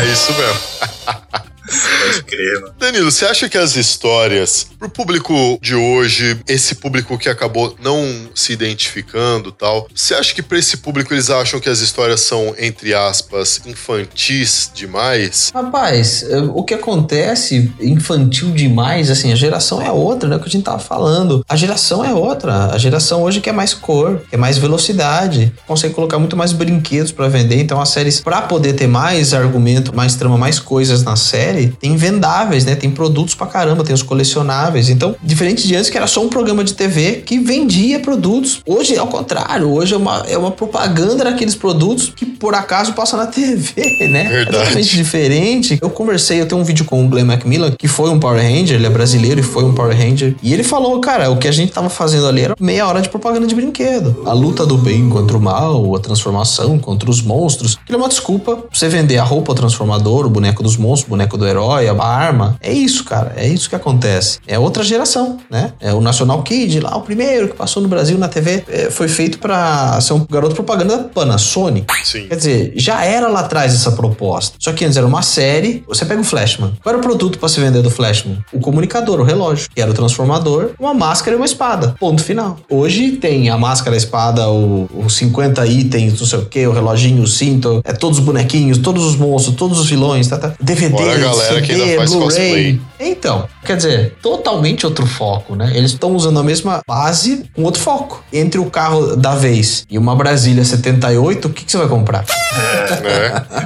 É 0.00 0.12
isso 0.12 0.32
mesmo. 0.32 1.40
Pode 1.70 2.22
crer, 2.24 2.60
mano. 2.60 2.74
Danilo, 2.78 3.10
você 3.10 3.24
acha 3.24 3.48
que 3.48 3.58
as 3.58 3.76
histórias, 3.76 4.66
pro 4.78 4.88
público 4.88 5.58
de 5.62 5.74
hoje, 5.74 6.38
esse 6.48 6.74
público 6.74 7.16
que 7.18 7.28
acabou 7.28 7.76
não 7.82 8.28
se 8.34 8.52
identificando 8.52 9.50
e 9.50 9.52
tal, 9.52 9.88
você 9.94 10.14
acha 10.14 10.34
que 10.34 10.42
pra 10.42 10.58
esse 10.58 10.78
público 10.78 11.14
eles 11.14 11.30
acham 11.30 11.60
que 11.60 11.68
as 11.68 11.80
histórias 11.80 12.20
são, 12.20 12.54
entre 12.58 12.94
aspas, 12.94 13.60
infantis 13.66 14.70
demais? 14.74 15.50
Rapaz, 15.54 16.22
eh, 16.22 16.38
o 16.54 16.62
que 16.62 16.74
acontece 16.74 17.72
infantil 17.80 18.50
demais, 18.50 19.10
assim, 19.10 19.32
a 19.32 19.36
geração 19.36 19.80
é 19.80 19.90
outra, 19.90 20.28
né? 20.28 20.36
O 20.36 20.40
que 20.40 20.48
a 20.48 20.50
gente 20.50 20.64
tava 20.64 20.78
falando. 20.78 21.44
A 21.48 21.56
geração 21.56 22.04
é 22.04 22.12
outra. 22.12 22.72
A 22.72 22.78
geração 22.78 23.22
hoje 23.22 23.40
quer 23.40 23.52
mais 23.52 23.74
cor, 23.74 24.22
quer 24.30 24.36
mais 24.36 24.58
velocidade, 24.58 25.52
consegue 25.66 25.94
colocar 25.94 26.18
muito 26.18 26.36
mais 26.36 26.52
brinquedos 26.52 27.12
pra 27.12 27.28
vender. 27.28 27.60
Então, 27.60 27.80
as 27.80 27.90
séries, 27.90 28.20
pra 28.20 28.42
poder 28.42 28.72
ter 28.74 28.86
mais 28.86 29.32
argumento, 29.34 29.94
mais 29.94 30.14
trama, 30.16 30.36
mais 30.36 30.58
coisas 30.58 31.02
na 31.02 31.16
série, 31.16 31.59
tem 31.68 31.96
vendáveis, 31.96 32.64
né? 32.64 32.74
Tem 32.74 32.90
produtos 32.90 33.34
pra 33.34 33.46
caramba, 33.46 33.84
tem 33.84 33.94
os 33.94 34.02
colecionáveis. 34.02 34.88
Então, 34.88 35.14
diferente 35.22 35.66
de 35.66 35.76
antes, 35.76 35.90
que 35.90 35.96
era 35.96 36.06
só 36.06 36.22
um 36.22 36.28
programa 36.28 36.64
de 36.64 36.74
TV 36.74 37.22
que 37.24 37.38
vendia 37.38 38.00
produtos. 38.00 38.60
Hoje 38.66 38.94
é 38.94 39.02
o 39.02 39.06
contrário. 39.06 39.70
Hoje 39.70 39.94
é 39.94 39.96
uma, 39.96 40.24
é 40.28 40.36
uma 40.36 40.50
propaganda 40.50 41.24
daqueles 41.24 41.54
produtos 41.54 42.12
que 42.14 42.24
por 42.24 42.54
acaso 42.54 42.92
passa 42.92 43.16
na 43.16 43.26
TV, 43.30 44.08
né? 44.08 44.24
Verdade. 44.24 44.56
É 44.56 44.60
totalmente 44.60 44.96
diferente. 44.96 45.78
Eu 45.80 45.90
conversei, 45.90 46.40
eu 46.40 46.46
tenho 46.46 46.60
um 46.60 46.64
vídeo 46.64 46.84
com 46.84 47.04
o 47.04 47.08
Glenn 47.08 47.24
Macmillan, 47.24 47.72
que 47.72 47.88
foi 47.88 48.10
um 48.10 48.18
Power 48.18 48.42
Ranger, 48.42 48.76
ele 48.76 48.86
é 48.86 48.90
brasileiro 48.90 49.40
e 49.40 49.42
foi 49.42 49.64
um 49.64 49.74
Power 49.74 49.96
Ranger. 49.96 50.34
E 50.42 50.52
ele 50.52 50.62
falou, 50.62 51.00
cara, 51.00 51.30
o 51.30 51.36
que 51.36 51.48
a 51.48 51.52
gente 51.52 51.72
tava 51.72 51.90
fazendo 51.90 52.26
ali 52.26 52.42
era 52.42 52.54
meia 52.58 52.86
hora 52.86 53.00
de 53.00 53.08
propaganda 53.08 53.46
de 53.46 53.54
brinquedo. 53.54 54.22
A 54.26 54.32
luta 54.32 54.64
do 54.66 54.76
bem 54.76 55.08
contra 55.08 55.36
o 55.36 55.40
mal, 55.40 55.94
a 55.94 55.98
transformação 55.98 56.78
contra 56.78 57.10
os 57.10 57.22
monstros. 57.22 57.78
Aquilo 57.82 57.98
é 57.98 58.02
uma 58.02 58.08
desculpa 58.08 58.56
pra 58.56 58.68
você 58.72 58.88
vender 58.88 59.18
a 59.18 59.24
roupa, 59.24 59.52
o 59.52 59.54
transformador, 59.54 60.26
o 60.26 60.30
boneco 60.30 60.62
dos 60.62 60.76
monstros, 60.76 61.06
o 61.06 61.10
boneco 61.10 61.36
do 61.36 61.46
herói, 61.50 61.88
a 61.88 61.94
arma. 62.02 62.56
É 62.60 62.72
isso, 62.72 63.04
cara. 63.04 63.32
É 63.36 63.46
isso 63.46 63.68
que 63.68 63.76
acontece. 63.76 64.38
É 64.46 64.58
outra 64.58 64.82
geração, 64.82 65.38
né? 65.50 65.72
É 65.80 65.92
o 65.92 66.00
National 66.00 66.42
Kid, 66.42 66.80
lá 66.80 66.96
o 66.96 67.02
primeiro 67.02 67.48
que 67.48 67.54
passou 67.54 67.82
no 67.82 67.88
Brasil 67.88 68.16
na 68.18 68.28
TV, 68.28 68.64
é, 68.68 68.90
foi 68.90 69.08
feito 69.08 69.38
pra 69.38 70.00
ser 70.00 70.12
um 70.14 70.26
garoto 70.28 70.54
propaganda 70.54 70.96
da 70.98 71.04
Panasonic. 71.04 71.86
Sim. 72.04 72.26
Quer 72.28 72.36
dizer, 72.36 72.72
já 72.76 73.04
era 73.04 73.28
lá 73.28 73.40
atrás 73.40 73.74
essa 73.74 73.92
proposta. 73.92 74.56
Só 74.58 74.72
que 74.72 74.84
antes 74.84 74.96
era 74.96 75.06
uma 75.06 75.22
série. 75.22 75.84
Você 75.88 76.04
pega 76.04 76.20
o 76.20 76.24
Flashman. 76.24 76.72
Qual 76.82 76.92
era 76.94 76.98
o 76.98 77.02
produto 77.02 77.38
pra 77.38 77.48
se 77.48 77.60
vender 77.60 77.82
do 77.82 77.90
Flashman? 77.90 78.38
O 78.52 78.60
comunicador, 78.60 79.20
o 79.20 79.24
relógio, 79.24 79.68
que 79.74 79.80
era 79.80 79.90
o 79.90 79.94
transformador, 79.94 80.70
uma 80.78 80.94
máscara 80.94 81.34
e 81.34 81.36
uma 81.36 81.46
espada. 81.46 81.94
Ponto 81.98 82.22
final. 82.22 82.58
Hoje 82.68 83.12
tem 83.12 83.48
a 83.50 83.56
máscara, 83.58 83.94
a 83.94 83.98
espada, 83.98 84.48
o- 84.50 84.88
os 85.04 85.14
50 85.16 85.66
itens, 85.66 86.18
não 86.20 86.26
sei 86.26 86.38
o 86.38 86.46
que, 86.46 86.66
o 86.66 86.72
reloginho, 86.72 87.22
o 87.22 87.26
cinto, 87.26 87.80
é 87.84 87.92
todos 87.92 88.18
os 88.18 88.24
bonequinhos, 88.24 88.78
todos 88.78 89.04
os 89.04 89.16
monstros, 89.16 89.56
todos 89.56 89.78
os 89.78 89.88
vilões, 89.88 90.28
tá, 90.28 90.38
tá. 90.38 90.52
DVD, 90.60 90.96
Fora 90.96 91.12
a 91.14 91.29
galera 91.30 91.62
que 91.62 91.72
ainda 91.72 91.96
faz 91.96 92.10
cosplay. 92.12 92.72
Blu-ray. 92.72 92.80
Então, 93.00 93.48
quer 93.64 93.76
dizer, 93.76 94.16
totalmente 94.22 94.86
outro 94.86 95.06
foco, 95.06 95.54
né? 95.54 95.72
Eles 95.74 95.92
estão 95.92 96.14
usando 96.14 96.38
a 96.38 96.42
mesma 96.42 96.80
base 96.86 97.44
com 97.54 97.62
outro 97.62 97.80
foco. 97.80 98.24
Entre 98.32 98.60
o 98.60 98.70
carro 98.70 99.16
da 99.16 99.34
vez 99.34 99.84
e 99.90 99.98
uma 99.98 100.14
Brasília 100.14 100.64
78, 100.64 101.48
o 101.48 101.50
que, 101.50 101.64
que 101.64 101.70
você 101.70 101.78
vai 101.78 101.88
comprar? 101.88 102.24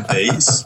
É. 0.09 0.17
É 0.17 0.23
isso. 0.23 0.65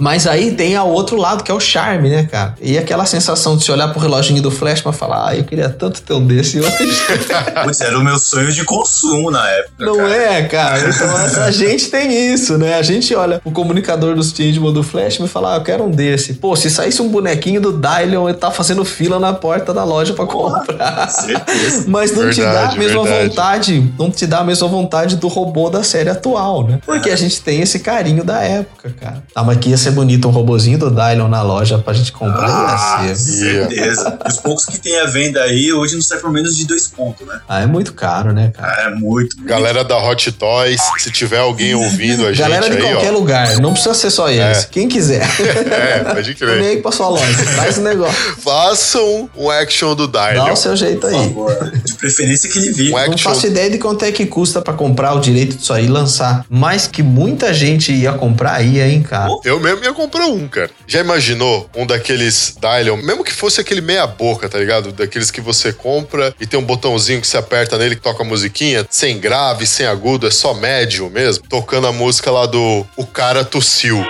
Mas 0.00 0.26
aí 0.26 0.52
tem 0.52 0.74
a 0.76 0.82
outro 0.82 1.16
lado, 1.16 1.44
que 1.44 1.50
é 1.50 1.54
o 1.54 1.60
charme, 1.60 2.08
né, 2.08 2.24
cara? 2.30 2.54
E 2.60 2.76
aquela 2.78 3.04
sensação 3.06 3.56
de 3.56 3.64
se 3.64 3.70
olhar 3.70 3.88
pro 3.88 4.00
reloginho 4.00 4.42
do 4.42 4.50
flash 4.50 4.80
pra 4.80 4.92
falar, 4.92 5.28
ah, 5.28 5.36
eu 5.36 5.44
queria 5.44 5.68
tanto 5.68 6.00
ter 6.02 6.14
um 6.14 6.26
desse 6.26 6.58
hoje. 6.58 6.70
Putz, 7.64 7.80
era 7.80 7.98
o 7.98 8.02
meu 8.02 8.18
sonho 8.18 8.50
de 8.50 8.64
consumo 8.64 9.30
na 9.30 9.48
época. 9.48 9.72
Não 9.84 9.96
cara. 9.96 10.16
é, 10.16 10.42
cara? 10.44 10.88
Então 10.88 11.42
a 11.44 11.50
gente 11.50 11.88
tem 11.90 12.32
isso, 12.32 12.56
né? 12.58 12.74
A 12.74 12.82
gente 12.82 13.14
olha 13.14 13.40
o 13.44 13.50
comunicador 13.50 14.14
dos 14.14 14.30
Changeman 14.30 14.72
do 14.72 14.82
Flash 14.82 15.20
e 15.20 15.28
fala, 15.28 15.54
ah, 15.54 15.56
eu 15.58 15.62
quero 15.62 15.84
um 15.84 15.90
desse. 15.90 16.34
Pô, 16.34 16.56
se 16.56 16.70
saísse 16.70 17.02
um 17.02 17.08
bonequinho 17.08 17.60
do 17.60 17.72
Dylion, 17.72 18.28
ele 18.28 18.38
tá 18.38 18.50
fazendo 18.50 18.84
fila 18.84 19.18
na 19.18 19.32
porta 19.32 19.74
da 19.74 19.84
loja 19.84 20.14
pra 20.14 20.24
comprar. 20.26 21.08
Certeza. 21.10 21.84
Mas 21.88 22.14
não 22.16 22.30
te 22.30 22.40
dá 22.40 22.48
a 22.48 22.52
Verdade, 22.52 22.78
mesma 22.78 23.02
verdade. 23.04 23.28
vontade, 23.28 23.92
não 23.98 24.10
te 24.10 24.26
dá 24.26 24.38
a 24.38 24.44
mesma 24.44 24.68
vontade 24.68 25.16
do 25.16 25.28
robô 25.28 25.68
da 25.68 25.82
série 25.82 26.08
atual, 26.08 26.66
né? 26.66 26.78
Porque 26.86 27.10
a 27.10 27.16
gente 27.16 27.40
tem 27.42 27.60
esse 27.60 27.80
carinho 27.80 28.24
da 28.24 28.40
época, 28.40 28.94
cara. 28.98 29.22
Ah, 29.34 29.42
mas 29.44 29.58
que 29.58 29.70
ia 29.70 29.76
ser 29.76 29.89
bonito 29.90 30.28
um 30.28 30.30
robozinho 30.30 30.78
do 30.78 30.90
Dylion 30.90 31.28
na 31.28 31.42
loja 31.42 31.78
pra 31.78 31.92
gente 31.92 32.12
comprar, 32.12 32.48
Ah, 32.48 33.06
ia 33.06 33.14
ser. 33.14 33.68
certeza. 33.68 34.18
Os 34.26 34.36
poucos 34.38 34.64
que 34.66 34.78
tem 34.78 34.98
a 35.00 35.06
venda 35.06 35.42
aí, 35.42 35.72
hoje 35.72 35.94
não 35.94 36.02
sai 36.02 36.18
por 36.18 36.30
menos 36.32 36.56
de 36.56 36.66
dois 36.66 36.86
pontos, 36.88 37.26
né? 37.26 37.40
Ah, 37.48 37.60
é 37.62 37.66
muito 37.66 37.92
caro, 37.92 38.32
né, 38.32 38.52
cara? 38.54 38.72
Ah, 38.78 38.90
É 38.90 38.94
muito. 38.94 39.36
Galera 39.44 39.82
da 39.84 39.96
Hot 39.98 40.30
Toys, 40.32 40.80
se 40.98 41.10
tiver 41.10 41.38
alguém 41.38 41.74
ouvindo 41.74 42.24
a 42.26 42.28
gente 42.32 42.38
Galera 42.40 42.68
de 42.70 42.76
aí, 42.76 42.82
qualquer 42.92 43.10
ó. 43.10 43.12
lugar, 43.12 43.58
não 43.58 43.72
precisa 43.72 43.94
ser 43.94 44.10
só 44.10 44.28
eles. 44.28 44.64
É. 44.64 44.68
Quem 44.70 44.88
quiser. 44.88 45.20
É, 45.70 45.98
pode 46.04 46.32
Vem 46.32 46.34
crer. 46.34 46.62
aí 46.62 46.76
pra 46.82 46.92
sua 46.92 47.08
loja, 47.08 47.24
faz 47.56 47.78
o 47.78 47.80
negócio. 47.82 48.14
Façam 48.42 49.30
um 49.36 49.50
action 49.50 49.94
do 49.94 50.06
Dá 50.06 50.28
Dylion. 50.30 50.52
o 50.52 50.56
seu 50.56 50.76
jeito 50.76 51.00
Por 51.00 51.08
aí. 51.10 51.28
favor. 51.28 51.72
De 51.84 51.94
preferência 51.94 52.50
que 52.50 52.58
ele 52.58 52.72
vire. 52.72 52.88
Um 52.90 52.92
Não 52.92 52.98
action 52.98 53.32
faço 53.32 53.46
ideia 53.46 53.70
de 53.70 53.78
quanto 53.78 54.04
é 54.04 54.12
que 54.12 54.26
custa 54.26 54.60
pra 54.60 54.74
comprar 54.74 55.14
o 55.14 55.20
direito 55.20 55.56
disso 55.56 55.72
aí 55.72 55.84
e 55.86 55.88
lançar. 55.88 56.44
Mas 56.48 56.86
que 56.86 57.02
muita 57.02 57.52
gente 57.54 57.92
ia 57.92 58.12
comprar 58.12 58.60
ia, 58.62 58.86
hein, 58.88 59.02
cara. 59.02 59.30
Eu 59.44 59.58
mesmo 59.60 59.69
ia 59.82 59.92
comprar 59.92 60.26
um, 60.26 60.48
cara. 60.48 60.70
Já 60.86 61.00
imaginou 61.00 61.68
um 61.74 61.86
daqueles 61.86 62.56
Dylion, 62.60 62.96
mesmo 62.96 63.24
que 63.24 63.32
fosse 63.32 63.60
aquele 63.60 63.80
meia 63.80 64.06
boca, 64.06 64.48
tá 64.48 64.58
ligado? 64.58 64.92
Daqueles 64.92 65.30
que 65.30 65.40
você 65.40 65.72
compra 65.72 66.34
e 66.40 66.46
tem 66.46 66.58
um 66.58 66.64
botãozinho 66.64 67.20
que 67.20 67.26
você 67.26 67.36
aperta 67.36 67.78
nele 67.78 67.96
que 67.96 68.02
toca 68.02 68.22
a 68.22 68.26
musiquinha, 68.26 68.86
sem 68.90 69.18
grave, 69.18 69.66
sem 69.66 69.86
agudo, 69.86 70.26
é 70.26 70.30
só 70.30 70.54
médio 70.54 71.08
mesmo, 71.10 71.44
tocando 71.48 71.86
a 71.86 71.92
música 71.92 72.30
lá 72.30 72.46
do 72.46 72.86
O 72.96 73.06
Cara 73.06 73.44
Tossiu. 73.44 74.04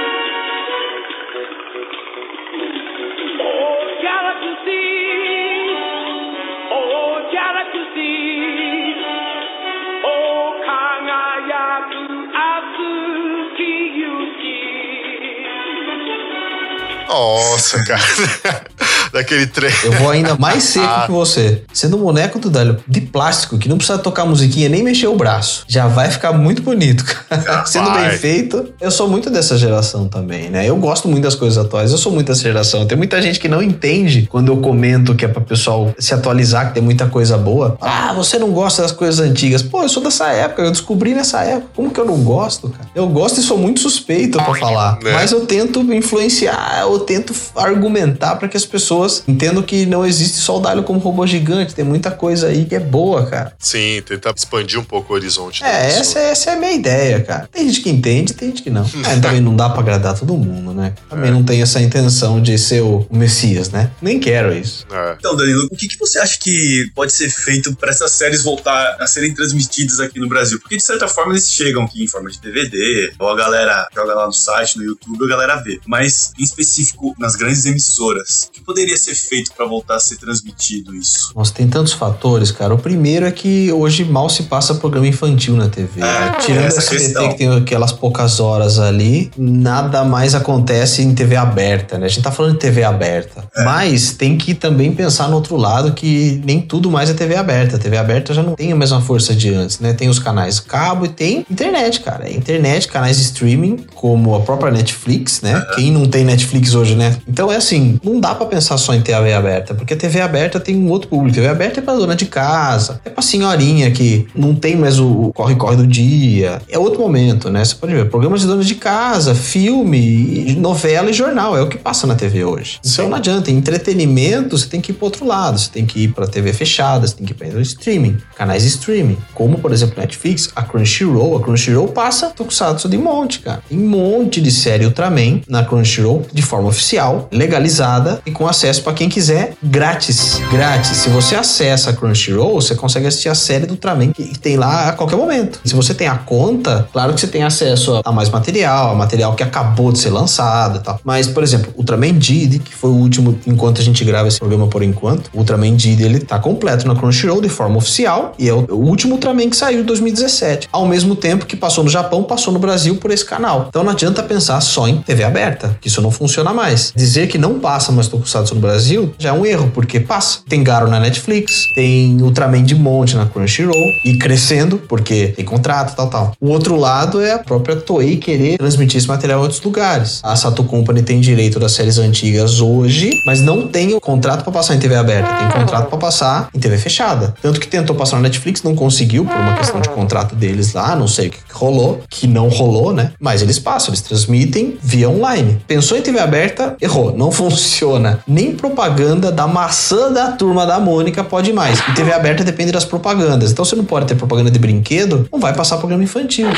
Nossa, 17.21 17.85
cara. 17.85 18.01
Daquele 19.13 19.47
trem. 19.47 19.73
Eu 19.85 19.93
vou 19.93 20.11
ainda 20.11 20.37
mais 20.37 20.63
seco 20.63 20.87
Ah. 20.87 21.03
que 21.07 21.13
você. 21.13 21.63
Sendo 21.73 21.97
um 21.97 22.01
boneco 22.01 22.39
do 22.39 22.49
Délio 22.49 22.79
de 22.89 23.01
plástico, 23.01 23.59
que 23.59 23.69
não 23.69 23.77
precisa 23.77 23.99
tocar 23.99 24.25
musiquinha 24.25 24.69
nem 24.69 24.83
mexer 24.83 25.09
o 25.09 25.17
braço. 25.17 25.65
Já 25.69 25.87
vai 25.89 26.11
ficar 26.11 26.33
muito 26.33 26.63
bonito, 26.63 27.05
cara. 27.05 27.67
Sendo 27.67 27.91
bem 27.91 28.11
feito. 28.13 28.73
Eu 28.81 28.91
sou 28.91 29.09
muito 29.09 29.29
dessa 29.29 29.59
geração 29.59 30.09
também, 30.09 30.49
né? 30.49 30.67
Eu 30.69 30.77
gosto 30.77 31.09
muito 31.09 31.25
das 31.25 31.35
coisas 31.35 31.59
atuais. 31.63 31.91
Eu 31.93 31.99
sou 31.99 32.13
muito 32.13 32.29
dessa 32.29 32.43
geração. 32.43 32.87
Tem 32.87 32.97
muita 32.97 33.21
gente 33.21 33.39
que 33.39 33.49
não 33.49 33.61
entende 33.63 34.27
quando 34.31 34.51
eu 34.51 34.57
comento 34.59 35.15
que 35.15 35.25
é 35.25 35.29
pra 35.29 35.41
pessoal 35.43 35.93
se 35.99 36.15
atualizar, 36.15 36.69
que 36.69 36.75
tem 36.75 36.83
muita 36.83 37.07
coisa 37.07 37.37
boa. 37.37 37.77
Ah, 37.81 38.13
você 38.15 38.39
não 38.39 38.51
gosta 38.53 38.83
das 38.83 38.93
coisas 38.93 39.19
antigas. 39.21 39.63
Pô, 39.63 39.83
eu 39.83 39.89
sou 39.89 40.03
dessa 40.03 40.29
época. 40.29 40.63
Eu 40.63 40.71
descobri 40.71 41.15
nessa 41.15 41.43
época. 41.43 41.69
Como 41.75 41.91
que 41.91 42.01
eu 42.01 42.05
não 42.07 42.19
gosto, 42.23 42.69
cara? 42.71 42.89
Eu 42.95 43.07
gosto 43.09 43.41
e 43.41 43.43
sou 43.43 43.59
muito 43.59 43.81
suspeito 43.81 44.39
pra 44.39 44.55
falar. 44.55 44.99
Né? 45.03 45.13
Mas 45.13 45.33
eu 45.33 45.45
tento 45.47 45.81
influenciar, 45.93 46.79
eu 46.83 47.01
tento 47.11 47.35
argumentar 47.57 48.37
para 48.37 48.47
que 48.47 48.57
as 48.57 48.65
pessoas 48.65 49.25
entendam 49.27 49.65
que 49.65 49.85
não 49.85 50.07
existe 50.07 50.39
só 50.39 50.59
o 50.59 50.61
Dálio 50.61 50.85
como 50.85 51.01
robô 51.01 51.27
gigante, 51.27 51.75
tem 51.75 51.85
muita 51.85 52.09
coisa 52.09 52.47
aí 52.47 52.65
que 52.65 52.77
é 52.77 52.79
boa, 52.79 53.27
cara. 53.27 53.53
Sim, 53.59 54.01
tentar 54.07 54.33
expandir 54.37 54.79
um 54.79 54.85
pouco 54.85 55.13
o 55.13 55.17
horizonte. 55.17 55.65
É, 55.65 55.87
essa, 55.87 56.21
essa 56.21 56.51
é 56.51 56.53
a 56.55 56.57
minha 56.57 56.71
ideia, 56.71 57.21
cara. 57.21 57.49
Tem 57.51 57.67
gente 57.67 57.81
que 57.81 57.91
entende, 57.91 58.33
tem 58.33 58.51
gente 58.51 58.63
que 58.63 58.71
não. 58.71 58.89
É, 59.11 59.19
também 59.19 59.41
não 59.41 59.57
dá 59.57 59.69
pra 59.69 59.81
agradar 59.81 60.17
todo 60.17 60.37
mundo, 60.37 60.73
né? 60.73 60.93
Também 61.09 61.33
não 61.33 61.43
tenho 61.43 61.63
essa 61.63 61.81
intenção 61.81 62.41
de 62.41 62.57
ser 62.57 62.83
o, 62.83 63.07
o 63.11 63.17
Messias, 63.17 63.71
né? 63.71 63.91
Nem 64.01 64.21
quero 64.21 64.55
isso. 64.55 64.87
É. 64.89 65.17
Então, 65.19 65.35
Danilo, 65.35 65.67
o 65.71 65.75
que, 65.75 65.89
que 65.89 65.99
você 65.99 66.19
acha 66.19 66.39
que 66.39 66.89
pode 66.95 67.13
ser 67.13 67.29
feito 67.31 67.75
para 67.75 67.91
essas 67.91 68.13
séries 68.13 68.43
voltar 68.43 68.99
a 69.01 69.07
serem 69.07 69.35
transmitidas 69.35 69.99
aqui 69.99 70.21
no 70.21 70.29
Brasil? 70.29 70.61
Porque, 70.61 70.77
de 70.77 70.85
certa 70.85 71.09
forma, 71.09 71.33
eles 71.33 71.51
chegam 71.53 71.85
aqui 71.85 72.05
em 72.05 72.07
forma 72.07 72.31
de 72.31 72.41
DVD, 72.41 73.13
ou 73.19 73.31
a 73.31 73.37
galera 73.37 73.89
joga 73.93 74.15
lá 74.15 74.27
no 74.27 74.33
site, 74.33 74.77
no 74.77 74.85
YouTube, 74.85 75.25
a 75.25 75.29
galera 75.29 75.57
vê. 75.57 75.81
Mas, 75.87 76.33
em 76.39 76.45
específico, 76.45 76.90
nas 77.19 77.37
grandes 77.37 77.65
emissoras, 77.67 78.49
o 78.49 78.53
que 78.53 78.61
poderia 78.61 78.97
ser 78.97 79.15
feito 79.15 79.53
para 79.53 79.67
voltar 79.67 79.97
a 79.97 80.01
ser 80.01 80.17
transmitido 80.19 80.95
isso? 80.95 81.33
Nossa, 81.35 81.53
tem 81.53 81.69
tantos 81.69 81.93
fatores, 81.93 82.51
cara. 82.51 82.75
O 82.75 82.79
primeiro 82.79 83.27
é 83.27 83.31
que 83.31 83.73
hoje 83.73 84.05
mal 84.05 84.29
se 84.29 84.45
passa 84.45 84.75
programa 84.75 85.07
infantil 85.07 85.57
na 85.57 85.69
TV. 85.69 86.01
né? 86.01 86.35
É, 86.37 86.41
Tirando 86.41 86.65
essa 86.67 86.81
SBT 86.81 87.05
questão. 87.05 87.29
que 87.31 87.39
tem 87.39 87.49
aquelas 87.57 87.93
poucas 87.93 88.41
horas 88.41 88.79
ali, 88.79 89.31
nada 89.37 90.05
mais 90.05 90.35
acontece 90.35 91.03
em 91.03 91.15
TV 91.15 91.37
aberta, 91.37 91.99
né? 91.99 92.07
A 92.07 92.09
gente 92.09 92.23
tá 92.23 92.31
falando 92.33 92.53
de 92.55 92.59
TV 92.59 92.83
aberta. 92.83 93.45
É. 93.57 93.65
Mas 93.65 94.13
tem 94.13 94.37
que 94.37 94.55
também 94.55 94.93
pensar 94.93 95.29
no 95.29 95.37
outro 95.37 95.57
lado 95.57 95.93
que 95.93 96.41
nem 96.45 96.61
tudo 96.61 96.91
mais 96.91 97.11
é 97.11 97.15
TV 97.15 97.37
aberta. 97.37 97.77
A 97.77 97.79
TV 97.79 97.97
aberta 97.97 98.33
já 98.35 98.43
não 98.43 98.55
tem 98.55 98.73
a 98.73 98.77
mesma 98.77 99.01
força 99.01 99.35
de 99.35 99.53
antes, 99.53 99.79
né? 99.81 99.93
Tem 99.93 100.09
os 100.09 100.19
canais 100.19 100.61
cabo 100.61 101.05
e 101.07 101.09
tem 101.09 101.45
internet, 101.51 102.01
cara. 102.01 102.29
É 102.29 102.33
internet, 102.33 102.89
canais 102.89 103.17
de 103.17 103.25
streaming, 103.25 103.85
como 103.95 104.35
a 104.35 104.41
própria 104.41 104.71
Netflix, 104.71 105.41
né? 105.41 105.61
Quem 105.75 105.91
não 105.91 106.07
tem 106.07 106.25
Netflix 106.25 106.75
hoje, 106.75 106.80
né? 106.89 107.17
Então 107.29 107.53
é 107.53 107.57
assim, 107.57 107.99
não 108.03 108.21
dá 108.21 108.35
pra 108.35 108.47
pensar 108.47 108.77
só 108.79 108.95
em 108.95 109.01
TV 109.01 109.33
aberta, 109.33 109.75
porque 109.75 109.95
TV 109.97 110.21
aberta 110.21 110.59
tem 110.59 110.77
um 110.77 110.91
outro 110.91 111.09
público. 111.09 111.35
TV 111.35 111.49
aberta 111.49 111.81
é 111.81 111.83
pra 111.83 111.95
dona 111.95 112.17
de 112.17 112.27
casa, 112.27 113.01
é 113.05 113.11
pra 113.11 113.23
senhorinha 113.23 113.91
que 113.91 114.27
não 114.35 114.55
tem 114.55 114.77
mais 114.77 114.99
o 114.99 115.31
corre-corre 115.35 115.77
do 115.77 115.87
dia. 115.87 116.61
É 116.69 116.79
outro 116.79 117.01
momento, 117.01 117.51
né? 117.51 117.65
Você 117.65 117.75
pode 117.75 117.93
ver, 117.93 118.09
programas 118.09 118.41
de 118.41 118.47
dona 118.47 118.65
de 118.65 118.75
casa, 118.75 119.35
filme, 119.35 120.55
novela 120.59 121.11
e 121.11 121.13
jornal, 121.13 121.57
é 121.57 121.63
o 121.63 121.69
que 121.69 121.79
passa 121.79 122.07
na 122.07 122.15
TV 122.15 122.45
hoje. 122.45 122.79
Então 122.85 123.09
não 123.09 123.17
adianta, 123.17 123.51
entretenimento 123.51 124.57
você 124.57 124.67
tem 124.67 124.81
que 124.81 124.93
ir 124.93 124.95
pro 124.95 125.07
outro 125.07 125.27
lado, 125.27 125.59
você 125.59 125.71
tem 125.71 125.85
que 125.87 126.05
ir 126.05 126.09
pra 126.09 126.27
TV 126.27 126.53
fechada, 126.53 127.07
você 127.07 127.15
tem 127.15 127.27
que 127.27 127.33
ir 127.33 127.37
pra 127.37 127.49
streaming, 127.61 128.19
canais 128.37 128.63
de 128.63 128.69
streaming, 128.69 129.19
como 129.35 129.59
por 129.59 129.73
exemplo 129.73 129.95
Netflix, 129.99 130.51
a 130.55 130.63
Crunchyroll, 130.63 131.37
a 131.37 131.41
Crunchyroll 131.41 131.89
passa 131.89 132.31
Tokusatsu 132.31 132.89
de 132.89 132.99
monte, 132.99 133.41
cara. 133.41 133.63
Tem 133.69 133.79
um 133.79 133.89
monte 133.89 134.41
de 134.41 134.51
série 134.51 134.85
Ultraman 134.85 135.41
na 135.49 135.65
Crunchyroll 135.65 136.27
de 136.33 136.43
forma 136.43 136.70
oficial, 136.71 137.29
legalizada 137.31 138.21
e 138.25 138.31
com 138.31 138.47
acesso 138.47 138.83
pra 138.83 138.93
quem 138.93 139.09
quiser, 139.09 139.55
grátis, 139.63 140.41
grátis. 140.51 140.97
Se 140.99 141.09
você 141.09 141.35
acessa 141.35 141.91
a 141.91 141.93
Crunchyroll, 141.93 142.55
você 142.61 142.75
consegue 142.75 143.07
assistir 143.07 143.29
a 143.29 143.35
série 143.35 143.67
do 143.67 143.73
Ultraman 143.73 144.13
que 144.13 144.39
tem 144.39 144.57
lá 144.57 144.89
a 144.89 144.93
qualquer 144.93 145.17
momento. 145.17 145.61
Se 145.65 145.75
você 145.75 145.93
tem 145.95 146.07
a 146.07 146.15
conta, 146.17 146.89
claro 146.93 147.13
que 147.15 147.21
você 147.21 147.27
tem 147.27 147.43
acesso 147.43 148.01
a- 148.05 148.13
mais 148.13 148.29
material, 148.31 148.91
a 148.93 148.95
material 148.95 149.35
que 149.35 149.43
acabou 149.43 149.93
de 149.93 149.99
ser 149.99 150.11
lançado 150.11 150.79
e 150.79 150.83
tal. 150.83 151.01
Mas, 151.05 151.27
por 151.27 151.43
exemplo, 151.43 151.73
Ultraman 151.77 152.15
Didi, 152.19 152.59
que 152.59 152.75
foi 152.75 152.91
o 152.91 152.95
último 152.95 153.39
enquanto 153.47 153.81
a 153.81 153.85
gente 153.85 154.05
grava 154.05 154.29
esse 154.29 154.39
programa 154.39 154.67
por 154.67 154.83
enquanto, 154.83 155.29
o 155.35 155.39
Ultraman 155.39 155.75
Didi 155.77 156.03
ele 156.05 156.21
tá 156.21 156.39
completo 156.39 156.87
na 156.87 156.95
Crunchyroll 156.95 157.41
de 157.41 157.49
forma 157.49 157.77
oficial 157.79 158.33
e 158.39 158.49
é 158.49 158.53
o, 158.55 158.67
o 158.71 158.77
último 158.87 159.15
Ultraman 159.15 159.49
que 159.51 159.57
saiu 159.57 159.81
em 159.81 159.85
2017. 159.85 160.69
Ao 160.73 160.87
mesmo 160.87 161.15
tempo 161.17 161.47
que 161.47 161.57
passou 161.57 161.85
no 161.85 161.91
Japão, 161.91 162.23
passou 162.23 162.53
no 162.53 162.59
Brasil 162.59 162.97
por 162.97 163.11
esse 163.11 163.25
canal. 163.25 163.67
Então 163.69 163.83
não 163.83 163.93
adianta 163.93 164.23
pensar 164.23 164.61
só 164.61 164.87
em 164.89 164.99
TV 164.99 165.25
aberta, 165.25 165.77
que 165.81 165.89
isso 165.89 166.01
não 166.03 166.11
funciona 166.11 166.53
mais. 166.53 166.60
Dizer 166.95 167.27
que 167.29 167.39
não 167.39 167.59
passa 167.59 167.91
mais 167.93 168.09
Tokusatsu 168.09 168.55
no 168.55 168.61
Brasil 168.61 169.15
já 169.19 169.31
é 169.31 169.33
um 169.33 169.47
erro, 169.47 169.71
porque 169.73 170.01
passa. 170.01 170.41
Tem 170.49 170.63
Garo 170.63 170.89
na 170.89 171.01
Netflix, 171.01 171.65
tem 171.75 172.21
Ultraman 172.21 172.63
de 172.63 172.75
monte 172.75 173.17
na 173.17 173.27
Crunchyroll 173.27 173.75
e 174.05 174.19
crescendo, 174.19 174.79
porque 174.89 175.29
tem 175.29 175.45
contrato, 175.45 175.95
tal, 175.97 176.09
tal. 176.09 176.33
O 176.41 176.51
outro 176.51 176.77
lado 176.77 177.21
é 177.21 177.33
a 177.33 177.39
própria 177.39 177.77
Toei 177.77 178.17
querer 178.17 178.59
transmitir 178.59 178.99
esse 178.99 179.09
material 179.09 179.41
em 179.41 179.43
outros 179.43 179.63
lugares. 179.63 180.21
A 180.23 180.37
Sato 180.37 180.65
Company 180.65 181.03
tem 181.03 181.21
direito 181.21 181.59
das 181.59 181.73
séries 181.73 181.99
antigas 181.99 182.61
hoje, 182.61 183.11
mas 183.27 183.41
não 183.41 183.67
tem 183.67 183.95
o 183.95 184.01
contrato 184.01 184.43
pra 184.43 184.53
passar 184.53 184.75
em 184.75 184.79
TV 184.79 184.97
aberta, 184.97 185.33
tem 185.33 185.61
contrato 185.61 185.89
pra 185.89 185.99
passar 185.99 186.49
em 186.55 186.59
TV 186.59 186.77
fechada. 186.77 187.35
Tanto 187.41 187.61
que 187.61 187.67
tentou 187.67 187.97
passar 187.97 188.17
na 188.17 188.23
Netflix, 188.23 188.63
não 188.63 188.75
conseguiu 188.75 189.25
por 189.25 189.37
uma 189.37 189.55
questão 189.55 189.81
de 189.81 189.89
contrato 189.89 190.35
deles 190.35 190.73
lá, 190.73 190.95
não 190.95 191.09
sei 191.09 191.29
o 191.29 191.31
que 191.31 191.39
rolou, 191.53 192.01
que 192.09 192.27
não 192.27 192.49
rolou, 192.49 192.93
né? 192.93 193.13
Mas 193.21 193.43
eles 193.43 193.59
passam, 193.59 193.91
eles 193.91 194.01
transmitem 194.01 194.79
via 194.83 195.09
online. 195.09 195.61
Pensou 195.67 195.97
em 195.97 196.03
TV 196.03 196.19
aberta, 196.19 196.50
errou, 196.81 197.17
não 197.17 197.31
funciona. 197.33 198.21
Nem 198.27 198.55
propaganda 198.55 199.31
da 199.31 199.47
maçã 199.47 200.13
da 200.13 200.33
turma 200.33 200.67
da 200.67 200.79
Mônica 200.79 201.23
pode 201.25 201.53
mais. 201.53 201.79
E 201.89 201.95
TV 201.95 202.13
aberta 202.13 202.45
depende 202.45 202.73
das 202.73 202.85
propagandas. 202.85 203.51
Então 203.53 203.65
você 203.65 203.77
não 203.77 203.85
pode 203.85 204.07
ter 204.07 204.15
propaganda 204.15 204.51
de 204.51 204.59
brinquedo, 204.59 205.29
não 205.33 205.39
vai 205.41 205.53
passar 205.53 205.77
programa 205.79 206.03
infantil. 206.05 206.49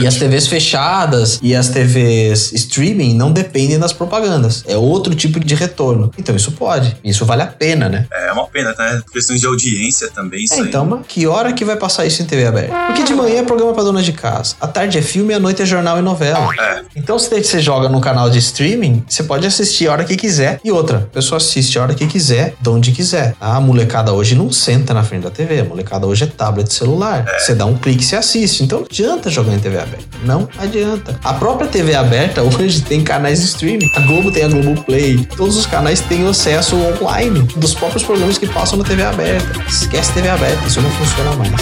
E 0.00 0.06
as 0.06 0.16
TVs 0.16 0.46
fechadas 0.46 1.38
e 1.42 1.54
as 1.54 1.68
TVs 1.68 2.52
streaming 2.52 3.14
não 3.14 3.32
dependem 3.32 3.78
das 3.78 3.92
propagandas. 3.92 4.64
É 4.66 4.76
outro 4.76 5.14
tipo 5.14 5.40
de 5.40 5.54
retorno. 5.54 6.10
Então 6.18 6.34
isso 6.34 6.52
pode. 6.52 6.96
Isso 7.04 7.24
vale 7.24 7.42
a 7.42 7.46
pena, 7.46 7.88
né? 7.88 8.06
É 8.12 8.32
uma 8.32 8.46
pena, 8.46 8.74
né? 8.78 9.00
Questões 9.12 9.40
de 9.40 9.46
audiência 9.46 10.08
também, 10.14 10.44
É, 10.50 10.58
então, 10.60 10.84
mas 10.84 11.00
que 11.06 11.26
hora 11.26 11.52
que 11.52 11.64
vai 11.64 11.76
passar 11.76 12.04
isso 12.06 12.22
em 12.22 12.26
TV 12.26 12.46
aberta? 12.46 12.74
Porque 12.86 13.02
de 13.02 13.14
manhã 13.14 13.40
é 13.40 13.42
programa 13.42 13.72
pra 13.72 13.82
dona 13.82 14.02
de 14.02 14.12
casa, 14.12 14.54
à 14.60 14.66
tarde 14.66 14.98
é 14.98 15.02
filme, 15.02 15.32
à 15.34 15.38
noite 15.38 15.62
é 15.62 15.66
jornal 15.66 15.98
e 15.98 16.02
novela. 16.02 16.48
É. 16.58 16.80
Então, 16.96 17.18
se 17.18 17.28
você 17.28 17.60
joga 17.60 17.88
no 17.88 18.00
canal 18.00 18.28
de 18.30 18.38
streaming, 18.38 19.02
você 19.08 19.22
pode 19.22 19.37
assistir 19.46 19.88
a 19.88 19.92
hora 19.92 20.04
que 20.04 20.16
quiser. 20.16 20.60
E 20.64 20.70
outra, 20.70 20.98
a 20.98 21.14
pessoa 21.14 21.36
assiste 21.36 21.78
a 21.78 21.82
hora 21.82 21.94
que 21.94 22.06
quiser, 22.06 22.54
de 22.60 22.68
onde 22.68 22.92
quiser. 22.92 23.34
A 23.40 23.60
molecada 23.60 24.12
hoje 24.12 24.34
não 24.34 24.50
senta 24.50 24.92
na 24.92 25.02
frente 25.02 25.22
da 25.22 25.30
TV, 25.30 25.60
a 25.60 25.64
molecada 25.64 26.06
hoje 26.06 26.24
é 26.24 26.26
tablet 26.26 26.72
celular. 26.72 27.24
Você 27.38 27.54
dá 27.54 27.66
um 27.66 27.76
clique 27.76 28.02
e 28.02 28.06
você 28.06 28.16
assiste. 28.16 28.62
Então 28.62 28.80
não 28.80 28.86
adianta 28.86 29.30
jogar 29.30 29.54
em 29.54 29.58
TV 29.58 29.78
aberta. 29.78 30.04
Não 30.24 30.48
adianta. 30.58 31.18
A 31.22 31.34
própria 31.34 31.68
TV 31.68 31.94
aberta 31.94 32.42
hoje 32.58 32.82
tem 32.82 33.02
canais 33.02 33.40
de 33.40 33.46
streaming. 33.46 33.90
A 33.94 34.00
Globo 34.00 34.32
tem 34.32 34.44
a 34.44 34.48
Globo 34.48 34.82
Play. 34.84 35.26
Todos 35.36 35.56
os 35.56 35.66
canais 35.66 36.00
têm 36.00 36.26
acesso 36.26 36.76
online 36.76 37.42
dos 37.56 37.74
próprios 37.74 38.02
programas 38.02 38.38
que 38.38 38.46
passam 38.46 38.78
na 38.78 38.84
TV 38.84 39.02
aberta. 39.02 39.64
Esquece 39.68 40.12
TV 40.12 40.28
aberta, 40.28 40.66
isso 40.66 40.80
não 40.80 40.90
funciona 40.90 41.32
mais. 41.36 41.52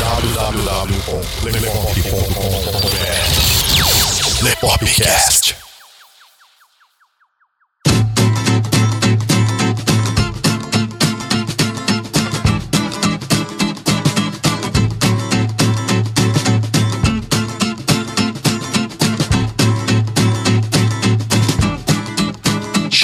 www.lepop.com.br 0.00 2.65
Lepopcast. 4.46 5.65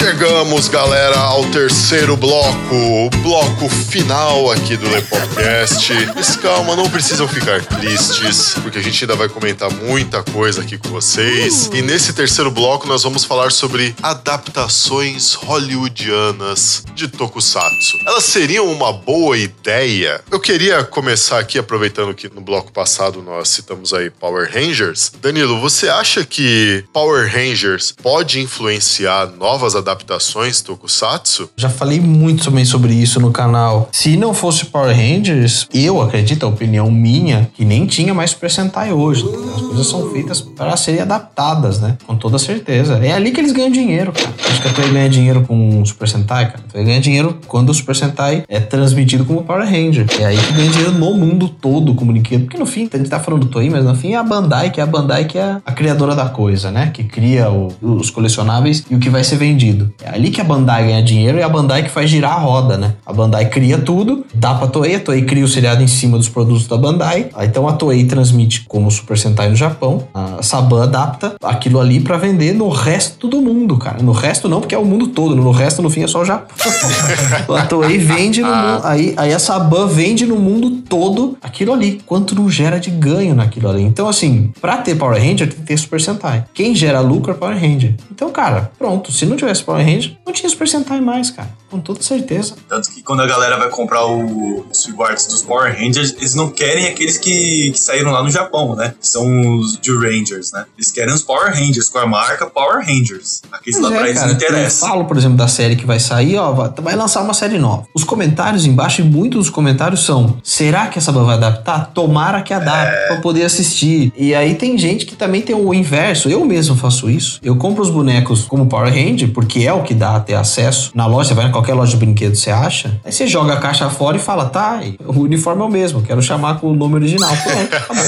Chegamos, 0.03 0.67
galera, 0.67 1.17
ao 1.17 1.45
terceiro 1.45 2.17
bloco, 2.17 2.75
o 2.75 3.09
bloco 3.21 3.69
final 3.69 4.51
aqui 4.51 4.75
do 4.75 4.85
Lepopcast. 4.89 5.93
Mas 6.13 6.35
calma, 6.35 6.75
não 6.75 6.89
precisam 6.89 7.25
ficar 7.25 7.63
tristes, 7.63 8.53
porque 8.61 8.79
a 8.79 8.81
gente 8.81 9.01
ainda 9.01 9.15
vai 9.15 9.29
comentar 9.29 9.71
muita 9.71 10.21
coisa 10.21 10.61
aqui 10.61 10.77
com 10.77 10.89
vocês. 10.89 11.69
E 11.73 11.81
nesse 11.81 12.11
terceiro 12.11 12.51
bloco 12.51 12.85
nós 12.85 13.01
vamos 13.03 13.23
falar 13.23 13.49
sobre 13.53 13.95
adaptações 14.03 15.35
hollywoodianas 15.35 16.83
de 16.93 17.07
Tokusatsu. 17.07 17.97
Elas 18.05 18.25
seriam 18.25 18.69
uma 18.69 18.91
boa 18.91 19.37
ideia? 19.37 20.19
Eu 20.29 20.39
queria 20.41 20.83
começar 20.83 21.39
aqui, 21.39 21.57
aproveitando 21.57 22.13
que 22.13 22.27
no 22.27 22.41
bloco 22.41 22.73
passado 22.73 23.21
nós 23.21 23.47
citamos 23.47 23.93
aí 23.93 24.09
Power 24.09 24.51
Rangers. 24.53 25.13
Danilo, 25.21 25.61
você 25.61 25.87
acha 25.87 26.25
que 26.25 26.83
Power 26.91 27.31
Rangers 27.31 27.93
pode 27.93 28.41
influenciar 28.41 29.27
novas 29.27 29.77
adaptações 29.77 29.92
adaptações 29.93 30.61
tokusatsu? 30.61 31.49
Já 31.55 31.69
falei 31.69 31.99
muito 31.99 32.43
também 32.45 32.65
sobre 32.65 32.93
isso 32.93 33.19
no 33.19 33.31
canal. 33.31 33.87
Se 33.91 34.17
não 34.17 34.33
fosse 34.33 34.65
Power 34.65 34.95
Rangers, 34.95 35.67
eu 35.73 36.01
acredito, 36.01 36.45
a 36.45 36.49
opinião 36.49 36.89
minha, 36.91 37.49
que 37.53 37.63
nem 37.63 37.85
tinha 37.85 38.13
mais 38.13 38.31
Super 38.31 38.49
Sentai 38.51 38.91
hoje. 38.91 39.23
As 39.55 39.61
coisas 39.61 39.87
são 39.87 40.11
feitas 40.11 40.41
para 40.41 40.75
serem 40.75 41.01
adaptadas, 41.01 41.79
né? 41.79 41.97
Com 42.05 42.15
toda 42.15 42.37
certeza. 42.39 42.95
É 43.03 43.13
ali 43.13 43.31
que 43.31 43.39
eles 43.39 43.51
ganham 43.51 43.71
dinheiro, 43.71 44.11
cara. 44.11 44.33
Acho 44.49 44.61
que 44.61 44.67
a 44.67 44.73
Toei 44.73 44.89
ganha 44.91 45.09
dinheiro 45.09 45.43
com 45.47 45.81
o 45.81 45.85
Super 45.85 46.09
Sentai, 46.09 46.47
cara. 46.51 46.63
A 46.67 46.71
Toei 46.73 46.83
ganha 46.85 46.99
dinheiro 46.99 47.39
quando 47.47 47.69
o 47.69 47.73
Super 47.73 47.95
Sentai 47.95 48.43
é 48.47 48.59
transmitido 48.59 49.23
como 49.25 49.43
Power 49.43 49.65
Ranger. 49.65 50.05
É 50.19 50.25
aí 50.25 50.37
que 50.37 50.53
ganha 50.53 50.69
dinheiro 50.69 50.91
no 50.93 51.13
mundo 51.13 51.47
todo 51.47 51.93
como 51.93 52.11
brinquedo. 52.11 52.45
Porque 52.45 52.57
no 52.57 52.65
fim, 52.65 52.89
a 52.91 52.97
gente 52.97 53.09
tá 53.09 53.19
falando 53.19 53.41
do 53.41 53.47
Toei, 53.47 53.69
mas 53.69 53.85
no 53.85 53.95
fim 53.95 54.13
é 54.13 54.17
a 54.17 54.23
Bandai, 54.23 54.71
que 54.71 54.79
é 54.79 54.83
a 54.83 54.87
Bandai 54.87 55.25
que 55.25 55.37
é 55.37 55.57
a 55.65 55.71
criadora 55.71 56.15
da 56.15 56.25
coisa, 56.29 56.71
né? 56.71 56.89
Que 56.93 57.03
cria 57.03 57.49
o- 57.51 57.71
os 57.81 58.09
colecionáveis 58.09 58.83
e 58.89 58.95
o 58.95 58.99
que 58.99 59.09
vai 59.09 59.23
ser 59.23 59.35
vendido. 59.37 59.82
É 60.01 60.09
ali 60.09 60.29
que 60.29 60.41
a 60.41 60.43
Bandai 60.43 60.85
ganha 60.87 61.03
dinheiro 61.03 61.37
e 61.37 61.41
é 61.41 61.43
a 61.43 61.49
Bandai 61.49 61.83
que 61.83 61.89
faz 61.89 62.09
girar 62.09 62.33
a 62.33 62.39
roda, 62.39 62.77
né? 62.77 62.93
A 63.05 63.13
Bandai 63.13 63.49
cria 63.49 63.77
tudo, 63.77 64.25
dá 64.33 64.53
pra 64.55 64.67
Toei, 64.67 64.95
a 64.95 64.99
Toei 64.99 65.23
cria 65.23 65.43
o 65.43 65.47
seriado 65.47 65.81
em 65.81 65.87
cima 65.87 66.17
dos 66.17 66.29
produtos 66.29 66.67
da 66.67 66.77
Bandai. 66.77 67.29
Então 67.41 67.67
a 67.67 67.73
Toei 67.73 68.03
transmite 68.05 68.65
como 68.67 68.89
Super 68.91 69.17
Sentai 69.17 69.49
no 69.49 69.55
Japão, 69.55 70.07
a 70.13 70.41
Saban 70.41 70.83
adapta 70.83 71.35
aquilo 71.43 71.79
ali 71.79 71.99
pra 71.99 72.17
vender 72.17 72.53
no 72.53 72.69
resto 72.69 73.27
do 73.27 73.41
mundo, 73.41 73.77
cara. 73.77 74.01
No 74.01 74.11
resto 74.11 74.47
não, 74.49 74.59
porque 74.59 74.75
é 74.75 74.77
o 74.77 74.85
mundo 74.85 75.07
todo, 75.07 75.35
no 75.35 75.51
resto 75.51 75.81
no 75.81 75.89
fim 75.89 76.03
é 76.03 76.07
só 76.07 76.21
o 76.21 76.25
Japão. 76.25 76.55
a 77.55 77.65
Toei 77.65 77.97
vende 77.97 78.41
no 78.41 78.47
mundo, 78.47 78.81
aí, 78.83 79.13
aí 79.17 79.33
a 79.33 79.39
Saban 79.39 79.87
vende 79.87 80.25
no 80.25 80.37
mundo 80.37 80.69
todo 80.87 81.37
aquilo 81.41 81.73
ali. 81.73 82.01
Quanto 82.05 82.35
não 82.35 82.49
gera 82.49 82.79
de 82.79 82.89
ganho 82.89 83.35
naquilo 83.35 83.69
ali. 83.69 83.81
Então, 83.81 84.07
assim, 84.07 84.51
pra 84.61 84.77
ter 84.77 84.95
Power 84.95 85.19
Ranger, 85.19 85.49
tem 85.49 85.59
que 85.59 85.61
ter 85.61 85.77
Super 85.77 86.01
Sentai. 86.01 86.45
Quem 86.53 86.75
gera 86.75 86.99
lucro 86.99 87.31
é 87.31 87.35
Power 87.35 87.59
Ranger. 87.59 87.95
Então, 88.11 88.29
cara, 88.31 88.71
pronto. 88.77 89.11
Se 89.11 89.25
não 89.25 89.35
tivesse 89.35 89.63
Power 89.63 89.72
Ranger, 89.81 90.15
não 90.25 90.33
tinha 90.33 90.49
Super 90.49 90.67
Sentai 90.67 91.01
mais, 91.01 91.29
cara. 91.31 91.49
Com 91.73 91.79
toda 91.79 92.03
certeza. 92.03 92.53
Tanto 92.69 92.91
que 92.91 93.01
quando 93.01 93.21
a 93.21 93.25
galera 93.25 93.57
vai 93.57 93.67
comprar 93.67 94.05
o- 94.05 94.63
os 94.71 94.85
figuarts 94.85 95.25
dos 95.25 95.41
Power 95.41 95.73
Rangers, 95.75 96.13
eles 96.17 96.35
não 96.35 96.51
querem 96.51 96.85
aqueles 96.85 97.17
que, 97.17 97.71
que 97.71 97.79
saíram 97.79 98.11
lá 98.11 98.21
no 98.21 98.29
Japão, 98.29 98.75
né? 98.75 98.93
Que 99.01 99.07
são 99.07 99.57
os 99.57 99.79
de 99.81 99.89
Rangers, 99.91 100.51
né? 100.51 100.65
Eles 100.77 100.91
querem 100.91 101.11
os 101.11 101.23
Power 101.23 101.51
Rangers 101.51 101.89
com 101.89 101.97
a 101.97 102.05
marca 102.05 102.45
Power 102.45 102.85
Rangers. 102.85 103.41
Aqueles 103.51 103.79
lá 103.79 103.87
Pois 103.89 103.99
pra 103.99 104.05
é, 104.05 104.09
eles 104.09 104.19
cara, 104.21 104.33
não 104.33 104.39
eu 104.39 104.47
interessa. 104.47 104.87
falo, 104.87 105.05
por 105.05 105.17
exemplo, 105.17 105.35
da 105.37 105.47
série 105.47 105.75
que 105.75 105.85
vai 105.85 105.99
sair, 105.99 106.37
ó, 106.37 106.51
vai- 106.51 106.95
lançar 106.95 107.21
uma 107.21 107.33
série 107.33 107.57
nova. 107.57 107.87
Os 107.95 108.03
comentários 108.03 108.67
embaixo, 108.67 109.01
e 109.01 109.03
muitos 109.03 109.45
dos 109.45 109.49
comentários 109.49 110.05
são: 110.05 110.37
será 110.43 110.85
que 110.87 110.99
essa 110.99 111.11
vai 111.11 111.33
adaptar? 111.35 111.91
Tomara 111.91 112.43
que 112.43 112.53
adapte 112.53 112.93
É. 112.95 113.07
pra 113.07 113.15
poder 113.17 113.45
assistir. 113.45 114.13
E 114.15 114.35
aí 114.35 114.53
tem 114.53 114.77
gente 114.77 115.07
que 115.07 115.15
também 115.15 115.41
tem 115.41 115.55
o 115.55 115.73
inverso. 115.73 116.29
Eu 116.29 116.45
mesmo 116.45 116.75
faço 116.75 117.09
isso. 117.09 117.39
Eu 117.43 117.55
compro 117.55 117.81
os 117.81 117.89
bonecos 117.89 118.43
como 118.43 118.67
Power 118.67 118.93
Ranger, 118.93 119.31
porque 119.33 119.61
é 119.63 119.73
o 119.73 119.81
que 119.81 119.95
dá 119.95 120.15
até 120.17 120.35
acesso. 120.35 120.91
Na 120.93 121.07
loja, 121.07 121.29
você 121.29 121.33
vai 121.33 121.47
em 121.47 121.51
qualquer 121.63 121.73
loja 121.73 121.91
de 121.91 121.97
brinquedos, 121.97 122.41
você 122.41 122.51
acha. 122.51 122.99
Aí 123.03 123.11
você 123.11 123.25
joga 123.25 123.53
a 123.53 123.57
caixa 123.57 123.89
fora 123.89 124.17
e 124.17 124.19
fala: 124.19 124.45
tá, 124.45 124.81
o 125.05 125.21
uniforme 125.21 125.61
é 125.61 125.65
o 125.65 125.69
mesmo, 125.69 126.01
quero 126.01 126.21
chamar 126.21 126.59
com 126.59 126.67
o 126.67 126.75
nome 126.75 126.95
original. 126.95 127.31
Pronto, 127.43 127.75
acabou. 127.75 128.03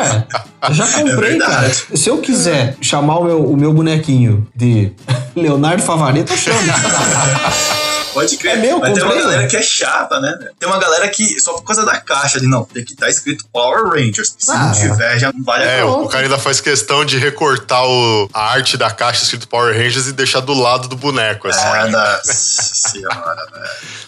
Ué, 0.00 0.26
eu 0.68 0.74
já 0.74 0.86
comprei, 0.86 1.36
É 1.36 1.38
cara. 1.38 1.70
Se 1.94 2.08
eu 2.08 2.18
quiser 2.18 2.76
chamar 2.80 3.18
o 3.18 3.24
meu, 3.24 3.44
o 3.44 3.56
meu 3.56 3.72
bonequinho 3.72 4.46
de 4.54 4.92
Leonardo 5.34 5.82
Favareta, 5.82 6.32
eu 6.32 6.36
chamo. 6.36 6.58
Pode 8.14 8.36
crer. 8.38 8.52
É 8.52 8.56
meu, 8.56 8.78
Mas 8.78 8.94
tem 8.94 9.02
uma 9.02 9.14
galera 9.14 9.42
né? 9.42 9.48
que 9.48 9.56
é 9.56 9.62
chata, 9.62 10.20
né? 10.20 10.32
Tem 10.58 10.68
uma 10.68 10.78
galera 10.78 11.08
que, 11.08 11.38
só 11.40 11.52
por 11.54 11.64
causa 11.64 11.84
da 11.84 12.00
caixa, 12.00 12.40
de 12.40 12.46
não, 12.46 12.64
tem 12.64 12.84
que 12.84 12.92
estar 12.92 13.08
escrito 13.10 13.44
Power 13.52 13.88
Rangers. 13.88 14.34
Se 14.38 14.50
Ah, 14.50 14.66
não 14.66 14.72
tiver, 14.72 15.18
já 15.18 15.32
não 15.32 15.42
vale 15.44 15.64
a 15.64 15.66
É, 15.66 15.76
pena. 15.80 15.86
o, 15.86 16.04
o 16.04 16.08
cara 16.08 16.24
ainda 16.24 16.38
faz 16.38 16.60
questão 16.60 17.04
de 17.04 17.18
recortar 17.18 17.84
o- 17.84 18.28
a 18.32 18.50
arte 18.52 18.76
da 18.76 18.90
caixa 18.90 19.24
escrito 19.24 19.48
Power 19.48 19.74
Rangers 19.76 20.06
e 20.06 20.12
deixar 20.12 20.40
do 20.40 20.54
lado 20.54 20.86
do 20.88 20.96
boneco, 20.96 21.48
assim. 21.48 21.60
Ah, 21.66 21.88
nossa 21.88 22.22
senhora, 22.88 23.46
velho. 23.52 23.64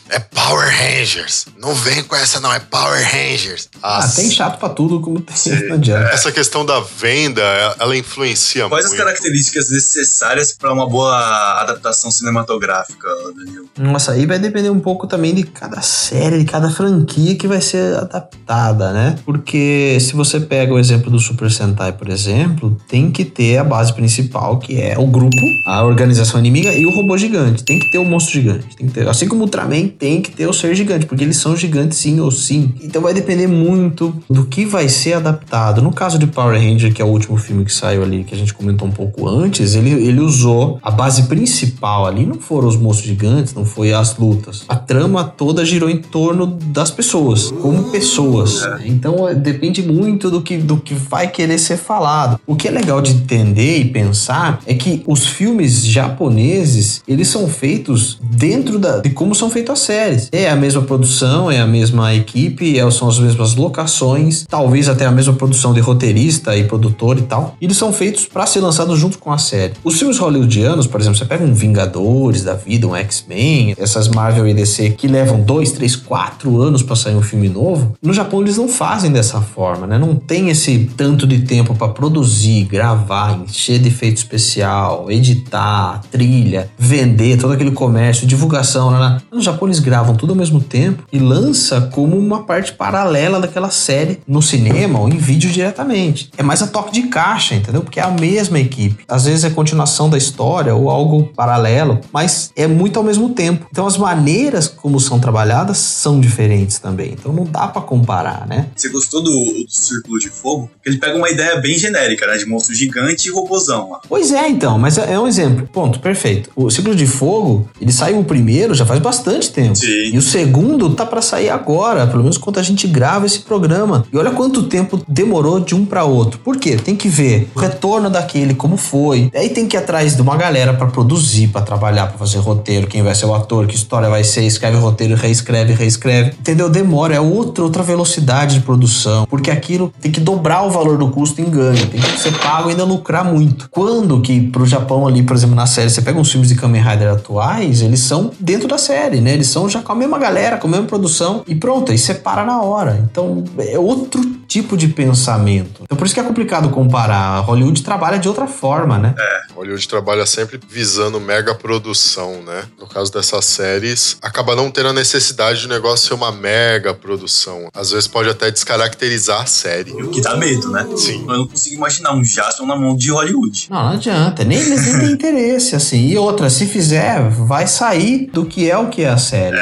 É 0.08 0.20
Power 0.20 0.68
Rangers. 0.70 1.46
Não 1.58 1.74
vem 1.74 2.04
com 2.04 2.14
essa, 2.14 2.38
não. 2.38 2.52
É 2.52 2.60
Power 2.60 3.02
Rangers. 3.04 3.68
Ah, 3.82 4.06
tem 4.14 4.30
chato 4.30 4.56
pra 4.58 4.68
tudo, 4.68 5.00
como 5.00 5.20
tem, 5.20 5.68
não 5.68 5.74
adianta. 5.74 6.10
Essa 6.10 6.30
questão 6.30 6.64
da 6.64 6.78
venda, 6.78 7.42
ela 7.80 7.96
influencia 7.96 8.68
Quais 8.68 8.84
as 8.84 8.92
muito. 8.92 9.02
características 9.04 9.68
necessárias 9.68 10.52
para 10.52 10.72
uma 10.72 10.88
boa 10.88 11.60
adaptação 11.60 12.10
cinematográfica, 12.12 13.08
Danilo? 13.36 13.68
Nossa, 13.96 14.12
aí 14.12 14.26
vai 14.26 14.38
depender 14.38 14.68
um 14.68 14.78
pouco 14.78 15.06
também 15.06 15.34
de 15.34 15.42
cada 15.42 15.80
série, 15.80 16.40
de 16.40 16.44
cada 16.44 16.68
franquia 16.68 17.34
que 17.34 17.48
vai 17.48 17.62
ser 17.62 17.96
adaptada, 17.96 18.92
né? 18.92 19.16
Porque 19.24 19.96
se 19.98 20.14
você 20.14 20.38
pega 20.38 20.74
o 20.74 20.78
exemplo 20.78 21.10
do 21.10 21.18
Super 21.18 21.50
Sentai, 21.50 21.92
por 21.92 22.10
exemplo, 22.10 22.76
tem 22.86 23.10
que 23.10 23.24
ter 23.24 23.56
a 23.56 23.64
base 23.64 23.94
principal, 23.94 24.58
que 24.58 24.78
é 24.78 24.98
o 24.98 25.06
grupo, 25.06 25.34
a 25.66 25.82
organização 25.82 26.38
inimiga 26.38 26.70
e 26.74 26.84
o 26.84 26.90
robô 26.90 27.16
gigante. 27.16 27.64
Tem 27.64 27.78
que 27.78 27.90
ter 27.90 27.96
o 27.96 28.04
monstro 28.04 28.34
gigante. 28.34 28.76
Tem 28.76 28.86
que 28.86 28.92
ter, 28.92 29.08
assim 29.08 29.26
como 29.26 29.40
o 29.40 29.44
Ultraman 29.44 29.88
tem 29.88 30.20
que 30.20 30.30
ter 30.30 30.46
o 30.46 30.52
ser 30.52 30.74
gigante, 30.74 31.06
porque 31.06 31.24
eles 31.24 31.38
são 31.38 31.56
gigantes 31.56 31.96
sim 31.96 32.20
ou 32.20 32.30
sim. 32.30 32.74
Então 32.82 33.00
vai 33.00 33.14
depender 33.14 33.46
muito 33.46 34.14
do 34.28 34.44
que 34.44 34.66
vai 34.66 34.90
ser 34.90 35.14
adaptado. 35.14 35.80
No 35.80 35.90
caso 35.90 36.18
de 36.18 36.26
Power 36.26 36.60
Ranger, 36.60 36.92
que 36.92 37.00
é 37.00 37.04
o 37.06 37.08
último 37.08 37.38
filme 37.38 37.64
que 37.64 37.72
saiu 37.72 38.02
ali, 38.02 38.24
que 38.24 38.34
a 38.34 38.38
gente 38.38 38.52
comentou 38.52 38.86
um 38.86 38.92
pouco 38.92 39.26
antes, 39.26 39.74
ele, 39.74 39.90
ele 39.92 40.20
usou 40.20 40.78
a 40.82 40.90
base 40.90 41.22
principal 41.22 42.04
ali, 42.04 42.26
não 42.26 42.38
foram 42.38 42.68
os 42.68 42.76
monstros 42.76 43.08
gigantes, 43.08 43.54
não 43.54 43.64
foi 43.64 43.85
as 43.92 44.16
lutas. 44.16 44.64
A 44.68 44.76
trama 44.76 45.24
toda 45.24 45.64
girou 45.64 45.88
em 45.90 45.98
torno 45.98 46.46
das 46.46 46.90
pessoas, 46.90 47.50
como 47.50 47.90
pessoas. 47.90 48.62
Então 48.84 49.28
é, 49.28 49.34
depende 49.34 49.82
muito 49.82 50.30
do 50.30 50.40
que, 50.40 50.56
do 50.56 50.76
que 50.76 50.94
vai 50.94 51.28
querer 51.28 51.58
ser 51.58 51.76
falado. 51.76 52.40
O 52.46 52.56
que 52.56 52.68
é 52.68 52.70
legal 52.70 53.00
de 53.00 53.12
entender 53.12 53.78
e 53.78 53.84
pensar 53.84 54.60
é 54.66 54.74
que 54.74 55.02
os 55.06 55.26
filmes 55.26 55.84
japoneses, 55.86 57.02
eles 57.06 57.28
são 57.28 57.48
feitos 57.48 58.18
dentro 58.22 58.78
da, 58.78 58.98
de 58.98 59.10
como 59.10 59.34
são 59.34 59.50
feitas 59.50 59.66
as 59.74 59.78
séries. 59.80 60.28
É 60.32 60.48
a 60.48 60.56
mesma 60.56 60.82
produção, 60.82 61.50
é 61.50 61.60
a 61.60 61.66
mesma 61.66 62.14
equipe, 62.14 62.78
é- 62.78 62.90
são 62.90 63.08
as 63.08 63.18
mesmas 63.18 63.54
locações, 63.54 64.46
talvez 64.48 64.88
até 64.88 65.04
a 65.04 65.10
mesma 65.10 65.34
produção 65.34 65.74
de 65.74 65.80
roteirista 65.80 66.56
e 66.56 66.64
produtor 66.64 67.18
e 67.18 67.22
tal. 67.22 67.56
Eles 67.60 67.76
são 67.76 67.92
feitos 67.92 68.24
para 68.26 68.46
ser 68.46 68.60
lançados 68.60 68.98
junto 68.98 69.18
com 69.18 69.32
a 69.32 69.38
série. 69.38 69.74
Os 69.84 69.98
filmes 69.98 70.18
hollywoodianos, 70.18 70.86
por 70.86 71.00
exemplo, 71.00 71.18
você 71.18 71.24
pega 71.24 71.44
um 71.44 71.52
Vingadores 71.52 72.42
da 72.42 72.54
vida, 72.54 72.86
um 72.86 72.94
X-Men, 72.94 73.74
essas 73.78 74.08
Marvel 74.08 74.46
e 74.48 74.54
DC 74.54 74.90
que 74.90 75.06
levam 75.06 75.40
dois, 75.40 75.72
três, 75.72 75.94
quatro 75.94 76.60
anos 76.60 76.82
para 76.82 76.96
sair 76.96 77.14
um 77.14 77.22
filme 77.22 77.48
novo. 77.48 77.96
No 78.02 78.12
Japão 78.12 78.40
eles 78.40 78.56
não 78.56 78.68
fazem 78.68 79.10
dessa 79.10 79.40
forma, 79.40 79.86
né? 79.86 79.98
Não 79.98 80.14
tem 80.14 80.48
esse 80.48 80.90
tanto 80.96 81.26
de 81.26 81.40
tempo 81.40 81.74
para 81.74 81.88
produzir, 81.88 82.64
gravar, 82.64 83.38
encher 83.40 83.78
de 83.78 83.88
efeito 83.88 84.16
especial, 84.16 85.10
editar, 85.10 86.00
trilha, 86.10 86.70
vender, 86.78 87.38
todo 87.38 87.52
aquele 87.52 87.70
comércio, 87.70 88.26
divulgação. 88.26 88.90
Né? 88.90 88.98
né? 88.98 89.18
No 89.30 89.40
Japão 89.40 89.68
eles 89.68 89.78
gravam 89.78 90.14
tudo 90.14 90.30
ao 90.30 90.36
mesmo 90.36 90.60
tempo 90.60 91.04
e 91.12 91.18
lança 91.18 91.80
como 91.92 92.16
uma 92.16 92.42
parte 92.44 92.72
paralela 92.72 93.40
daquela 93.40 93.70
série 93.70 94.20
no 94.26 94.42
cinema 94.42 95.00
ou 95.00 95.08
em 95.08 95.16
vídeo 95.16 95.50
diretamente. 95.50 96.30
É 96.36 96.42
mais 96.42 96.62
a 96.62 96.66
toque 96.66 96.92
de 96.92 97.04
caixa, 97.04 97.54
entendeu? 97.54 97.82
Porque 97.82 98.00
é 98.00 98.02
a 98.02 98.10
mesma 98.10 98.58
equipe. 98.58 99.04
Às 99.08 99.26
vezes 99.26 99.44
é 99.44 99.50
continuação 99.50 100.08
da 100.08 100.18
história 100.18 100.74
ou 100.74 100.90
algo 100.90 101.30
paralelo, 101.34 102.00
mas 102.12 102.50
é 102.56 102.66
muito 102.66 102.98
ao 102.98 103.04
mesmo 103.04 103.30
tempo. 103.30 103.65
Então 103.70 103.86
as 103.86 103.96
maneiras 103.96 104.68
como 104.68 105.00
são 105.00 105.18
trabalhadas 105.18 105.78
são 105.78 106.20
diferentes 106.20 106.78
também. 106.78 107.12
Então 107.12 107.32
não 107.32 107.44
dá 107.44 107.66
pra 107.68 107.82
comparar, 107.82 108.46
né? 108.46 108.68
Você 108.76 108.88
gostou 108.88 109.22
do, 109.22 109.30
do 109.30 109.66
Círculo 109.68 110.18
de 110.18 110.28
Fogo? 110.28 110.70
Porque 110.74 110.88
ele 110.88 110.98
pega 110.98 111.16
uma 111.16 111.30
ideia 111.30 111.60
bem 111.60 111.78
genérica, 111.78 112.26
né? 112.26 112.36
De 112.36 112.46
monstro 112.46 112.74
gigante 112.74 113.28
e 113.28 113.32
robozão 113.32 113.90
lá. 113.90 114.00
Pois 114.08 114.32
é, 114.32 114.48
então, 114.48 114.78
mas 114.78 114.98
é 114.98 115.16
é 115.16 115.20
um 115.20 115.26
exemplo. 115.26 115.66
Ponto, 115.72 115.98
perfeito. 115.98 116.50
O 116.54 116.70
Ciclo 116.70 116.94
de 116.94 117.06
Fogo, 117.06 117.68
ele 117.80 117.92
saiu 117.92 118.20
o 118.20 118.24
primeiro 118.24 118.74
já 118.74 118.84
faz 118.84 119.00
bastante 119.00 119.50
tempo. 119.50 119.74
Sim. 119.74 120.10
E 120.12 120.18
o 120.18 120.22
segundo 120.22 120.90
tá 120.94 121.06
pra 121.06 121.22
sair 121.22 121.48
agora, 121.48 122.06
pelo 122.06 122.22
menos 122.22 122.36
quando 122.38 122.58
a 122.58 122.62
gente 122.62 122.86
grava 122.86 123.26
esse 123.26 123.40
programa. 123.40 124.06
E 124.12 124.16
olha 124.16 124.30
quanto 124.30 124.64
tempo 124.64 125.00
demorou 125.08 125.60
de 125.60 125.74
um 125.74 125.84
pra 125.84 126.04
outro. 126.04 126.38
Por 126.40 126.56
quê? 126.56 126.76
Tem 126.76 126.94
que 126.94 127.08
ver 127.08 127.48
o 127.54 127.58
retorno 127.58 128.10
daquele, 128.10 128.54
como 128.54 128.76
foi. 128.76 129.30
Aí 129.34 129.48
tem 129.48 129.66
que 129.66 129.76
ir 129.76 129.78
atrás 129.78 130.14
de 130.14 130.22
uma 130.22 130.36
galera 130.36 130.74
pra 130.74 130.86
produzir, 130.86 131.48
pra 131.48 131.62
trabalhar, 131.62 132.08
pra 132.08 132.18
fazer 132.18 132.38
roteiro, 132.38 132.86
quem 132.86 133.02
vai 133.02 133.14
ser 133.14 133.26
o 133.26 133.34
ator, 133.34 133.45
que 133.68 133.74
história 133.74 134.08
vai 134.08 134.24
ser, 134.24 134.42
escreve 134.44 134.76
o 134.76 134.80
roteiro, 134.80 135.14
reescreve, 135.14 135.72
reescreve. 135.72 136.30
Entendeu? 136.38 136.68
Demora, 136.68 137.14
é 137.14 137.20
outra, 137.20 137.64
outra 137.64 137.82
velocidade 137.82 138.54
de 138.54 138.60
produção. 138.60 139.26
Porque 139.28 139.50
aquilo 139.50 139.92
tem 140.00 140.10
que 140.10 140.20
dobrar 140.20 140.62
o 140.64 140.70
valor 140.70 140.98
do 140.98 141.08
custo 141.10 141.40
em 141.40 141.44
ganho. 141.44 141.86
Tem 141.86 142.00
que 142.00 142.20
ser 142.20 142.36
pago 142.38 142.68
e 142.68 142.72
ainda 142.72 142.84
lucrar 142.84 143.24
muito. 143.24 143.68
Quando 143.70 144.20
que 144.20 144.40
pro 144.40 144.66
Japão 144.66 145.06
ali, 145.06 145.22
por 145.22 145.36
exemplo, 145.36 145.54
na 145.54 145.66
série, 145.66 145.90
você 145.90 146.02
pega 146.02 146.18
uns 146.18 146.30
filmes 146.30 146.48
de 146.48 146.54
Kamen 146.54 146.82
Rider 146.82 147.10
atuais, 147.12 147.82
eles 147.82 148.00
são 148.00 148.30
dentro 148.38 148.68
da 148.68 148.78
série, 148.78 149.20
né? 149.20 149.32
Eles 149.32 149.48
são 149.48 149.68
já 149.68 149.80
com 149.80 149.92
a 149.92 149.94
mesma 149.94 150.18
galera, 150.18 150.56
com 150.56 150.66
a 150.66 150.70
mesma 150.70 150.86
produção 150.86 151.42
e 151.46 151.54
pronto, 151.54 151.92
aí 151.92 151.98
separa 151.98 152.44
na 152.44 152.62
hora. 152.62 153.04
Então 153.10 153.44
é 153.58 153.78
outro 153.78 154.20
tipo 154.56 154.76
de 154.76 154.88
pensamento. 154.88 155.82
Então 155.82 155.98
por 155.98 156.06
isso 156.06 156.14
que 156.14 156.20
é 156.20 156.22
complicado 156.22 156.70
comparar. 156.70 157.40
Hollywood 157.40 157.82
trabalha 157.82 158.18
de 158.18 158.26
outra 158.26 158.46
forma, 158.46 158.96
né? 158.96 159.14
Hollywood 159.54 159.86
trabalha 159.86 160.24
sempre 160.24 160.58
visando 160.68 161.20
mega 161.20 161.54
produção, 161.54 162.42
né? 162.42 162.64
No 162.80 162.86
caso 162.86 163.12
dessas 163.12 163.44
séries, 163.44 164.16
acaba 164.22 164.56
não 164.56 164.70
tendo 164.70 164.88
a 164.88 164.92
necessidade 164.94 165.60
de 165.60 165.66
o 165.66 165.68
negócio 165.68 166.08
ser 166.08 166.14
uma 166.14 166.32
mega 166.32 166.94
produção. 166.94 167.68
Às 167.74 167.90
vezes 167.90 168.06
pode 168.08 168.30
até 168.30 168.50
descaracterizar 168.50 169.42
a 169.42 169.46
série. 169.46 169.92
O 169.92 170.08
que 170.08 170.22
dá 170.22 170.36
medo, 170.36 170.70
né? 170.70 170.86
Sim. 170.96 171.26
Eu 171.28 171.38
não 171.38 171.46
consigo 171.46 171.76
imaginar 171.76 172.14
um 172.14 172.24
Jaspion 172.24 172.66
na 172.66 172.76
mão 172.76 172.96
de 172.96 173.10
Hollywood. 173.10 173.66
Não, 173.68 173.82
não 173.82 173.92
adianta. 173.92 174.42
Nem 174.42 174.58
eles 174.58 174.86
nem 174.86 174.98
têm 175.00 175.10
interesse, 175.12 175.76
assim. 175.76 176.06
E 176.08 176.16
outra, 176.16 176.48
se 176.48 176.66
fizer, 176.66 177.28
vai 177.28 177.66
sair 177.66 178.30
do 178.32 178.46
que 178.46 178.70
é 178.70 178.78
o 178.78 178.88
que 178.88 179.02
é 179.02 179.08
a 179.10 179.18
série. 179.18 179.56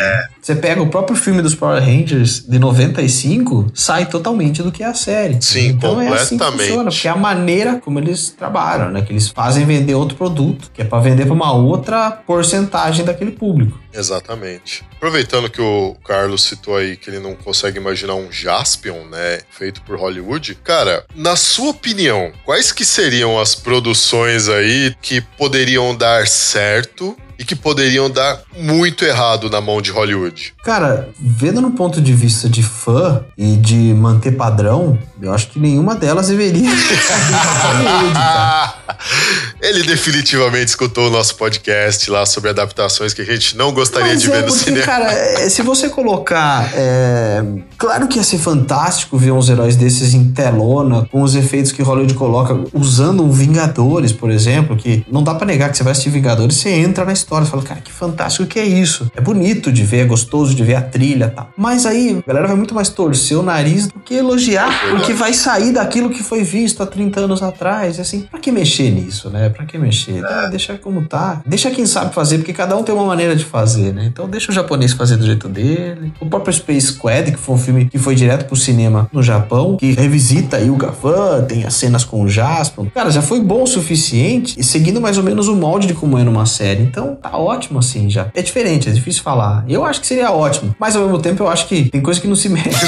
Você 0.44 0.54
pega 0.54 0.82
o 0.82 0.88
próprio 0.90 1.16
filme 1.16 1.40
dos 1.40 1.54
Power 1.54 1.82
Rangers 1.82 2.46
de 2.46 2.58
95, 2.58 3.70
sai 3.72 4.04
totalmente 4.04 4.62
do 4.62 4.70
que 4.70 4.82
é 4.82 4.86
a 4.86 4.92
série. 4.92 5.40
Sim, 5.40 5.68
então 5.68 5.98
é 5.98 6.08
assim 6.08 6.36
que 6.36 6.44
completamente. 6.44 6.68
funciona, 6.68 6.90
porque 6.90 7.08
é 7.08 7.10
a 7.10 7.16
maneira 7.16 7.80
como 7.82 7.98
eles 7.98 8.28
trabalham, 8.28 8.90
né? 8.90 9.00
Que 9.00 9.10
eles 9.10 9.30
fazem 9.30 9.64
vender 9.64 9.94
outro 9.94 10.18
produto, 10.18 10.70
que 10.74 10.82
é 10.82 10.84
pra 10.84 11.00
vender 11.00 11.24
pra 11.24 11.32
uma 11.32 11.50
outra 11.54 12.10
porcentagem 12.10 13.06
daquele 13.06 13.30
público. 13.30 13.80
Exatamente. 13.90 14.84
Aproveitando 14.96 15.48
que 15.48 15.62
o 15.62 15.96
Carlos 16.04 16.42
citou 16.42 16.76
aí 16.76 16.96
que 16.98 17.08
ele 17.08 17.20
não 17.20 17.34
consegue 17.34 17.78
imaginar 17.78 18.14
um 18.14 18.30
Jaspion, 18.30 19.06
né, 19.10 19.40
feito 19.50 19.80
por 19.80 19.98
Hollywood. 19.98 20.56
Cara, 20.62 21.06
na 21.14 21.36
sua 21.36 21.70
opinião, 21.70 22.32
quais 22.44 22.70
que 22.70 22.84
seriam 22.84 23.40
as 23.40 23.54
produções 23.54 24.50
aí 24.50 24.94
que 25.00 25.22
poderiam 25.22 25.96
dar 25.96 26.26
certo 26.26 27.16
e 27.38 27.44
que 27.44 27.54
poderiam 27.54 28.08
dar 28.10 28.40
muito 28.56 29.04
errado 29.04 29.50
na 29.50 29.60
mão 29.60 29.80
de 29.82 29.90
Hollywood? 29.90 30.54
Cara, 30.64 31.08
vendo 31.20 31.60
no 31.60 31.72
ponto 31.72 32.00
de 32.00 32.12
vista 32.12 32.48
de 32.48 32.62
fã 32.62 33.22
e 33.36 33.56
de 33.56 33.76
manter 33.94 34.32
padrão, 34.32 34.98
eu 35.20 35.32
acho 35.32 35.48
que 35.48 35.58
nenhuma 35.58 35.94
delas 35.94 36.28
deveria 36.28 36.70
Hollywood, 36.70 38.14
cara. 38.14 38.74
Ele 39.60 39.82
definitivamente 39.82 40.68
escutou 40.68 41.08
o 41.08 41.10
nosso 41.10 41.36
podcast 41.36 42.10
lá 42.10 42.24
sobre 42.26 42.50
adaptações 42.50 43.12
que 43.14 43.22
a 43.22 43.24
gente 43.24 43.56
não 43.56 43.72
gostaria 43.72 44.12
Mas 44.12 44.22
de 44.22 44.30
é 44.30 44.32
ver 44.32 44.42
no 44.42 44.48
porque, 44.48 44.64
cinema. 44.64 44.84
cara, 44.84 45.12
é, 45.12 45.48
se 45.48 45.62
você 45.62 45.88
colocar. 45.88 46.70
é, 46.74 47.42
claro 47.78 48.06
que 48.08 48.18
ia 48.18 48.24
ser 48.24 48.38
fantástico 48.38 49.16
ver 49.18 49.30
uns 49.32 49.48
heróis 49.48 49.76
desses 49.76 50.14
em 50.14 50.32
telona, 50.32 51.06
com 51.10 51.22
os 51.22 51.34
efeitos 51.34 51.72
que 51.72 51.82
Hollywood 51.82 52.14
coloca, 52.14 52.56
usando 52.72 53.22
um 53.24 53.30
Vingadores, 53.30 54.12
por 54.12 54.30
exemplo, 54.30 54.76
que 54.76 55.04
não 55.10 55.22
dá 55.22 55.34
pra 55.34 55.46
negar 55.46 55.70
que 55.70 55.76
você 55.76 55.82
vai 55.82 55.92
assistir 55.92 56.10
Vingadores, 56.10 56.56
você 56.56 56.70
entra 56.70 57.04
na 57.04 57.12
história 57.12 57.23
e 57.24 57.46
fala, 57.46 57.62
cara, 57.62 57.80
que 57.80 57.92
fantástico 57.92 58.46
que 58.46 58.58
é 58.58 58.66
isso. 58.66 59.10
É 59.16 59.20
bonito 59.20 59.72
de 59.72 59.82
ver, 59.82 60.00
é 60.00 60.04
gostoso 60.04 60.54
de 60.54 60.62
ver 60.62 60.74
a 60.74 60.82
trilha 60.82 61.26
e 61.26 61.30
tal. 61.30 61.50
Mas 61.56 61.86
aí, 61.86 62.22
a 62.24 62.28
galera 62.28 62.46
vai 62.46 62.56
muito 62.56 62.74
mais 62.74 62.88
torcer 62.88 63.38
o 63.38 63.42
nariz 63.42 63.88
do 63.88 64.00
que 64.00 64.14
elogiar 64.14 64.70
o 64.94 65.00
que 65.00 65.12
vai 65.12 65.32
sair 65.32 65.72
daquilo 65.72 66.10
que 66.10 66.22
foi 66.22 66.42
visto 66.42 66.82
há 66.82 66.86
30 66.86 67.20
anos 67.20 67.42
atrás. 67.42 67.98
Assim, 67.98 68.22
pra 68.22 68.38
que 68.38 68.50
mexer 68.52 68.90
nisso, 68.90 69.30
né? 69.30 69.48
Pra 69.48 69.64
que 69.64 69.78
mexer? 69.78 70.24
Ah, 70.24 70.46
deixa 70.46 70.76
como 70.78 71.02
tá. 71.02 71.42
Deixa 71.46 71.70
quem 71.70 71.86
sabe 71.86 72.14
fazer, 72.14 72.38
porque 72.38 72.52
cada 72.52 72.76
um 72.76 72.82
tem 72.82 72.94
uma 72.94 73.04
maneira 73.04 73.34
de 73.34 73.44
fazer, 73.44 73.92
né? 73.92 74.06
Então 74.06 74.28
deixa 74.28 74.50
o 74.50 74.54
japonês 74.54 74.92
fazer 74.92 75.16
do 75.16 75.24
jeito 75.24 75.48
dele. 75.48 76.12
O 76.20 76.26
próprio 76.26 76.52
Space 76.52 76.88
Squad, 76.88 77.32
que 77.32 77.38
foi 77.38 77.54
um 77.54 77.58
filme 77.58 77.86
que 77.86 77.98
foi 77.98 78.14
direto 78.14 78.46
pro 78.46 78.56
cinema 78.56 79.08
no 79.12 79.22
Japão, 79.22 79.76
que 79.76 79.92
revisita 79.92 80.56
aí 80.56 80.70
o 80.70 80.76
Gavan, 80.76 81.44
tem 81.44 81.64
as 81.64 81.74
cenas 81.74 82.04
com 82.04 82.22
o 82.22 82.28
Jasper. 82.28 82.86
Cara, 82.94 83.10
já 83.10 83.22
foi 83.22 83.40
bom 83.40 83.62
o 83.62 83.66
suficiente 83.66 84.58
e 84.58 84.64
seguindo 84.64 85.00
mais 85.00 85.18
ou 85.18 85.24
menos 85.24 85.48
o 85.48 85.56
molde 85.56 85.86
de 85.86 85.94
como 85.94 86.18
é 86.18 86.24
numa 86.24 86.46
série. 86.46 86.82
Então 86.82 87.13
tá 87.14 87.36
ótimo 87.36 87.78
assim 87.78 88.10
já. 88.10 88.30
É 88.34 88.42
diferente, 88.42 88.88
é 88.88 88.92
difícil 88.92 89.22
falar. 89.22 89.64
Eu 89.68 89.84
acho 89.84 90.00
que 90.00 90.06
seria 90.06 90.30
ótimo, 90.30 90.74
mas 90.78 90.96
ao 90.96 91.02
mesmo 91.02 91.20
tempo 91.20 91.42
eu 91.42 91.48
acho 91.48 91.66
que 91.68 91.88
tem 91.90 92.00
coisa 92.00 92.20
que 92.20 92.28
não 92.28 92.36
se 92.36 92.48
mexe. 92.50 92.86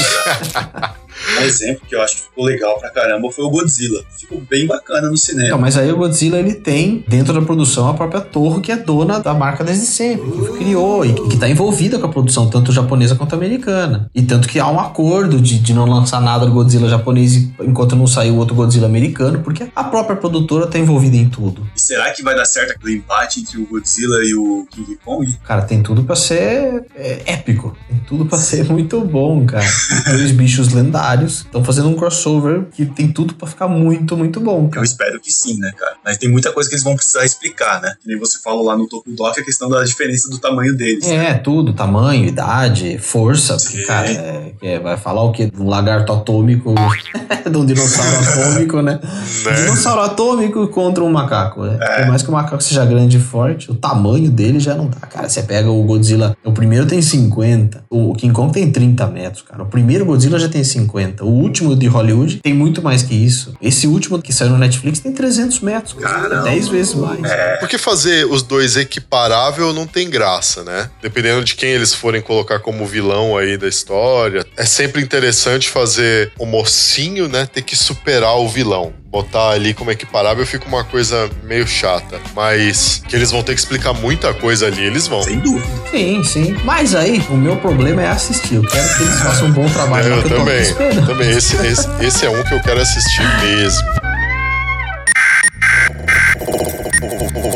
Um 1.38 1.42
exemplo 1.42 1.82
que 1.88 1.94
eu 1.94 2.02
acho 2.02 2.16
que 2.16 2.22
ficou 2.22 2.44
legal 2.44 2.78
pra 2.78 2.90
caramba 2.90 3.30
foi 3.30 3.44
o 3.44 3.50
Godzilla. 3.50 4.02
Ficou 4.18 4.40
bem 4.40 4.66
bacana 4.66 5.08
no 5.08 5.16
cinema. 5.16 5.50
Não, 5.50 5.58
mas 5.58 5.76
aí 5.76 5.90
o 5.90 5.96
Godzilla 5.96 6.38
ele 6.38 6.54
tem 6.54 7.04
dentro 7.08 7.32
da 7.32 7.42
produção 7.42 7.88
a 7.88 7.94
própria 7.94 8.20
Torre 8.20 8.60
que 8.60 8.70
é 8.70 8.76
dona 8.76 9.18
da 9.18 9.34
marca 9.34 9.64
desde 9.64 9.86
sempre, 9.86 10.30
que 10.30 10.58
criou 10.58 11.04
e 11.04 11.14
que 11.14 11.34
está 11.34 11.48
envolvida 11.48 11.98
com 11.98 12.06
a 12.06 12.08
produção 12.08 12.48
tanto 12.48 12.72
japonesa 12.72 13.14
quanto 13.14 13.34
americana. 13.34 14.10
E 14.14 14.22
tanto 14.22 14.48
que 14.48 14.58
há 14.58 14.68
um 14.68 14.78
acordo 14.78 15.40
de, 15.40 15.58
de 15.58 15.74
não 15.74 15.86
lançar 15.86 16.20
nada 16.20 16.46
do 16.46 16.52
Godzilla 16.52 16.88
japonês 16.88 17.48
enquanto 17.60 17.96
não 17.96 18.06
sair 18.06 18.30
o 18.30 18.36
outro 18.36 18.54
Godzilla 18.54 18.86
americano, 18.86 19.40
porque 19.40 19.68
a 19.74 19.84
própria 19.84 20.16
produtora 20.16 20.66
está 20.66 20.78
envolvida 20.78 21.16
em 21.16 21.28
tudo. 21.28 21.66
E 21.74 21.80
será 21.80 22.10
que 22.12 22.22
vai 22.22 22.34
dar 22.34 22.44
certo 22.44 22.72
aquele 22.72 22.96
empate 22.96 23.40
entre 23.40 23.58
o 23.58 23.66
Godzilla 23.66 24.15
e 24.22 24.34
o 24.34 24.66
King 24.70 24.98
Kong? 25.04 25.36
Cara, 25.44 25.62
tem 25.62 25.82
tudo 25.82 26.04
pra 26.04 26.16
ser 26.16 26.84
é, 26.94 27.22
épico. 27.26 27.76
Tem 27.88 27.98
tudo 28.06 28.26
pra 28.26 28.38
ser 28.38 28.64
muito 28.70 29.00
bom, 29.02 29.44
cara. 29.46 29.66
Dois 30.10 30.30
bichos 30.32 30.72
lendários 30.72 31.38
estão 31.38 31.62
fazendo 31.64 31.88
um 31.88 31.94
crossover 31.94 32.64
que 32.72 32.86
tem 32.86 33.08
tudo 33.12 33.34
pra 33.34 33.46
ficar 33.46 33.68
muito, 33.68 34.16
muito 34.16 34.40
bom, 34.40 34.64
Eu 34.64 34.68
cara. 34.70 34.84
espero 34.86 35.20
que 35.20 35.30
sim, 35.30 35.58
né, 35.58 35.72
cara? 35.76 35.96
Mas 36.04 36.18
tem 36.18 36.30
muita 36.30 36.52
coisa 36.52 36.68
que 36.68 36.74
eles 36.74 36.84
vão 36.84 36.94
precisar 36.96 37.24
explicar, 37.24 37.80
né? 37.80 37.94
Que 38.00 38.08
nem 38.08 38.18
você 38.18 38.38
falou 38.42 38.64
lá 38.64 38.76
no 38.76 38.88
Topo 38.88 39.10
Doc, 39.12 39.38
a 39.38 39.44
questão 39.44 39.68
da 39.68 39.82
diferença 39.84 40.28
do 40.30 40.38
tamanho 40.38 40.76
deles. 40.76 41.06
É, 41.08 41.34
tudo, 41.34 41.72
tamanho, 41.72 42.24
idade, 42.26 42.98
força, 42.98 43.56
porque, 43.56 43.82
cara, 43.84 44.08
é, 44.10 44.52
é- 44.62 44.78
vai 44.80 44.96
falar 44.96 45.22
o 45.22 45.32
quê? 45.32 45.50
De 45.50 45.60
um 45.60 45.68
lagarto 45.68 46.12
atômico, 46.12 46.74
de 47.50 47.56
um 47.56 47.64
dinossauro 47.66 48.16
atômico, 48.18 48.82
né? 48.82 49.00
Né? 49.44 49.52
dinossauro 49.54 50.00
atômico 50.02 50.66
contra 50.68 51.02
um 51.04 51.10
macaco, 51.10 51.62
né? 51.64 51.78
Por 51.78 52.06
mais 52.08 52.22
que 52.22 52.28
o 52.28 52.32
macaco 52.32 52.62
seja 52.62 52.84
grande 52.84 53.16
e 53.16 53.20
forte, 53.20 53.70
o 53.70 53.74
tamanho 53.74 54.05
dele 54.30 54.61
já 54.61 54.74
não 54.74 54.88
dá. 54.88 54.98
Cara, 54.98 55.28
você 55.28 55.42
pega 55.42 55.70
o 55.70 55.82
Godzilla, 55.82 56.36
o 56.44 56.52
primeiro 56.52 56.86
tem 56.86 57.00
50, 57.02 57.84
o 57.90 58.14
King 58.14 58.32
Kong 58.32 58.52
tem 58.52 58.70
30 58.70 59.07
metros, 59.09 59.42
cara. 59.42 59.62
O 59.62 59.66
primeiro 59.66 60.04
Godzilla 60.04 60.38
já 60.38 60.48
tem 60.48 60.62
50, 60.62 61.24
o 61.24 61.28
último 61.28 61.74
de 61.74 61.86
Hollywood 61.86 62.40
tem 62.42 62.54
muito 62.54 62.82
mais 62.82 63.02
que 63.02 63.14
isso. 63.14 63.54
Esse 63.61 63.86
último 63.86 64.20
que 64.20 64.32
saiu 64.32 64.50
no 64.50 64.59
Netflix 64.59 65.00
tem 65.00 65.12
300 65.12 65.61
metros, 65.61 65.92
cara. 65.94 66.22
Caramba. 66.22 66.42
10 66.42 66.68
vezes 66.68 66.94
mais. 66.94 67.20
Porque 67.61 67.78
fazer 67.78 68.26
os 68.26 68.42
dois 68.42 68.76
equiparável 68.76 69.72
não 69.72 69.86
tem 69.86 70.09
graça, 70.09 70.62
né? 70.62 70.90
Dependendo 71.02 71.44
de 71.44 71.54
quem 71.54 71.70
eles 71.70 71.94
forem 71.94 72.20
colocar 72.20 72.61
como 72.61 72.86
vilão 72.86 73.36
aí 73.36 73.57
da 73.57 73.68
história, 73.68 74.44
é 74.57 74.64
sempre 74.64 75.02
interessante 75.02 75.68
fazer 75.68 76.32
o 76.38 76.46
mocinho, 76.46 77.28
né, 77.28 77.46
ter 77.46 77.62
que 77.62 77.76
superar 77.76 78.36
o 78.38 78.48
vilão. 78.48 78.92
Botar 79.09 79.50
ali 79.50 79.72
como 79.72 79.90
equiparável 79.90 80.44
fica 80.44 80.66
uma 80.66 80.84
coisa 80.84 81.30
meio 81.44 81.66
chata. 81.66 82.20
Mas 82.34 83.02
que 83.09 83.14
eles 83.16 83.30
vão 83.30 83.42
ter 83.42 83.54
que 83.54 83.61
explicar 83.61 83.92
muita 83.92 84.34
coisa 84.34 84.66
ali, 84.66 84.82
eles 84.82 85.07
vão. 85.07 85.22
Sem 85.22 85.38
dúvida. 85.38 85.66
Sim, 85.90 86.24
sim. 86.24 86.57
Mas 86.64 86.94
aí, 86.94 87.24
o 87.30 87.36
meu 87.36 87.57
problema 87.57 88.02
é 88.02 88.09
assistir. 88.09 88.57
Eu 88.57 88.62
quero 88.62 88.96
que 88.96 89.02
eles 89.04 89.20
façam 89.20 89.48
um 89.48 89.52
bom 89.52 89.68
trabalho. 89.68 90.09
Eu 90.09 90.16
eu 90.16 90.28
também, 90.28 90.61
esperando. 90.61 91.07
também. 91.07 91.30
Esse, 91.30 91.57
esse, 91.66 91.88
esse 92.00 92.26
é 92.26 92.30
um 92.30 92.42
que 92.42 92.54
eu 92.54 92.61
quero 92.61 92.80
assistir 92.80 93.22
mesmo. 93.40 93.86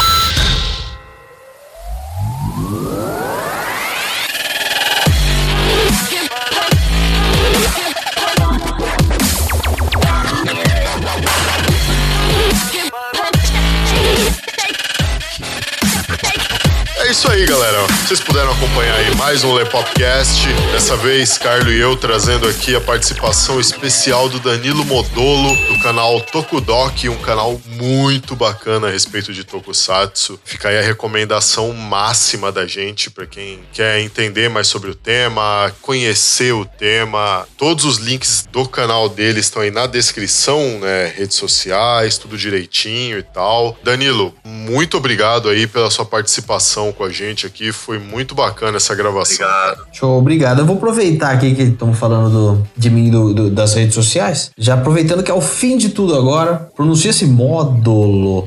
isso 17.14 17.30
aí, 17.30 17.46
galera. 17.46 17.78
Vocês 18.08 18.20
puderam 18.20 18.52
acompanhar 18.52 18.96
aí 18.96 19.16
mais 19.16 19.44
um 19.44 19.54
Lepopcast. 19.54 20.48
Dessa 20.72 20.98
vez, 20.98 21.38
Carlo 21.38 21.72
e 21.72 21.80
eu 21.80 21.96
trazendo 21.96 22.48
aqui 22.48 22.76
a 22.76 22.82
participação 22.82 23.60
especial 23.60 24.28
do 24.28 24.40
Danilo 24.40 24.84
Modolo, 24.84 25.56
do 25.68 25.80
canal 25.84 26.20
Tokudok, 26.22 27.08
um 27.10 27.18
canal 27.20 27.62
muito 27.68 28.36
bacana 28.36 28.88
a 28.88 28.90
respeito 28.90 29.32
de 29.32 29.44
Tokusatsu. 29.44 30.40
Fica 30.44 30.70
aí 30.70 30.80
a 30.80 30.82
recomendação 30.82 31.72
máxima 31.72 32.52
da 32.52 32.66
gente 32.66 33.12
para 33.12 33.28
quem 33.28 33.60
quer 33.72 34.00
entender 34.00 34.50
mais 34.50 34.66
sobre 34.66 34.90
o 34.90 34.96
tema, 34.96 35.72
conhecer 35.84 36.52
o 36.52 36.66
tema. 36.66 37.48
Todos 37.60 37.86
os 37.86 37.98
links 37.98 38.48
do 38.52 38.68
canal 38.68 39.08
dele 39.08 39.40
estão 39.40 39.62
aí 39.62 39.70
na 39.70 39.86
descrição, 39.86 40.80
né? 40.80 41.14
Redes 41.16 41.38
sociais, 41.38 42.18
tudo 42.18 42.36
direitinho 42.36 43.20
e 43.20 43.24
tal. 43.24 43.78
Danilo, 43.84 44.34
muito 44.44 44.98
obrigado 44.98 45.48
aí 45.48 45.68
pela 45.68 45.92
sua 45.92 46.06
participação 46.06 46.92
com 46.92 47.03
a 47.04 47.10
gente 47.10 47.46
aqui. 47.46 47.72
Foi 47.72 48.00
muito 48.00 48.34
bacana 48.36 48.78
essa 48.78 48.96
gravação. 48.96 49.46
Obrigado. 49.46 49.88
Show, 49.94 50.18
obrigado. 50.20 50.60
Eu 50.60 50.66
vou 50.66 50.78
aproveitar 50.78 51.32
aqui 51.32 51.56
que 51.56 51.64
estamos 51.64 52.00
falando 52.00 52.30
do, 52.58 52.68
de 52.78 52.90
mim 52.90 53.10
do, 53.12 53.34
do- 53.34 53.50
das 53.50 53.76
redes 53.76 53.96
sociais. 53.96 54.52
Já 54.58 54.76
aproveitando 54.76 55.24
que 55.24 55.32
é 55.32 55.34
o 55.34 55.42
fim 55.42 55.78
de 55.78 55.90
tudo 55.90 56.16
agora, 56.16 56.70
pronuncia 56.76 57.10
esse 57.12 57.26
módulo. 57.26 58.46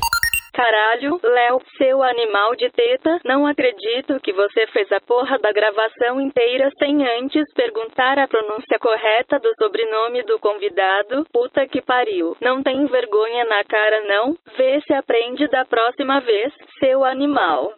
Caralho, 0.55 1.21
Léo, 1.23 1.61
seu 1.77 2.03
animal 2.03 2.57
de 2.57 2.71
teta, 2.71 3.21
não 3.27 3.47
acredito 3.47 4.19
que 4.25 4.33
você 4.33 4.67
fez 4.73 4.91
a 4.91 5.01
porra 5.03 5.39
da 5.39 5.53
gravação 5.53 6.19
inteira 6.19 6.71
sem 6.79 6.97
antes 7.21 7.45
perguntar 7.55 8.19
a 8.19 8.27
pronúncia 8.27 8.79
correta 8.81 9.39
do 9.39 9.53
sobrenome 9.63 10.23
do 10.25 10.39
convidado. 10.39 11.27
Puta 11.31 11.67
que 11.69 11.83
pariu. 11.83 12.35
Não 12.41 12.63
tem 12.63 12.87
vergonha 12.87 13.45
na 13.45 13.63
cara, 13.65 14.01
não? 14.09 14.35
Vê 14.57 14.81
se 14.87 14.95
aprende 14.95 15.47
da 15.49 15.67
próxima 15.67 16.21
vez, 16.21 16.51
seu 16.81 17.05
animal. 17.05 17.73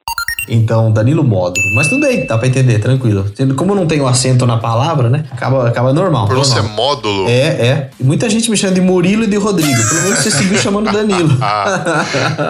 Então, 0.48 0.92
Danilo 0.92 1.24
Módulo. 1.24 1.66
Mas 1.74 1.88
tudo 1.88 2.06
bem, 2.06 2.26
dá 2.26 2.38
pra 2.38 2.48
entender, 2.48 2.78
tranquilo. 2.78 3.24
Como 3.56 3.72
eu 3.72 3.76
não 3.76 3.86
tenho 3.86 4.06
acento 4.06 4.46
na 4.46 4.56
palavra, 4.56 5.08
né? 5.08 5.24
Acaba, 5.30 5.68
acaba 5.68 5.92
normal. 5.92 6.26
Pronúncia 6.26 6.58
é 6.58 6.62
normal. 6.62 6.76
módulo. 6.76 7.28
É, 7.28 7.32
é. 7.32 7.90
E 7.98 8.04
muita 8.04 8.28
gente 8.28 8.50
me 8.50 8.56
chama 8.56 8.74
de 8.74 8.80
Murilo 8.80 9.24
e 9.24 9.26
de 9.26 9.36
Rodrigo. 9.36 9.88
Pelo 9.88 10.02
menos 10.02 10.18
você 10.18 10.30
seguiu 10.30 10.58
chamando 10.58 10.90
Danilo. 10.90 11.36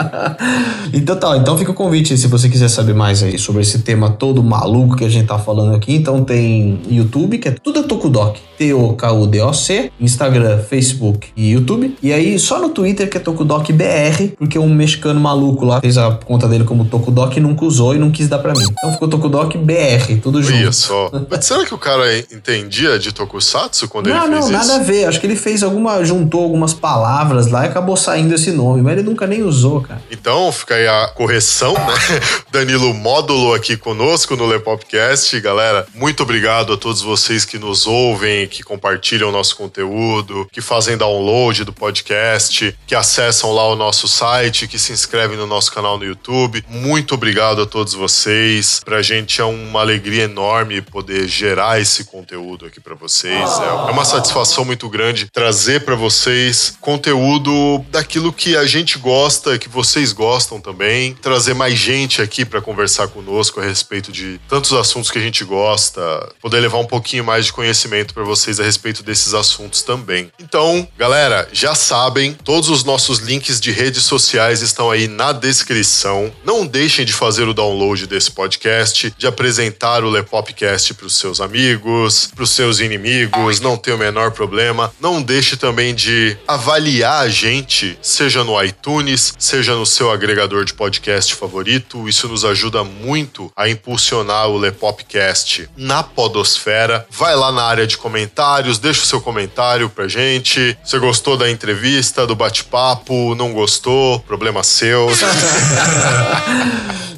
então 0.92 1.16
tá, 1.16 1.36
então 1.36 1.56
fica 1.56 1.70
o 1.70 1.74
convite 1.74 2.16
se 2.16 2.26
você 2.26 2.48
quiser 2.48 2.68
saber 2.68 2.94
mais 2.94 3.22
aí 3.22 3.38
sobre 3.38 3.62
esse 3.62 3.80
tema 3.80 4.10
todo 4.10 4.42
maluco 4.42 4.96
que 4.96 5.04
a 5.04 5.08
gente 5.08 5.26
tá 5.26 5.38
falando 5.38 5.74
aqui. 5.74 5.94
Então 5.94 6.24
tem 6.24 6.80
YouTube, 6.88 7.38
que 7.38 7.48
é 7.48 7.52
tudo 7.52 7.80
é 7.80 7.82
Tokudok. 7.82 8.40
T-O-K-U-D-O-C. 8.58 9.92
Instagram, 10.00 10.58
Facebook 10.58 11.28
e 11.36 11.50
YouTube. 11.50 11.96
E 12.02 12.12
aí 12.12 12.38
só 12.38 12.60
no 12.60 12.70
Twitter 12.70 13.08
que 13.08 13.16
é 13.16 13.20
Tokudok 13.20 13.72
BR, 13.72 14.34
porque 14.36 14.58
um 14.58 14.68
mexicano 14.68 15.20
maluco 15.20 15.64
lá 15.64 15.80
fez 15.80 15.96
a 15.96 16.10
conta 16.12 16.48
dele 16.48 16.64
como 16.64 16.84
Tokudok 16.84 17.36
e 17.36 17.40
nunca 17.40 17.64
usou 17.64 17.87
e 17.94 17.98
não 17.98 18.10
quis 18.10 18.28
dar 18.28 18.38
pra 18.38 18.52
mim. 18.52 18.64
Então 18.70 18.92
ficou 18.92 19.08
Tokudok 19.08 19.56
BR, 19.58 20.20
tudo 20.22 20.42
junto. 20.42 20.56
Olha 20.58 20.72
só. 20.72 21.10
Mas 21.30 21.44
será 21.44 21.64
que 21.64 21.74
o 21.74 21.78
cara 21.78 22.18
entendia 22.18 22.98
de 22.98 23.12
Tokusatsu 23.12 23.88
quando 23.88 24.08
Não, 24.08 24.24
ele 24.24 24.34
fez 24.34 24.50
não, 24.50 24.60
isso? 24.60 24.68
nada 24.68 24.80
a 24.80 24.84
ver. 24.84 25.04
Acho 25.06 25.20
que 25.20 25.26
ele 25.26 25.36
fez 25.36 25.62
alguma. 25.62 26.04
juntou 26.04 26.42
algumas 26.42 26.72
palavras 26.74 27.48
lá 27.48 27.64
e 27.64 27.68
acabou 27.68 27.96
saindo 27.96 28.34
esse 28.34 28.50
nome, 28.52 28.82
mas 28.82 28.92
ele 28.94 29.02
nunca 29.02 29.26
nem 29.26 29.42
usou, 29.42 29.80
cara. 29.80 30.00
Então, 30.10 30.50
fica 30.52 30.74
aí 30.74 30.86
a 30.86 31.08
correção, 31.14 31.74
né? 31.74 31.94
Danilo 32.50 32.92
Módulo 32.94 33.54
aqui 33.54 33.76
conosco 33.76 34.36
no 34.36 34.46
Lepopcast. 34.46 35.40
Galera, 35.40 35.86
muito 35.94 36.22
obrigado 36.22 36.72
a 36.72 36.76
todos 36.76 37.02
vocês 37.02 37.44
que 37.44 37.58
nos 37.58 37.86
ouvem, 37.86 38.46
que 38.48 38.62
compartilham 38.62 39.28
o 39.28 39.32
nosso 39.32 39.56
conteúdo, 39.56 40.46
que 40.52 40.60
fazem 40.60 40.96
download 40.96 41.64
do 41.64 41.72
podcast, 41.72 42.76
que 42.86 42.94
acessam 42.94 43.52
lá 43.52 43.66
o 43.68 43.76
nosso 43.76 44.08
site, 44.08 44.66
que 44.66 44.78
se 44.78 44.92
inscrevem 44.92 45.36
no 45.36 45.46
nosso 45.46 45.72
canal 45.72 45.98
no 45.98 46.04
YouTube. 46.04 46.64
Muito 46.68 47.14
obrigado 47.14 47.62
a 47.62 47.66
todos 47.66 47.77
vocês. 47.86 48.80
Pra 48.84 49.02
gente 49.02 49.40
é 49.40 49.44
uma 49.44 49.80
alegria 49.80 50.24
enorme 50.24 50.82
poder 50.82 51.28
gerar 51.28 51.80
esse 51.80 52.04
conteúdo 52.04 52.66
aqui 52.66 52.80
pra 52.80 52.94
vocês. 52.94 53.50
É 53.88 53.90
uma 53.90 54.04
satisfação 54.04 54.64
muito 54.64 54.88
grande 54.88 55.28
trazer 55.32 55.84
pra 55.84 55.94
vocês 55.94 56.76
conteúdo 56.80 57.84
daquilo 57.90 58.32
que 58.32 58.56
a 58.56 58.66
gente 58.66 58.98
gosta, 58.98 59.58
que 59.58 59.68
vocês 59.68 60.12
gostam 60.12 60.60
também, 60.60 61.14
trazer 61.14 61.54
mais 61.54 61.74
gente 61.74 62.20
aqui 62.22 62.44
pra 62.44 62.60
conversar 62.60 63.08
conosco 63.08 63.60
a 63.60 63.64
respeito 63.64 64.10
de 64.10 64.40
tantos 64.48 64.72
assuntos 64.72 65.10
que 65.10 65.18
a 65.18 65.22
gente 65.22 65.44
gosta, 65.44 66.00
poder 66.40 66.60
levar 66.60 66.78
um 66.78 66.86
pouquinho 66.86 67.24
mais 67.24 67.46
de 67.46 67.52
conhecimento 67.52 68.14
pra 68.14 68.24
vocês 68.24 68.58
a 68.60 68.64
respeito 68.64 69.02
desses 69.02 69.34
assuntos 69.34 69.82
também. 69.82 70.30
Então, 70.40 70.86
galera, 70.96 71.48
já 71.52 71.74
sabem, 71.74 72.32
todos 72.32 72.68
os 72.68 72.84
nossos 72.84 73.18
links 73.18 73.60
de 73.60 73.70
redes 73.70 74.04
sociais 74.04 74.62
estão 74.62 74.90
aí 74.90 75.08
na 75.08 75.32
descrição. 75.32 76.32
Não 76.44 76.66
deixem 76.66 77.04
de 77.04 77.12
fazer 77.12 77.46
o 77.48 77.54
download 77.54 77.67
desse 78.06 78.30
podcast, 78.30 79.12
de 79.16 79.26
apresentar 79.26 80.04
o 80.04 80.10
Lepopcast 80.10 80.94
para 80.94 81.06
os 81.06 81.16
seus 81.16 81.40
amigos, 81.40 82.30
para 82.34 82.44
os 82.44 82.50
seus 82.50 82.80
inimigos, 82.80 83.60
não 83.60 83.76
tem 83.76 83.94
o 83.94 83.98
menor 83.98 84.30
problema. 84.30 84.92
Não 85.00 85.22
deixe 85.22 85.56
também 85.56 85.94
de 85.94 86.36
avaliar 86.46 87.24
a 87.24 87.28
gente, 87.28 87.98
seja 88.00 88.44
no 88.44 88.62
iTunes, 88.62 89.34
seja 89.38 89.74
no 89.74 89.86
seu 89.86 90.10
agregador 90.10 90.64
de 90.64 90.74
podcast 90.74 91.34
favorito. 91.34 92.08
Isso 92.08 92.28
nos 92.28 92.44
ajuda 92.44 92.84
muito 92.84 93.50
a 93.56 93.68
impulsionar 93.68 94.48
o 94.48 94.56
Lepopcast 94.56 95.68
na 95.76 96.02
podosfera. 96.02 97.06
Vai 97.10 97.34
lá 97.36 97.52
na 97.52 97.62
área 97.62 97.86
de 97.86 97.96
comentários, 97.96 98.78
deixa 98.78 99.02
o 99.02 99.06
seu 99.06 99.20
comentário 99.20 99.88
pra 99.88 100.08
gente. 100.08 100.76
Você 100.84 100.98
gostou 100.98 101.36
da 101.36 101.50
entrevista, 101.50 102.26
do 102.26 102.34
bate-papo? 102.34 103.34
Não 103.34 103.52
gostou? 103.52 104.20
Problema 104.20 104.62
seu. 104.62 105.08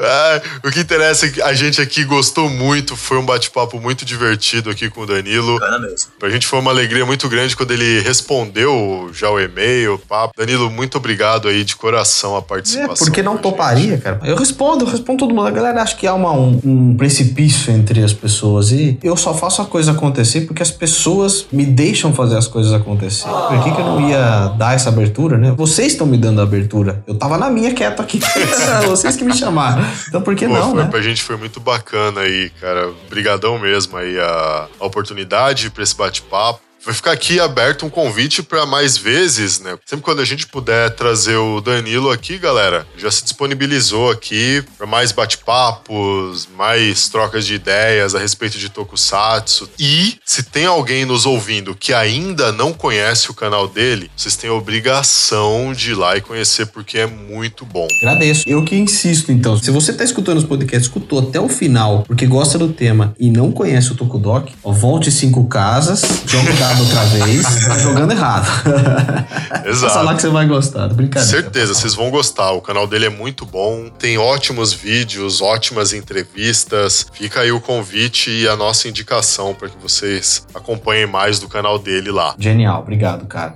Ah, 0.00 0.40
o 0.64 0.70
que 0.70 0.80
interessa 0.80 1.26
é 1.26 1.30
que 1.30 1.42
a 1.42 1.52
gente 1.54 1.80
aqui 1.80 2.04
gostou 2.04 2.48
muito, 2.48 2.96
foi 2.96 3.18
um 3.18 3.24
bate-papo 3.24 3.80
muito 3.80 4.04
divertido 4.04 4.70
aqui 4.70 4.88
com 4.90 5.02
o 5.02 5.06
Danilo. 5.06 5.58
Cara 5.58 5.78
mesmo. 5.78 6.10
Pra 6.18 6.28
gente 6.30 6.46
foi 6.46 6.58
uma 6.58 6.70
alegria 6.70 7.04
muito 7.06 7.28
grande 7.28 7.56
quando 7.56 7.70
ele 7.72 8.00
respondeu 8.00 9.10
já 9.12 9.30
o 9.30 9.38
e-mail, 9.40 9.94
o 9.94 9.98
papo. 9.98 10.34
Danilo, 10.36 10.70
muito 10.70 10.96
obrigado 10.98 11.48
aí 11.48 11.64
de 11.64 11.76
coração 11.76 12.34
a 12.36 12.38
É, 12.38 12.42
participação. 12.42 13.06
porque 13.06 13.22
não 13.22 13.36
toparia, 13.36 13.98
cara. 13.98 14.20
Eu 14.24 14.36
respondo, 14.36 14.84
eu 14.84 14.88
respondo 14.88 15.18
todo 15.18 15.34
mundo. 15.34 15.46
A 15.46 15.50
galera 15.50 15.82
acha 15.82 15.96
que 15.96 16.06
há 16.06 16.14
uma, 16.14 16.32
um, 16.32 16.60
um 16.64 16.96
precipício 16.96 17.72
entre 17.72 18.02
as 18.02 18.12
pessoas. 18.12 18.70
E 18.72 18.98
eu 19.02 19.16
só 19.16 19.34
faço 19.34 19.62
a 19.62 19.66
coisa 19.66 19.92
acontecer 19.92 20.42
porque 20.42 20.62
as 20.62 20.70
pessoas 20.70 21.46
me 21.52 21.64
deixam 21.64 22.12
fazer 22.14 22.36
as 22.36 22.46
coisas 22.46 22.72
acontecer. 22.72 23.28
Por 23.28 23.62
que, 23.64 23.70
que 23.72 23.80
eu 23.80 23.84
não 23.84 24.08
ia 24.08 24.48
dar 24.58 24.74
essa 24.74 24.88
abertura, 24.88 25.36
né? 25.38 25.52
Vocês 25.56 25.92
estão 25.92 26.06
me 26.06 26.16
dando 26.18 26.40
a 26.40 26.44
abertura. 26.44 27.02
Eu 27.06 27.14
tava 27.14 27.36
na 27.38 27.50
minha 27.50 27.72
quieto 27.74 28.00
aqui. 28.00 28.20
Vocês 28.88 29.16
que 29.18 29.24
me 29.24 29.34
chamaram. 29.34 29.84
Então 30.08 30.22
por 30.22 30.34
que 30.34 30.46
Pô, 30.46 30.54
não, 30.54 30.70
foi, 30.72 30.82
né? 30.84 30.90
Pra 30.90 31.00
gente 31.02 31.22
foi 31.22 31.36
muito 31.36 31.60
bacana 31.60 32.22
aí, 32.22 32.50
cara. 32.60 32.88
Obrigadão 32.88 33.58
mesmo 33.58 33.96
aí 33.96 34.18
a, 34.18 34.68
a 34.80 34.86
oportunidade 34.86 35.70
pra 35.70 35.82
esse 35.82 35.96
bate-papo. 35.96 36.60
Vai 36.84 36.94
ficar 36.94 37.12
aqui 37.12 37.40
aberto 37.40 37.84
um 37.84 37.90
convite 37.90 38.42
para 38.42 38.64
mais 38.64 38.96
vezes, 38.96 39.60
né? 39.60 39.76
Sempre 39.84 40.04
quando 40.04 40.20
a 40.20 40.24
gente 40.24 40.46
puder 40.46 40.90
trazer 40.94 41.36
o 41.36 41.60
Danilo 41.60 42.10
aqui, 42.10 42.38
galera, 42.38 42.86
já 42.96 43.10
se 43.10 43.24
disponibilizou 43.24 44.10
aqui 44.10 44.62
para 44.76 44.86
mais 44.86 45.12
bate-papos, 45.12 46.48
mais 46.56 47.08
trocas 47.08 47.46
de 47.46 47.54
ideias 47.54 48.14
a 48.14 48.18
respeito 48.18 48.58
de 48.58 48.68
Tokusatsu. 48.68 49.68
E 49.78 50.18
se 50.24 50.42
tem 50.42 50.66
alguém 50.66 51.04
nos 51.04 51.26
ouvindo 51.26 51.74
que 51.74 51.92
ainda 51.92 52.52
não 52.52 52.72
conhece 52.72 53.30
o 53.30 53.34
canal 53.34 53.68
dele, 53.68 54.10
vocês 54.16 54.36
têm 54.36 54.48
a 54.48 54.54
obrigação 54.54 55.72
de 55.72 55.90
ir 55.90 55.94
lá 55.94 56.16
e 56.16 56.20
conhecer 56.20 56.66
porque 56.66 56.98
é 56.98 57.06
muito 57.06 57.64
bom. 57.64 57.86
Agradeço. 58.00 58.44
Eu 58.46 58.64
que 58.64 58.76
insisto, 58.76 59.32
então. 59.32 59.58
Se 59.58 59.70
você 59.70 59.92
tá 59.92 60.04
escutando 60.04 60.38
os 60.38 60.44
podcasts, 60.44 60.86
escutou 60.86 61.18
até 61.18 61.40
o 61.40 61.48
final, 61.48 62.04
porque 62.06 62.26
gosta 62.26 62.56
do 62.58 62.68
tema 62.72 63.14
e 63.18 63.30
não 63.30 63.50
conhece 63.52 63.92
o 63.92 63.94
Tokudok, 63.94 64.54
volte 64.62 65.10
cinco 65.10 65.44
casas, 65.46 66.02
joga 66.26 66.52
dado 66.68 66.82
outra 66.82 67.04
vez, 67.04 67.44
tá 67.66 67.78
jogando 67.78 68.12
errado. 68.12 68.46
Exato. 69.64 69.92
Passa 69.92 70.02
lá 70.02 70.14
que 70.14 70.22
você 70.22 70.28
vai 70.28 70.46
gostar. 70.46 70.88
Brincadeira. 70.88 71.28
Certeza, 71.28 71.74
vocês 71.74 71.94
vão 71.94 72.10
gostar. 72.10 72.52
O 72.52 72.60
canal 72.60 72.86
dele 72.86 73.06
é 73.06 73.10
muito 73.10 73.46
bom, 73.46 73.88
tem 73.88 74.18
ótimos 74.18 74.72
vídeos, 74.72 75.40
ótimas 75.40 75.92
entrevistas. 75.92 77.06
Fica 77.12 77.40
aí 77.40 77.52
o 77.52 77.60
convite 77.60 78.30
e 78.30 78.48
a 78.48 78.56
nossa 78.56 78.88
indicação 78.88 79.54
para 79.54 79.68
que 79.68 79.76
vocês 79.80 80.46
acompanhem 80.54 81.06
mais 81.06 81.38
do 81.38 81.48
canal 81.48 81.78
dele 81.78 82.10
lá. 82.10 82.34
Genial. 82.38 82.80
Obrigado, 82.80 83.26
cara. 83.26 83.54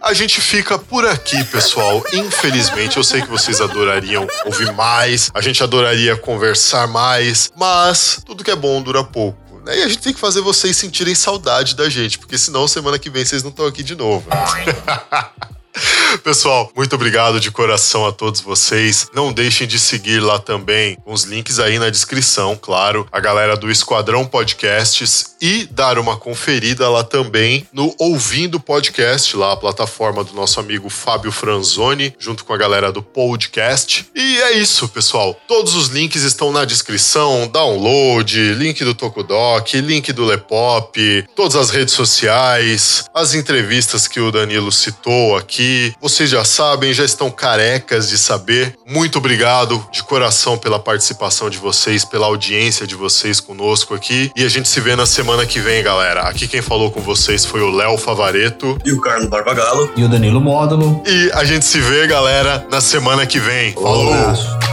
A 0.00 0.12
gente 0.14 0.40
fica 0.40 0.78
por 0.78 1.06
aqui, 1.06 1.42
pessoal. 1.44 2.02
Infelizmente, 2.12 2.96
eu 2.96 3.04
sei 3.04 3.22
que 3.22 3.28
vocês 3.28 3.60
adorariam 3.60 4.26
ouvir 4.46 4.72
mais, 4.72 5.30
a 5.34 5.40
gente 5.40 5.62
adoraria 5.62 6.16
conversar 6.16 6.86
mais, 6.86 7.50
mas 7.56 8.20
tudo 8.24 8.44
que 8.44 8.50
é 8.50 8.56
bom 8.56 8.82
dura 8.82 9.02
pouco. 9.04 9.62
né? 9.64 9.78
E 9.78 9.82
a 9.82 9.88
gente 9.88 10.00
tem 10.00 10.12
que 10.12 10.20
fazer 10.20 10.40
vocês 10.40 10.76
sentirem 10.76 11.14
saudade 11.14 11.74
da 11.74 11.88
gente, 11.88 12.18
porque 12.18 12.38
senão 12.38 12.66
semana 12.66 12.98
que 12.98 13.10
vem 13.10 13.24
vocês 13.24 13.42
não 13.42 13.50
estão 13.50 13.66
aqui 13.66 13.82
de 13.82 13.94
novo. 13.94 14.26
Pessoal, 16.24 16.70
muito 16.76 16.94
obrigado 16.94 17.38
de 17.38 17.50
coração 17.50 18.06
a 18.06 18.12
todos 18.12 18.40
vocês. 18.40 19.08
Não 19.14 19.32
deixem 19.32 19.66
de 19.66 19.78
seguir 19.78 20.20
lá 20.20 20.38
também 20.38 20.96
os 21.06 21.24
links 21.24 21.58
aí 21.58 21.78
na 21.78 21.90
descrição, 21.90 22.58
claro, 22.60 23.06
a 23.12 23.20
galera 23.20 23.56
do 23.56 23.70
Esquadrão 23.70 24.26
Podcasts 24.26 25.36
e 25.40 25.66
dar 25.70 25.98
uma 25.98 26.16
conferida 26.16 26.88
lá 26.88 27.04
também 27.04 27.66
no 27.72 27.94
Ouvindo 27.98 28.60
Podcast, 28.60 29.36
lá 29.36 29.52
a 29.52 29.56
plataforma 29.56 30.24
do 30.24 30.34
nosso 30.34 30.60
amigo 30.60 30.90
Fábio 30.90 31.32
Franzoni, 31.32 32.14
junto 32.18 32.44
com 32.44 32.52
a 32.52 32.58
galera 32.58 32.92
do 32.92 33.02
Podcast. 33.02 34.06
E 34.14 34.40
é 34.42 34.58
isso, 34.58 34.88
pessoal. 34.88 35.40
Todos 35.46 35.74
os 35.74 35.88
links 35.88 36.22
estão 36.22 36.52
na 36.52 36.64
descrição, 36.64 37.48
download, 37.48 38.54
link 38.54 38.84
do 38.84 38.94
Tokudok, 38.94 39.80
link 39.80 40.12
do 40.12 40.24
Lepop, 40.24 41.24
todas 41.34 41.56
as 41.56 41.70
redes 41.70 41.94
sociais, 41.94 43.04
as 43.14 43.34
entrevistas 43.34 44.06
que 44.06 44.20
o 44.20 44.30
Danilo 44.30 44.72
citou 44.72 45.36
aqui. 45.36 45.59
Vocês 46.00 46.30
já 46.30 46.44
sabem, 46.44 46.92
já 46.92 47.04
estão 47.04 47.30
carecas 47.30 48.08
de 48.08 48.18
saber. 48.18 48.76
Muito 48.86 49.18
obrigado 49.18 49.84
de 49.92 50.02
coração 50.02 50.56
pela 50.56 50.78
participação 50.78 51.50
de 51.50 51.58
vocês, 51.58 52.04
pela 52.04 52.26
audiência 52.26 52.86
de 52.86 52.94
vocês 52.94 53.40
conosco 53.40 53.94
aqui. 53.94 54.30
E 54.36 54.44
a 54.44 54.48
gente 54.48 54.68
se 54.68 54.80
vê 54.80 54.96
na 54.96 55.06
semana 55.06 55.46
que 55.46 55.60
vem, 55.60 55.82
galera. 55.82 56.22
Aqui 56.22 56.48
quem 56.48 56.62
falou 56.62 56.90
com 56.90 57.00
vocês 57.00 57.44
foi 57.44 57.60
o 57.60 57.70
Léo 57.70 57.96
Favareto. 57.98 58.78
E 58.84 58.92
o 58.92 59.00
Carlos 59.00 59.28
Barbagalo. 59.28 59.90
E 59.96 60.04
o 60.04 60.08
Danilo 60.08 60.40
Módulo. 60.40 61.02
E 61.06 61.30
a 61.34 61.44
gente 61.44 61.64
se 61.64 61.80
vê, 61.80 62.06
galera, 62.06 62.66
na 62.70 62.80
semana 62.80 63.26
que 63.26 63.38
vem. 63.38 63.72
Falou! 63.72 64.10
Um 64.10 64.14
abraço. 64.14 64.69